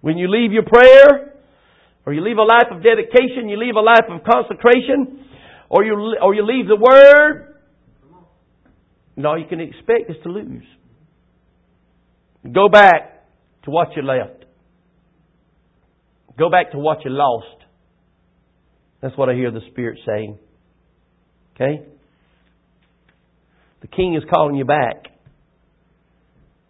when 0.00 0.18
you 0.18 0.30
leave 0.30 0.52
your 0.52 0.64
prayer, 0.64 1.34
or 2.06 2.12
you 2.12 2.22
leave 2.22 2.38
a 2.38 2.42
life 2.42 2.68
of 2.70 2.82
dedication, 2.82 3.48
you 3.48 3.58
leave 3.58 3.74
a 3.74 3.80
life 3.80 4.04
of 4.08 4.22
consecration, 4.24 5.24
or 5.68 5.84
you, 5.84 6.16
or 6.22 6.34
you 6.34 6.44
leave 6.44 6.66
the 6.66 6.76
Word, 6.76 7.56
and 9.16 9.26
all 9.26 9.38
you 9.38 9.46
can 9.46 9.60
expect 9.60 10.08
is 10.08 10.16
to 10.22 10.30
lose. 10.30 10.64
Go 12.52 12.68
back 12.68 13.26
to 13.64 13.70
what 13.70 13.88
you 13.96 14.02
left. 14.02 14.37
Go 16.38 16.50
back 16.50 16.70
to 16.72 16.78
what 16.78 17.04
you 17.04 17.10
lost. 17.10 17.46
That's 19.00 19.16
what 19.16 19.28
I 19.28 19.34
hear 19.34 19.50
the 19.50 19.60
Spirit 19.70 19.98
saying. 20.06 20.38
Okay? 21.54 21.82
The 23.80 23.88
King 23.88 24.14
is 24.14 24.22
calling 24.32 24.54
you 24.54 24.64
back. 24.64 25.06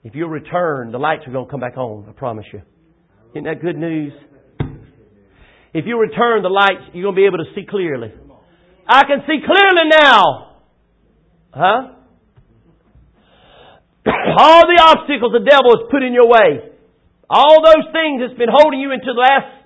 If 0.04 0.14
you 0.14 0.26
return, 0.26 0.92
the 0.92 0.98
lights 0.98 1.22
are 1.26 1.32
going 1.32 1.46
to 1.46 1.50
come 1.50 1.60
back 1.60 1.76
on, 1.76 2.06
I 2.08 2.12
promise 2.12 2.46
you. 2.52 2.62
Isn't 3.32 3.44
that 3.44 3.60
good 3.60 3.76
news? 3.76 4.12
If 5.74 5.84
you 5.86 6.00
return 6.00 6.42
the 6.42 6.48
lights, 6.48 6.90
you're 6.94 7.04
going 7.04 7.14
to 7.14 7.20
be 7.20 7.26
able 7.26 7.38
to 7.38 7.50
see 7.54 7.66
clearly. 7.68 8.12
I 8.88 9.04
can 9.04 9.20
see 9.26 9.44
clearly 9.44 9.90
now. 9.90 10.56
Huh? 11.52 11.92
All 14.38 14.62
the 14.64 14.80
obstacles 14.80 15.32
the 15.32 15.44
devil 15.44 15.76
has 15.76 15.90
put 15.90 16.02
in 16.02 16.14
your 16.14 16.26
way. 16.26 16.72
All 17.28 17.60
those 17.62 17.92
things 17.92 18.22
that's 18.24 18.38
been 18.38 18.48
holding 18.48 18.80
you 18.80 18.92
into 18.92 19.12
the 19.12 19.20
last 19.20 19.57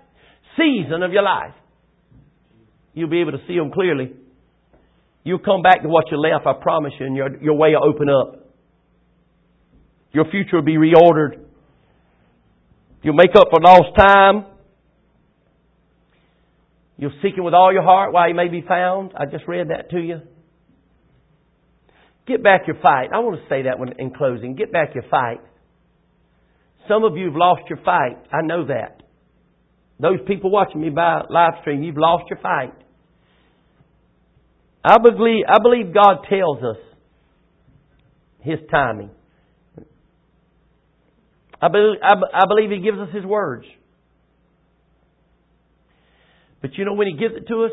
season 0.56 1.02
of 1.02 1.12
your 1.12 1.22
life. 1.22 1.54
You'll 2.94 3.08
be 3.08 3.20
able 3.20 3.32
to 3.32 3.40
see 3.46 3.56
them 3.56 3.70
clearly. 3.72 4.12
You'll 5.24 5.38
come 5.38 5.62
back 5.62 5.82
to 5.82 5.88
what 5.88 6.06
you 6.10 6.18
left, 6.18 6.46
I 6.46 6.52
promise 6.60 6.92
you, 6.98 7.06
and 7.06 7.16
your, 7.16 7.42
your 7.42 7.54
way 7.54 7.70
will 7.70 7.88
open 7.88 8.08
up. 8.08 8.46
Your 10.12 10.24
future 10.30 10.56
will 10.56 10.62
be 10.62 10.76
reordered. 10.76 11.38
You'll 13.02 13.14
make 13.14 13.34
up 13.34 13.48
for 13.50 13.60
lost 13.60 13.96
time. 13.96 14.46
You'll 16.98 17.12
seek 17.22 17.36
Him 17.36 17.44
with 17.44 17.54
all 17.54 17.72
your 17.72 17.82
heart 17.82 18.12
while 18.12 18.28
He 18.28 18.34
may 18.34 18.48
be 18.48 18.62
found. 18.66 19.12
I 19.16 19.26
just 19.26 19.48
read 19.48 19.70
that 19.70 19.90
to 19.90 19.98
you. 19.98 20.20
Get 22.26 22.42
back 22.42 22.62
your 22.66 22.76
fight. 22.80 23.08
I 23.12 23.18
want 23.18 23.40
to 23.40 23.48
say 23.48 23.62
that 23.62 23.78
when, 23.78 23.94
in 23.98 24.14
closing. 24.14 24.54
Get 24.54 24.72
back 24.72 24.94
your 24.94 25.04
fight. 25.10 25.40
Some 26.88 27.04
of 27.04 27.16
you 27.16 27.26
have 27.26 27.34
lost 27.34 27.62
your 27.68 27.78
fight. 27.84 28.18
I 28.32 28.42
know 28.42 28.66
that. 28.66 29.01
Those 30.00 30.18
people 30.26 30.50
watching 30.50 30.80
me 30.80 30.90
by 30.90 31.22
live 31.30 31.54
stream, 31.60 31.82
you've 31.82 31.96
lost 31.96 32.24
your 32.28 32.38
fight. 32.40 32.74
I 34.84 34.98
believe, 34.98 35.44
I 35.48 35.58
believe 35.62 35.94
God 35.94 36.26
tells 36.28 36.58
us 36.58 36.82
His 38.40 38.58
timing. 38.70 39.10
I 41.60 41.68
believe, 41.68 42.00
I 42.02 42.46
believe 42.48 42.70
He 42.70 42.80
gives 42.80 42.98
us 42.98 43.08
His 43.14 43.24
words. 43.24 43.64
But 46.60 46.74
you 46.74 46.84
know 46.84 46.94
when 46.94 47.06
He 47.06 47.16
gives 47.16 47.34
it 47.36 47.46
to 47.48 47.64
us? 47.64 47.72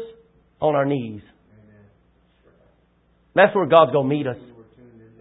On 0.62 0.76
our 0.76 0.86
knees. 0.86 1.22
That's 3.34 3.56
where 3.56 3.66
God's 3.66 3.94
going 3.94 4.10
to 4.10 4.16
meet 4.16 4.28
us. 4.28 4.36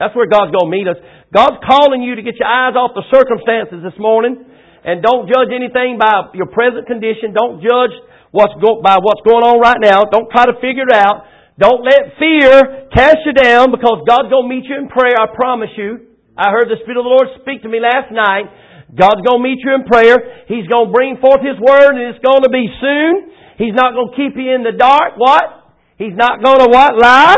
That's 0.01 0.15
where 0.17 0.27
God's 0.27 0.51
going 0.51 0.67
to 0.67 0.77
meet 0.77 0.89
us. 0.89 0.97
God's 1.33 1.63
calling 1.63 2.03
you 2.03 2.17
to 2.17 2.23
get 2.23 2.35
your 2.39 2.49
eyes 2.49 2.75
off 2.75 2.91
the 2.95 3.05
circumstances 3.07 3.79
this 3.85 3.99
morning 3.99 4.45
and 4.89 5.05
don't 5.05 5.29
judge 5.29 5.53
anything 5.53 6.01
by 6.01 6.33
your 6.33 6.49
present 6.49 6.89
condition. 6.89 7.37
Don't 7.37 7.61
judge 7.61 7.93
what's 8.33 8.57
go, 8.57 8.81
by 8.81 8.97
what's 8.97 9.21
going 9.21 9.45
on 9.45 9.61
right 9.61 9.77
now. 9.77 10.09
Don't 10.09 10.33
try 10.33 10.49
to 10.49 10.57
figure 10.65 10.89
it 10.89 10.97
out. 10.97 11.29
Don't 11.61 11.85
let 11.85 12.17
fear 12.17 12.89
cast 12.97 13.21
you 13.29 13.37
down 13.37 13.69
because 13.69 14.01
God's 14.09 14.33
going 14.33 14.49
to 14.49 14.53
meet 14.57 14.65
you 14.65 14.81
in 14.81 14.89
prayer. 14.89 15.21
I 15.21 15.29
promise 15.37 15.77
you. 15.77 16.09
I 16.41 16.49
heard 16.49 16.73
the 16.73 16.81
Spirit 16.81 16.97
of 16.97 17.05
the 17.05 17.13
Lord 17.13 17.29
speak 17.45 17.61
to 17.67 17.69
me 17.69 17.85
last 17.85 18.09
night. 18.09 18.49
God's 18.89 19.21
going 19.29 19.45
to 19.45 19.45
meet 19.45 19.61
you 19.61 19.77
in 19.77 19.85
prayer. 19.85 20.49
He's 20.49 20.65
going 20.65 20.89
to 20.89 20.93
bring 20.95 21.21
forth 21.21 21.45
His 21.45 21.61
Word 21.61 21.93
and 21.93 22.09
it's 22.09 22.25
going 22.25 22.47
to 22.47 22.49
be 22.49 22.65
soon. 22.81 23.13
He's 23.61 23.77
not 23.77 23.93
going 23.93 24.09
to 24.09 24.17
keep 24.17 24.41
you 24.41 24.57
in 24.57 24.65
the 24.65 24.73
dark. 24.73 25.21
What? 25.21 25.77
He's 26.01 26.17
not 26.17 26.41
going 26.41 26.65
to 26.65 26.69
what? 26.73 26.97
Lie. 26.97 27.37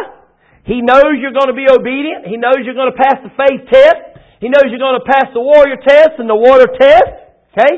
He 0.71 0.87
knows 0.87 1.19
you're 1.19 1.35
going 1.35 1.51
to 1.51 1.59
be 1.59 1.67
obedient. 1.67 2.31
He 2.31 2.39
knows 2.39 2.63
you're 2.63 2.79
going 2.79 2.95
to 2.95 3.01
pass 3.01 3.19
the 3.27 3.35
faith 3.35 3.67
test. 3.67 4.23
He 4.39 4.47
knows 4.47 4.71
you're 4.71 4.79
going 4.79 5.03
to 5.03 5.09
pass 5.09 5.33
the 5.35 5.43
warrior 5.43 5.83
test 5.83 6.23
and 6.23 6.31
the 6.31 6.39
water 6.39 6.71
test. 6.79 7.20
Okay? 7.53 7.73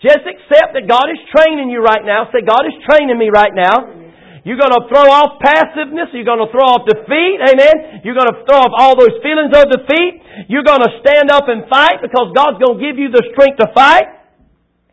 Just 0.00 0.22
accept 0.24 0.78
that 0.78 0.86
God 0.86 1.10
is 1.10 1.18
training 1.34 1.68
you 1.68 1.82
right 1.82 2.04
now. 2.06 2.30
Say, 2.30 2.46
God 2.46 2.64
is 2.64 2.76
training 2.86 3.18
me 3.18 3.28
right 3.34 3.52
now. 3.52 3.98
You're 4.46 4.56
going 4.56 4.72
to 4.72 4.86
throw 4.88 5.04
off 5.10 5.42
passiveness. 5.42 6.08
You're 6.14 6.24
going 6.24 6.40
to 6.40 6.48
throw 6.48 6.64
off 6.64 6.88
defeat. 6.88 7.36
Amen. 7.42 8.00
You're 8.06 8.16
going 8.16 8.32
to 8.32 8.46
throw 8.48 8.64
off 8.64 8.72
all 8.72 8.94
those 8.96 9.18
feelings 9.20 9.52
of 9.52 9.68
defeat. 9.68 10.22
You're 10.48 10.64
going 10.64 10.80
to 10.80 10.92
stand 11.04 11.28
up 11.28 11.50
and 11.50 11.68
fight 11.68 12.00
because 12.00 12.32
God's 12.32 12.56
going 12.62 12.78
to 12.78 12.82
give 12.82 12.96
you 12.96 13.10
the 13.10 13.20
strength 13.34 13.58
to 13.60 13.68
fight. 13.74 14.08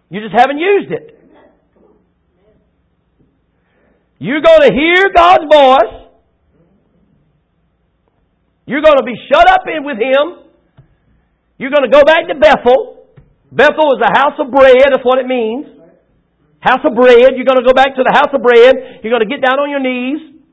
You 0.10 0.20
just 0.20 0.36
haven't 0.36 0.58
used 0.58 0.92
it. 0.92 1.16
You're 4.18 4.42
going 4.42 4.68
to 4.68 4.74
hear 4.74 5.14
God's 5.16 5.46
voice. 5.48 5.96
You're 8.66 8.82
going 8.82 8.98
to 8.98 9.06
be 9.06 9.16
shut 9.32 9.48
up 9.48 9.62
in 9.70 9.86
with 9.86 9.98
him. 9.98 10.50
You're 11.58 11.70
going 11.70 11.90
to 11.90 11.94
go 11.94 12.02
back 12.04 12.28
to 12.28 12.36
Bethel. 12.36 12.95
Bethel 13.56 13.95
is 13.95 14.03
a 14.03 14.12
house 14.12 14.36
of 14.43 14.51
bread. 14.51 14.84
That's 14.91 15.08
what 15.08 15.24
it 15.24 15.32
means. 15.32 15.72
House 16.60 16.84
of 16.84 16.91
bread. 16.91 17.39
You're 17.39 17.47
going 17.47 17.64
to 17.64 17.68
go 17.68 17.72
back 17.72 17.95
to 17.95 18.03
the 18.03 18.12
house 18.12 18.36
of 18.36 18.43
bread. 18.43 18.99
You're 18.99 19.16
going 19.16 19.24
to 19.24 19.32
get 19.32 19.39
down 19.39 19.64
on 19.64 19.72
your 19.72 19.80
knees. 19.80 20.43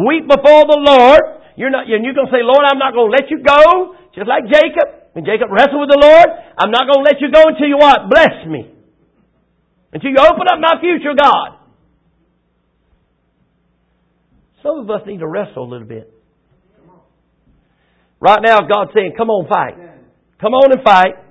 Weep 0.00 0.24
before 0.24 0.64
the 0.64 0.80
Lord. 0.80 1.20
You're 1.60 1.68
not, 1.68 1.84
and 1.84 2.00
you're 2.00 2.16
going 2.16 2.32
to 2.32 2.32
say, 2.32 2.40
Lord, 2.40 2.64
I'm 2.64 2.80
not 2.80 2.96
going 2.96 3.12
to 3.12 3.14
let 3.20 3.28
you 3.28 3.44
go. 3.44 4.00
Just 4.16 4.24
like 4.24 4.48
Jacob. 4.48 5.12
When 5.12 5.28
Jacob 5.28 5.52
wrestled 5.52 5.76
with 5.76 5.92
the 5.92 6.00
Lord, 6.00 6.28
I'm 6.56 6.72
not 6.72 6.88
going 6.88 7.04
to 7.04 7.08
let 7.12 7.20
you 7.20 7.28
go 7.28 7.44
until 7.44 7.68
you 7.68 7.76
what? 7.76 8.08
Bless 8.08 8.48
me. 8.48 8.72
Until 9.92 10.08
you 10.08 10.16
open 10.24 10.48
up 10.48 10.56
my 10.56 10.80
future, 10.80 11.12
God. 11.12 11.60
Some 14.62 14.78
of 14.78 14.88
us 14.88 15.04
need 15.06 15.18
to 15.18 15.28
wrestle 15.28 15.64
a 15.64 15.68
little 15.68 15.86
bit. 15.86 16.08
Right 18.20 18.40
now, 18.40 18.60
God's 18.60 18.92
saying, 18.94 19.12
come 19.18 19.28
on, 19.28 19.50
fight. 19.50 19.76
Come 20.40 20.54
on 20.54 20.72
and 20.72 20.80
fight. 20.82 21.21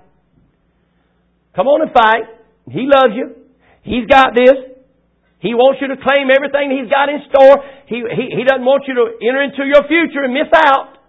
Come 1.55 1.67
on 1.67 1.81
and 1.81 1.91
fight. 1.91 2.25
He 2.69 2.87
loves 2.87 3.13
you. 3.15 3.35
He's 3.83 4.07
got 4.07 4.31
this. 4.35 4.71
He 5.41 5.57
wants 5.57 5.81
you 5.81 5.89
to 5.89 5.97
claim 5.97 6.29
everything 6.29 6.69
He's 6.69 6.87
got 6.87 7.09
in 7.09 7.25
store. 7.27 7.65
He, 7.89 8.05
he, 8.05 8.25
he 8.39 8.43
doesn't 8.45 8.63
want 8.63 8.85
you 8.87 8.93
to 8.93 9.05
enter 9.25 9.41
into 9.41 9.65
your 9.65 9.83
future 9.89 10.21
and 10.21 10.33
miss 10.33 10.53
out 10.53 11.01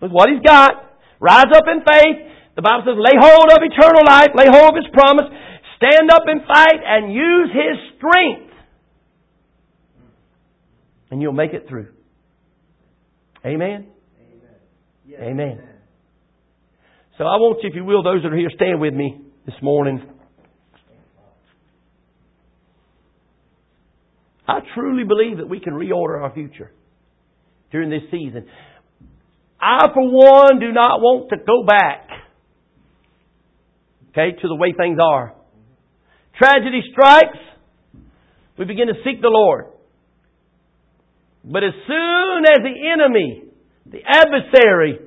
with 0.00 0.10
what 0.10 0.32
He's 0.32 0.40
got. 0.40 0.96
Rise 1.20 1.52
up 1.52 1.68
in 1.68 1.84
faith. 1.84 2.18
The 2.56 2.62
Bible 2.62 2.88
says, 2.88 2.96
lay 2.96 3.14
hold 3.14 3.52
of 3.52 3.60
eternal 3.60 4.02
life, 4.06 4.32
lay 4.34 4.48
hold 4.48 4.74
of 4.74 4.80
His 4.80 4.90
promise, 4.92 5.28
stand 5.76 6.10
up 6.10 6.24
and 6.26 6.40
fight, 6.48 6.80
and 6.80 7.12
use 7.12 7.50
His 7.52 7.76
strength. 7.98 8.52
And 11.10 11.20
you'll 11.20 11.36
make 11.36 11.52
it 11.52 11.68
through. 11.68 11.92
Amen. 13.44 13.88
Yes. 15.06 15.20
Amen. 15.22 15.60
So 17.18 17.24
I 17.24 17.36
want 17.36 17.62
you, 17.62 17.68
if 17.68 17.76
you 17.76 17.84
will, 17.84 18.02
those 18.02 18.22
that 18.22 18.32
are 18.32 18.36
here, 18.36 18.50
stand 18.56 18.80
with 18.80 18.94
me 18.94 19.23
this 19.46 19.54
morning. 19.62 20.02
I 24.46 24.60
truly 24.74 25.04
believe 25.04 25.38
that 25.38 25.48
we 25.48 25.60
can 25.60 25.72
reorder 25.72 26.22
our 26.22 26.32
future 26.32 26.70
during 27.72 27.90
this 27.90 28.02
season. 28.10 28.46
I, 29.60 29.88
for 29.94 30.10
one, 30.10 30.60
do 30.60 30.72
not 30.72 31.00
want 31.00 31.30
to 31.30 31.36
go 31.36 31.64
back, 31.64 32.08
okay, 34.10 34.36
to 34.40 34.48
the 34.48 34.56
way 34.56 34.74
things 34.76 34.98
are. 35.02 35.34
Tragedy 36.38 36.82
strikes, 36.92 37.38
we 38.58 38.66
begin 38.66 38.88
to 38.88 38.94
seek 39.04 39.22
the 39.22 39.28
Lord. 39.28 39.66
But 41.44 41.64
as 41.64 41.72
soon 41.86 42.44
as 42.44 42.58
the 42.62 42.92
enemy 42.92 43.44
the 43.86 44.00
adversary 44.06 44.98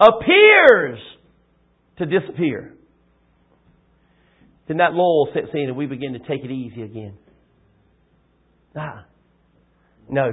appears 0.00 0.98
to 1.98 2.06
disappear. 2.06 2.74
Then 4.68 4.76
that 4.76 4.92
lull 4.92 5.28
sets 5.34 5.48
in 5.54 5.68
and 5.68 5.76
we 5.76 5.86
begin 5.86 6.12
to 6.12 6.18
take 6.20 6.44
it 6.44 6.50
easy 6.50 6.82
again. 6.82 7.16
Ah. 8.76 9.06
No. 10.08 10.32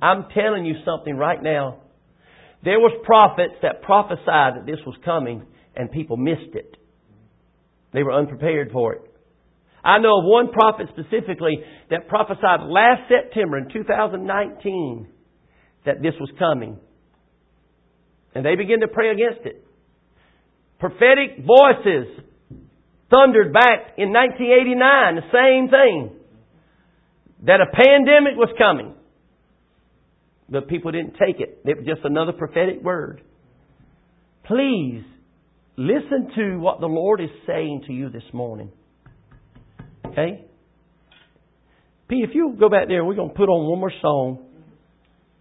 I'm 0.00 0.26
telling 0.34 0.64
you 0.64 0.74
something 0.84 1.16
right 1.16 1.42
now. 1.42 1.80
There 2.64 2.78
was 2.78 2.92
prophets 3.04 3.54
that 3.62 3.82
prophesied 3.82 4.54
that 4.56 4.66
this 4.66 4.78
was 4.86 4.94
coming 5.04 5.44
and 5.74 5.90
people 5.90 6.16
missed 6.16 6.54
it. 6.54 6.76
They 7.92 8.04
were 8.04 8.12
unprepared 8.12 8.70
for 8.72 8.94
it. 8.94 9.02
I 9.84 9.98
know 9.98 10.20
of 10.20 10.24
one 10.24 10.52
prophet 10.52 10.86
specifically 10.90 11.58
that 11.90 12.06
prophesied 12.06 12.60
last 12.62 13.02
September 13.08 13.58
in 13.58 13.68
2019 13.72 15.08
that 15.84 16.00
this 16.00 16.14
was 16.20 16.30
coming. 16.38 16.78
And 18.34 18.46
they 18.46 18.54
begin 18.54 18.80
to 18.80 18.88
pray 18.88 19.10
against 19.10 19.44
it. 19.44 19.66
Prophetic 20.78 21.44
voices 21.44 22.24
thundered 23.12 23.52
back 23.52 23.94
in 23.98 24.12
1989, 24.12 25.16
the 25.16 25.22
same 25.32 25.68
thing. 25.68 26.18
That 27.44 27.60
a 27.60 27.66
pandemic 27.66 28.36
was 28.36 28.50
coming. 28.56 28.94
But 30.48 30.68
people 30.68 30.92
didn't 30.92 31.12
take 31.12 31.40
it. 31.40 31.60
It 31.64 31.78
was 31.78 31.86
just 31.86 32.00
another 32.04 32.32
prophetic 32.32 32.82
word. 32.82 33.22
Please 34.44 35.02
listen 35.76 36.30
to 36.36 36.58
what 36.58 36.80
the 36.80 36.86
Lord 36.86 37.20
is 37.20 37.30
saying 37.46 37.84
to 37.86 37.92
you 37.92 38.10
this 38.10 38.22
morning. 38.32 38.70
Okay? 40.06 40.44
P, 42.08 42.24
if 42.28 42.34
you 42.34 42.54
go 42.58 42.68
back 42.68 42.88
there, 42.88 43.04
we're 43.04 43.14
going 43.14 43.30
to 43.30 43.34
put 43.34 43.48
on 43.48 43.70
one 43.70 43.80
more 43.80 43.92
song. 44.00 44.46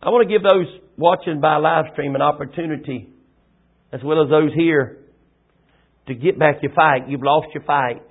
I 0.02 0.10
want 0.10 0.28
to 0.28 0.34
give 0.34 0.44
those 0.44 0.68
watching 0.98 1.42
by 1.42 1.58
live 1.58 1.86
stream 1.94 2.16
an 2.16 2.22
opportunity, 2.22 3.10
as 3.92 4.02
well 4.04 4.24
as 4.24 4.30
those 4.30 4.52
here, 4.56 5.01
to 6.08 6.14
get 6.14 6.40
back 6.40 6.58
your 6.62 6.74
fight. 6.74 7.08
You've 7.08 7.24
lost 7.24 7.48
your 7.54 7.64
fight. 7.64 8.02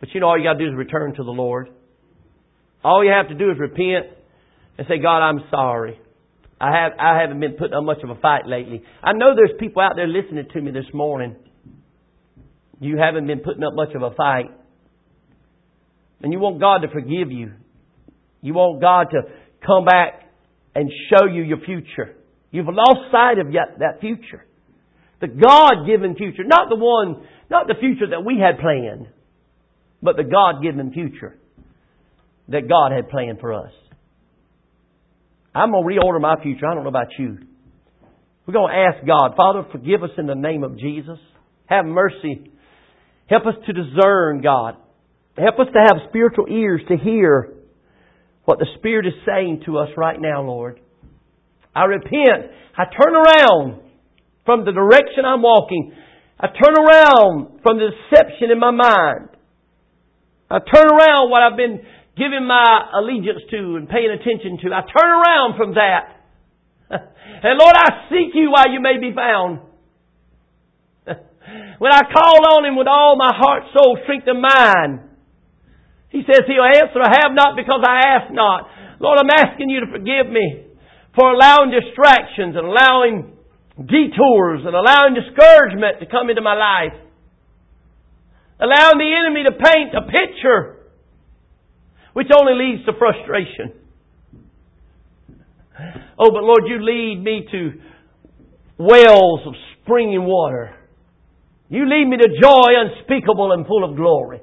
But 0.00 0.10
you 0.12 0.20
know, 0.20 0.28
all 0.28 0.38
you 0.38 0.44
got 0.44 0.54
to 0.54 0.64
do 0.64 0.70
is 0.70 0.76
return 0.76 1.14
to 1.14 1.24
the 1.24 1.30
Lord. 1.30 1.70
All 2.84 3.04
you 3.04 3.10
have 3.10 3.28
to 3.28 3.34
do 3.34 3.50
is 3.50 3.58
repent 3.58 4.06
and 4.78 4.86
say, 4.86 4.98
God, 4.98 5.18
I'm 5.18 5.40
sorry. 5.50 6.00
I 6.60 6.72
have 6.72 6.92
I 6.98 7.20
haven't 7.20 7.40
been 7.40 7.52
putting 7.52 7.74
up 7.74 7.84
much 7.84 7.98
of 8.02 8.10
a 8.10 8.20
fight 8.20 8.46
lately. 8.46 8.82
I 9.02 9.12
know 9.12 9.34
there's 9.34 9.56
people 9.58 9.82
out 9.82 9.92
there 9.96 10.08
listening 10.08 10.46
to 10.52 10.60
me 10.60 10.72
this 10.72 10.86
morning. 10.92 11.36
You 12.80 12.96
haven't 12.98 13.26
been 13.26 13.40
putting 13.40 13.62
up 13.62 13.74
much 13.74 13.94
of 13.94 14.02
a 14.02 14.14
fight. 14.14 14.50
And 16.20 16.32
you 16.32 16.38
want 16.38 16.60
God 16.60 16.78
to 16.78 16.88
forgive 16.88 17.30
you. 17.30 17.52
You 18.40 18.54
want 18.54 18.80
God 18.80 19.08
to 19.10 19.22
come 19.64 19.84
back 19.84 20.22
and 20.74 20.90
show 21.10 21.26
you 21.26 21.42
your 21.42 21.58
future. 21.58 22.16
You've 22.50 22.66
lost 22.68 23.10
sight 23.12 23.38
of 23.38 23.52
yet 23.52 23.78
that 23.78 24.00
future. 24.00 24.44
The 25.20 25.28
God 25.28 25.86
given 25.86 26.14
future. 26.14 26.44
Not 26.44 26.68
the 26.68 26.76
one, 26.76 27.26
not 27.50 27.66
the 27.66 27.74
future 27.78 28.08
that 28.10 28.24
we 28.24 28.38
had 28.38 28.60
planned, 28.60 29.08
but 30.02 30.16
the 30.16 30.24
God 30.24 30.62
given 30.62 30.92
future 30.92 31.36
that 32.48 32.68
God 32.68 32.92
had 32.92 33.08
planned 33.08 33.40
for 33.40 33.52
us. 33.52 33.72
I'm 35.54 35.72
going 35.72 35.82
to 35.82 36.00
reorder 36.00 36.20
my 36.20 36.36
future. 36.42 36.66
I 36.66 36.74
don't 36.74 36.84
know 36.84 36.90
about 36.90 37.18
you. 37.18 37.38
We're 38.46 38.54
going 38.54 38.72
to 38.72 38.78
ask 38.78 39.06
God, 39.06 39.34
Father, 39.36 39.66
forgive 39.72 40.02
us 40.02 40.10
in 40.16 40.26
the 40.26 40.34
name 40.34 40.62
of 40.62 40.78
Jesus. 40.78 41.18
Have 41.66 41.84
mercy. 41.84 42.50
Help 43.26 43.44
us 43.46 43.54
to 43.66 43.72
discern, 43.72 44.40
God. 44.40 44.76
Help 45.36 45.58
us 45.58 45.66
to 45.72 45.78
have 45.78 46.08
spiritual 46.08 46.46
ears 46.50 46.80
to 46.88 46.96
hear 46.96 47.52
what 48.44 48.58
the 48.58 48.66
Spirit 48.78 49.06
is 49.06 49.12
saying 49.26 49.62
to 49.66 49.78
us 49.78 49.88
right 49.96 50.18
now, 50.18 50.42
Lord. 50.42 50.80
I 51.76 51.84
repent. 51.84 52.50
I 52.76 52.84
turn 52.84 53.14
around 53.14 53.82
from 54.48 54.64
the 54.64 54.72
direction 54.72 55.28
I'm 55.28 55.44
walking. 55.44 55.92
I 56.40 56.48
turn 56.48 56.72
around 56.72 57.60
from 57.60 57.76
the 57.76 57.92
deception 57.92 58.48
in 58.48 58.56
my 58.56 58.72
mind. 58.72 59.28
I 60.48 60.56
turn 60.64 60.88
around 60.88 61.28
what 61.28 61.44
I've 61.44 61.60
been 61.60 61.84
giving 62.16 62.48
my 62.48 62.64
allegiance 62.96 63.44
to 63.52 63.76
and 63.76 63.84
paying 63.92 64.08
attention 64.08 64.56
to. 64.64 64.72
I 64.72 64.88
turn 64.88 65.10
around 65.12 65.60
from 65.60 65.76
that. 65.76 66.16
And 67.38 67.60
Lord, 67.60 67.76
I 67.76 68.08
seek 68.08 68.32
you 68.32 68.50
while 68.50 68.72
you 68.72 68.80
may 68.80 68.96
be 68.96 69.12
found. 69.14 69.60
When 71.78 71.92
I 71.92 72.08
call 72.08 72.56
on 72.56 72.64
Him 72.64 72.74
with 72.74 72.88
all 72.88 73.20
my 73.20 73.30
heart, 73.36 73.68
soul, 73.76 74.00
strength, 74.02 74.26
and 74.26 74.40
mind, 74.40 75.12
He 76.08 76.24
says 76.24 76.48
He'll 76.48 76.64
answer, 76.64 77.04
I 77.04 77.20
have 77.20 77.36
not 77.36 77.52
because 77.54 77.84
I 77.84 78.16
ask 78.16 78.32
not. 78.32 78.64
Lord, 78.98 79.20
I'm 79.20 79.28
asking 79.28 79.68
you 79.68 79.84
to 79.84 79.92
forgive 79.92 80.32
me 80.32 80.72
for 81.14 81.36
allowing 81.36 81.70
distractions 81.70 82.56
and 82.56 82.64
allowing 82.64 83.37
detours 83.78 84.66
and 84.66 84.74
allowing 84.74 85.14
discouragement 85.14 86.00
to 86.00 86.06
come 86.06 86.30
into 86.30 86.42
my 86.42 86.54
life. 86.54 86.98
Allowing 88.60 88.98
the 88.98 89.14
enemy 89.14 89.44
to 89.44 89.52
paint 89.52 89.94
a 89.94 90.02
picture 90.02 90.78
which 92.12 92.26
only 92.34 92.54
leads 92.54 92.84
to 92.86 92.92
frustration. 92.98 93.72
Oh, 96.18 96.30
but 96.32 96.42
Lord, 96.42 96.64
you 96.66 96.82
lead 96.82 97.22
me 97.22 97.46
to 97.52 97.80
wells 98.78 99.40
of 99.46 99.54
springing 99.82 100.24
water. 100.24 100.74
You 101.68 101.88
lead 101.88 102.08
me 102.08 102.16
to 102.16 102.28
joy 102.42 102.74
unspeakable 102.74 103.52
and 103.52 103.66
full 103.66 103.88
of 103.88 103.94
glory. 103.94 104.40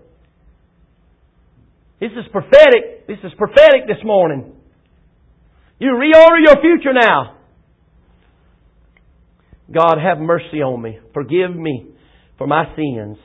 This 1.99 2.11
is 2.11 2.25
prophetic. 2.31 3.07
This 3.07 3.17
is 3.23 3.31
prophetic 3.38 3.88
this 3.88 4.03
morning. 4.05 4.53
You 5.79 5.89
reorder 5.89 6.45
your 6.45 6.61
future 6.61 6.93
now. 6.93 7.34
God, 9.74 9.95
have 10.01 10.20
mercy 10.20 10.61
on 10.61 10.82
me. 10.82 10.99
Forgive 11.13 11.55
me 11.55 11.88
for 12.38 12.47
my 12.47 12.66
sins. 12.76 13.18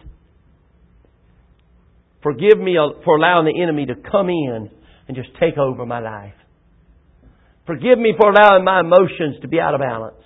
Forgive 2.22 2.59
me 2.59 2.76
for 3.05 3.16
allowing 3.16 3.47
the 3.47 3.62
enemy 3.62 3.86
to 3.86 3.95
come 4.11 4.28
in 4.28 4.70
and 5.09 5.16
just 5.16 5.30
take 5.41 5.59
over 5.59 5.84
my 5.86 6.01
life. 6.01 6.34
Forgive 7.66 7.99
me 7.99 8.14
for 8.18 8.30
allowing 8.30 8.64
my 8.64 8.80
emotions 8.80 9.36
to 9.43 9.49
be 9.49 9.61
out 9.61 9.74
of 9.74 9.80
balance. 9.80 10.16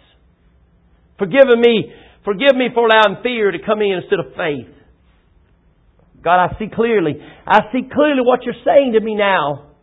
Forgive 1.19 1.47
me, 1.59 1.93
forgive 2.25 2.57
me 2.57 2.69
for 2.75 2.87
allowing 2.87 3.23
fear 3.23 3.51
to 3.51 3.59
come 3.65 3.81
in 3.83 4.01
instead 4.03 4.19
of 4.19 4.35
faith. 4.37 4.75
God, 6.23 6.43
I 6.43 6.59
see 6.59 6.67
clearly. 6.75 7.15
I 7.47 7.61
see 7.73 7.83
clearly 7.93 8.23
what 8.25 8.41
you're 8.45 8.55
saying 8.65 8.95
to 8.95 9.01
me 9.01 9.15
now. 9.15 9.74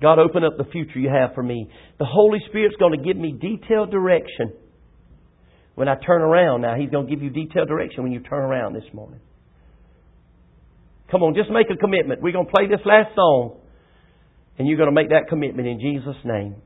God, 0.00 0.18
open 0.18 0.44
up 0.44 0.56
the 0.56 0.70
future 0.72 0.98
you 0.98 1.10
have 1.10 1.34
for 1.34 1.42
me. 1.42 1.68
The 1.98 2.06
Holy 2.06 2.38
Spirit's 2.48 2.76
going 2.76 2.98
to 2.98 3.04
give 3.04 3.16
me 3.16 3.32
detailed 3.38 3.90
direction 3.90 4.52
when 5.80 5.88
I 5.88 5.94
turn 5.94 6.20
around 6.20 6.60
now, 6.60 6.76
He's 6.76 6.90
going 6.90 7.06
to 7.06 7.10
give 7.10 7.22
you 7.22 7.30
detailed 7.30 7.66
direction 7.66 8.02
when 8.02 8.12
you 8.12 8.20
turn 8.20 8.42
around 8.42 8.74
this 8.74 8.84
morning. 8.92 9.18
Come 11.10 11.22
on, 11.22 11.34
just 11.34 11.50
make 11.50 11.68
a 11.70 11.76
commitment. 11.76 12.20
We're 12.20 12.34
going 12.34 12.44
to 12.44 12.52
play 12.52 12.66
this 12.68 12.84
last 12.84 13.14
song, 13.14 13.56
and 14.58 14.68
you're 14.68 14.76
going 14.76 14.90
to 14.90 14.94
make 14.94 15.08
that 15.08 15.30
commitment 15.30 15.66
in 15.66 15.80
Jesus' 15.80 16.20
name. 16.22 16.56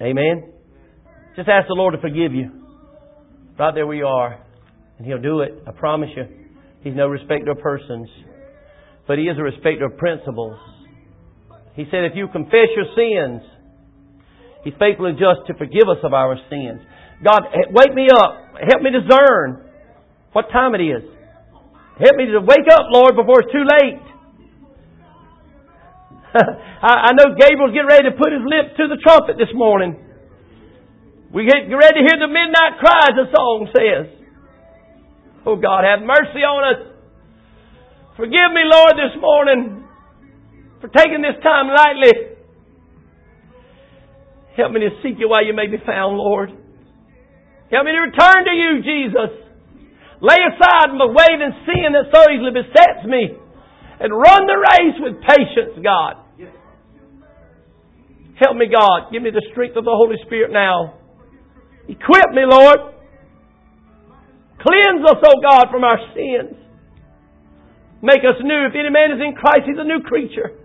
Amen. 0.00 0.52
Just 1.34 1.48
ask 1.48 1.66
the 1.66 1.74
Lord 1.74 1.94
to 1.94 2.00
forgive 2.00 2.32
you. 2.32 2.52
Right 3.58 3.74
there 3.74 3.86
we 3.86 4.02
are. 4.02 4.40
And 4.98 5.06
He'll 5.08 5.20
do 5.20 5.40
it. 5.40 5.62
I 5.66 5.72
promise 5.72 6.10
you. 6.16 6.22
He's 6.82 6.94
no 6.94 7.08
respecter 7.08 7.50
of 7.50 7.58
persons. 7.58 8.08
But 9.08 9.18
He 9.18 9.24
is 9.24 9.36
a 9.38 9.42
respecter 9.42 9.86
of 9.86 9.96
principles. 9.98 10.56
He 11.74 11.84
said, 11.90 12.04
if 12.04 12.12
you 12.14 12.28
confess 12.28 12.68
your 12.76 12.86
sins, 12.94 13.42
He's 14.64 14.74
faithful 14.78 15.06
and 15.06 15.18
just 15.18 15.46
to 15.48 15.54
forgive 15.58 15.90
us 15.90 15.98
of 16.04 16.14
our 16.14 16.38
sins. 16.48 16.80
God, 17.22 17.42
wake 17.70 17.94
me 17.94 18.06
up. 18.14 18.54
Help 18.62 18.82
me 18.82 18.90
discern 18.94 19.66
what 20.32 20.46
time 20.52 20.74
it 20.74 20.82
is. 20.82 21.02
Help 21.98 22.16
me 22.16 22.26
to 22.30 22.40
wake 22.40 22.66
up, 22.70 22.86
Lord, 22.90 23.16
before 23.16 23.42
it's 23.42 23.52
too 23.52 23.66
late. 23.66 24.02
I 26.82 27.12
know 27.12 27.34
Gabriel's 27.36 27.74
getting 27.74 27.90
ready 27.90 28.08
to 28.08 28.16
put 28.16 28.32
his 28.32 28.42
lips 28.46 28.78
to 28.78 28.88
the 28.88 28.96
trumpet 29.02 29.36
this 29.36 29.52
morning. 29.52 29.98
We 31.34 31.44
get 31.44 31.68
ready 31.68 32.00
to 32.00 32.06
hear 32.06 32.18
the 32.22 32.30
midnight 32.30 32.78
cry, 32.78 33.12
as 33.12 33.16
the 33.18 33.28
song 33.34 33.68
says. 33.74 34.06
Oh 35.44 35.56
God, 35.56 35.84
have 35.84 36.00
mercy 36.06 36.46
on 36.46 36.62
us. 36.70 36.80
Forgive 38.16 38.50
me, 38.54 38.62
Lord, 38.64 38.94
this 38.94 39.16
morning 39.20 39.81
for 40.82 40.90
taking 40.90 41.22
this 41.22 41.38
time 41.46 41.70
lightly. 41.70 42.34
Help 44.58 44.74
me 44.74 44.82
to 44.82 44.90
seek 45.00 45.14
you 45.16 45.30
while 45.30 45.46
you 45.46 45.54
may 45.54 45.70
be 45.70 45.78
found, 45.86 46.18
Lord. 46.18 46.50
Help 47.70 47.86
me 47.86 47.94
to 47.94 48.02
return 48.02 48.44
to 48.44 48.52
you, 48.52 48.82
Jesus. 48.82 49.30
Lay 50.20 50.42
aside 50.42 50.90
my 50.92 51.06
weight 51.06 51.38
and 51.38 51.54
sin 51.64 51.94
that 51.94 52.10
so 52.10 52.20
easily 52.28 52.50
besets 52.50 53.06
me. 53.06 53.38
And 54.02 54.10
run 54.10 54.42
the 54.50 54.58
race 54.58 54.98
with 54.98 55.22
patience, 55.22 55.78
God. 55.78 56.18
Help 58.42 58.56
me, 58.56 58.66
God. 58.66 59.12
Give 59.12 59.22
me 59.22 59.30
the 59.30 59.46
strength 59.52 59.76
of 59.76 59.84
the 59.84 59.94
Holy 59.94 60.16
Spirit 60.26 60.50
now. 60.50 60.98
Equip 61.86 62.34
me, 62.34 62.42
Lord. 62.42 62.90
Cleanse 64.58 65.06
us, 65.06 65.22
O 65.22 65.40
God, 65.40 65.70
from 65.70 65.84
our 65.84 65.98
sins. 66.10 66.58
Make 68.02 68.26
us 68.26 68.34
new. 68.42 68.66
If 68.66 68.74
any 68.74 68.90
man 68.90 69.14
is 69.14 69.22
in 69.22 69.38
Christ, 69.38 69.62
he's 69.66 69.78
a 69.78 69.86
new 69.86 70.02
creature. 70.02 70.58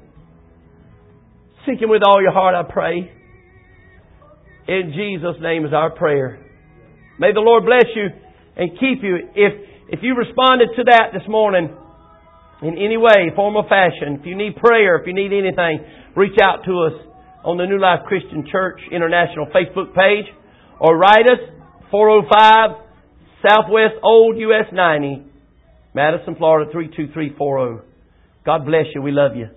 Seek 1.68 1.82
Him 1.82 1.90
with 1.90 2.02
all 2.08 2.22
your 2.22 2.32
heart, 2.32 2.56
I 2.56 2.64
pray. 2.64 3.12
In 4.70 4.94
Jesus' 4.96 5.36
name 5.42 5.66
is 5.66 5.74
our 5.74 5.92
prayer. 5.92 6.40
May 7.20 7.34
the 7.34 7.42
Lord 7.42 7.66
bless 7.66 7.86
you 7.94 8.08
and 8.56 8.72
keep 8.80 9.04
you. 9.04 9.18
If, 9.36 9.54
if 9.90 10.00
you 10.02 10.16
responded 10.16 10.70
to 10.78 10.84
that 10.86 11.12
this 11.12 11.28
morning 11.28 11.76
in 12.62 12.78
any 12.78 12.96
way, 12.96 13.36
form 13.36 13.58
or 13.58 13.68
fashion, 13.68 14.20
if 14.20 14.26
you 14.26 14.38
need 14.38 14.56
prayer, 14.56 14.96
if 14.96 15.08
you 15.08 15.14
need 15.14 15.34
anything, 15.34 15.84
reach 16.16 16.40
out 16.42 16.64
to 16.66 16.88
us 16.88 16.94
on 17.44 17.58
the 17.58 17.66
New 17.66 17.80
Life 17.80 18.08
Christian 18.08 18.48
Church 18.50 18.80
International 18.92 19.48
Facebook 19.48 19.94
page 19.94 20.26
or 20.80 20.98
write 20.98 21.28
us 21.28 21.44
405 21.92 22.88
Southwest 23.44 23.96
Old 24.04 24.38
US 24.38 24.72
90, 24.72 25.24
Madison, 25.94 26.36
Florida 26.38 26.72
32340. 26.72 27.88
God 28.46 28.66
bless 28.66 28.86
you. 28.96 29.02
We 29.02 29.12
love 29.12 29.36
you. 29.36 29.48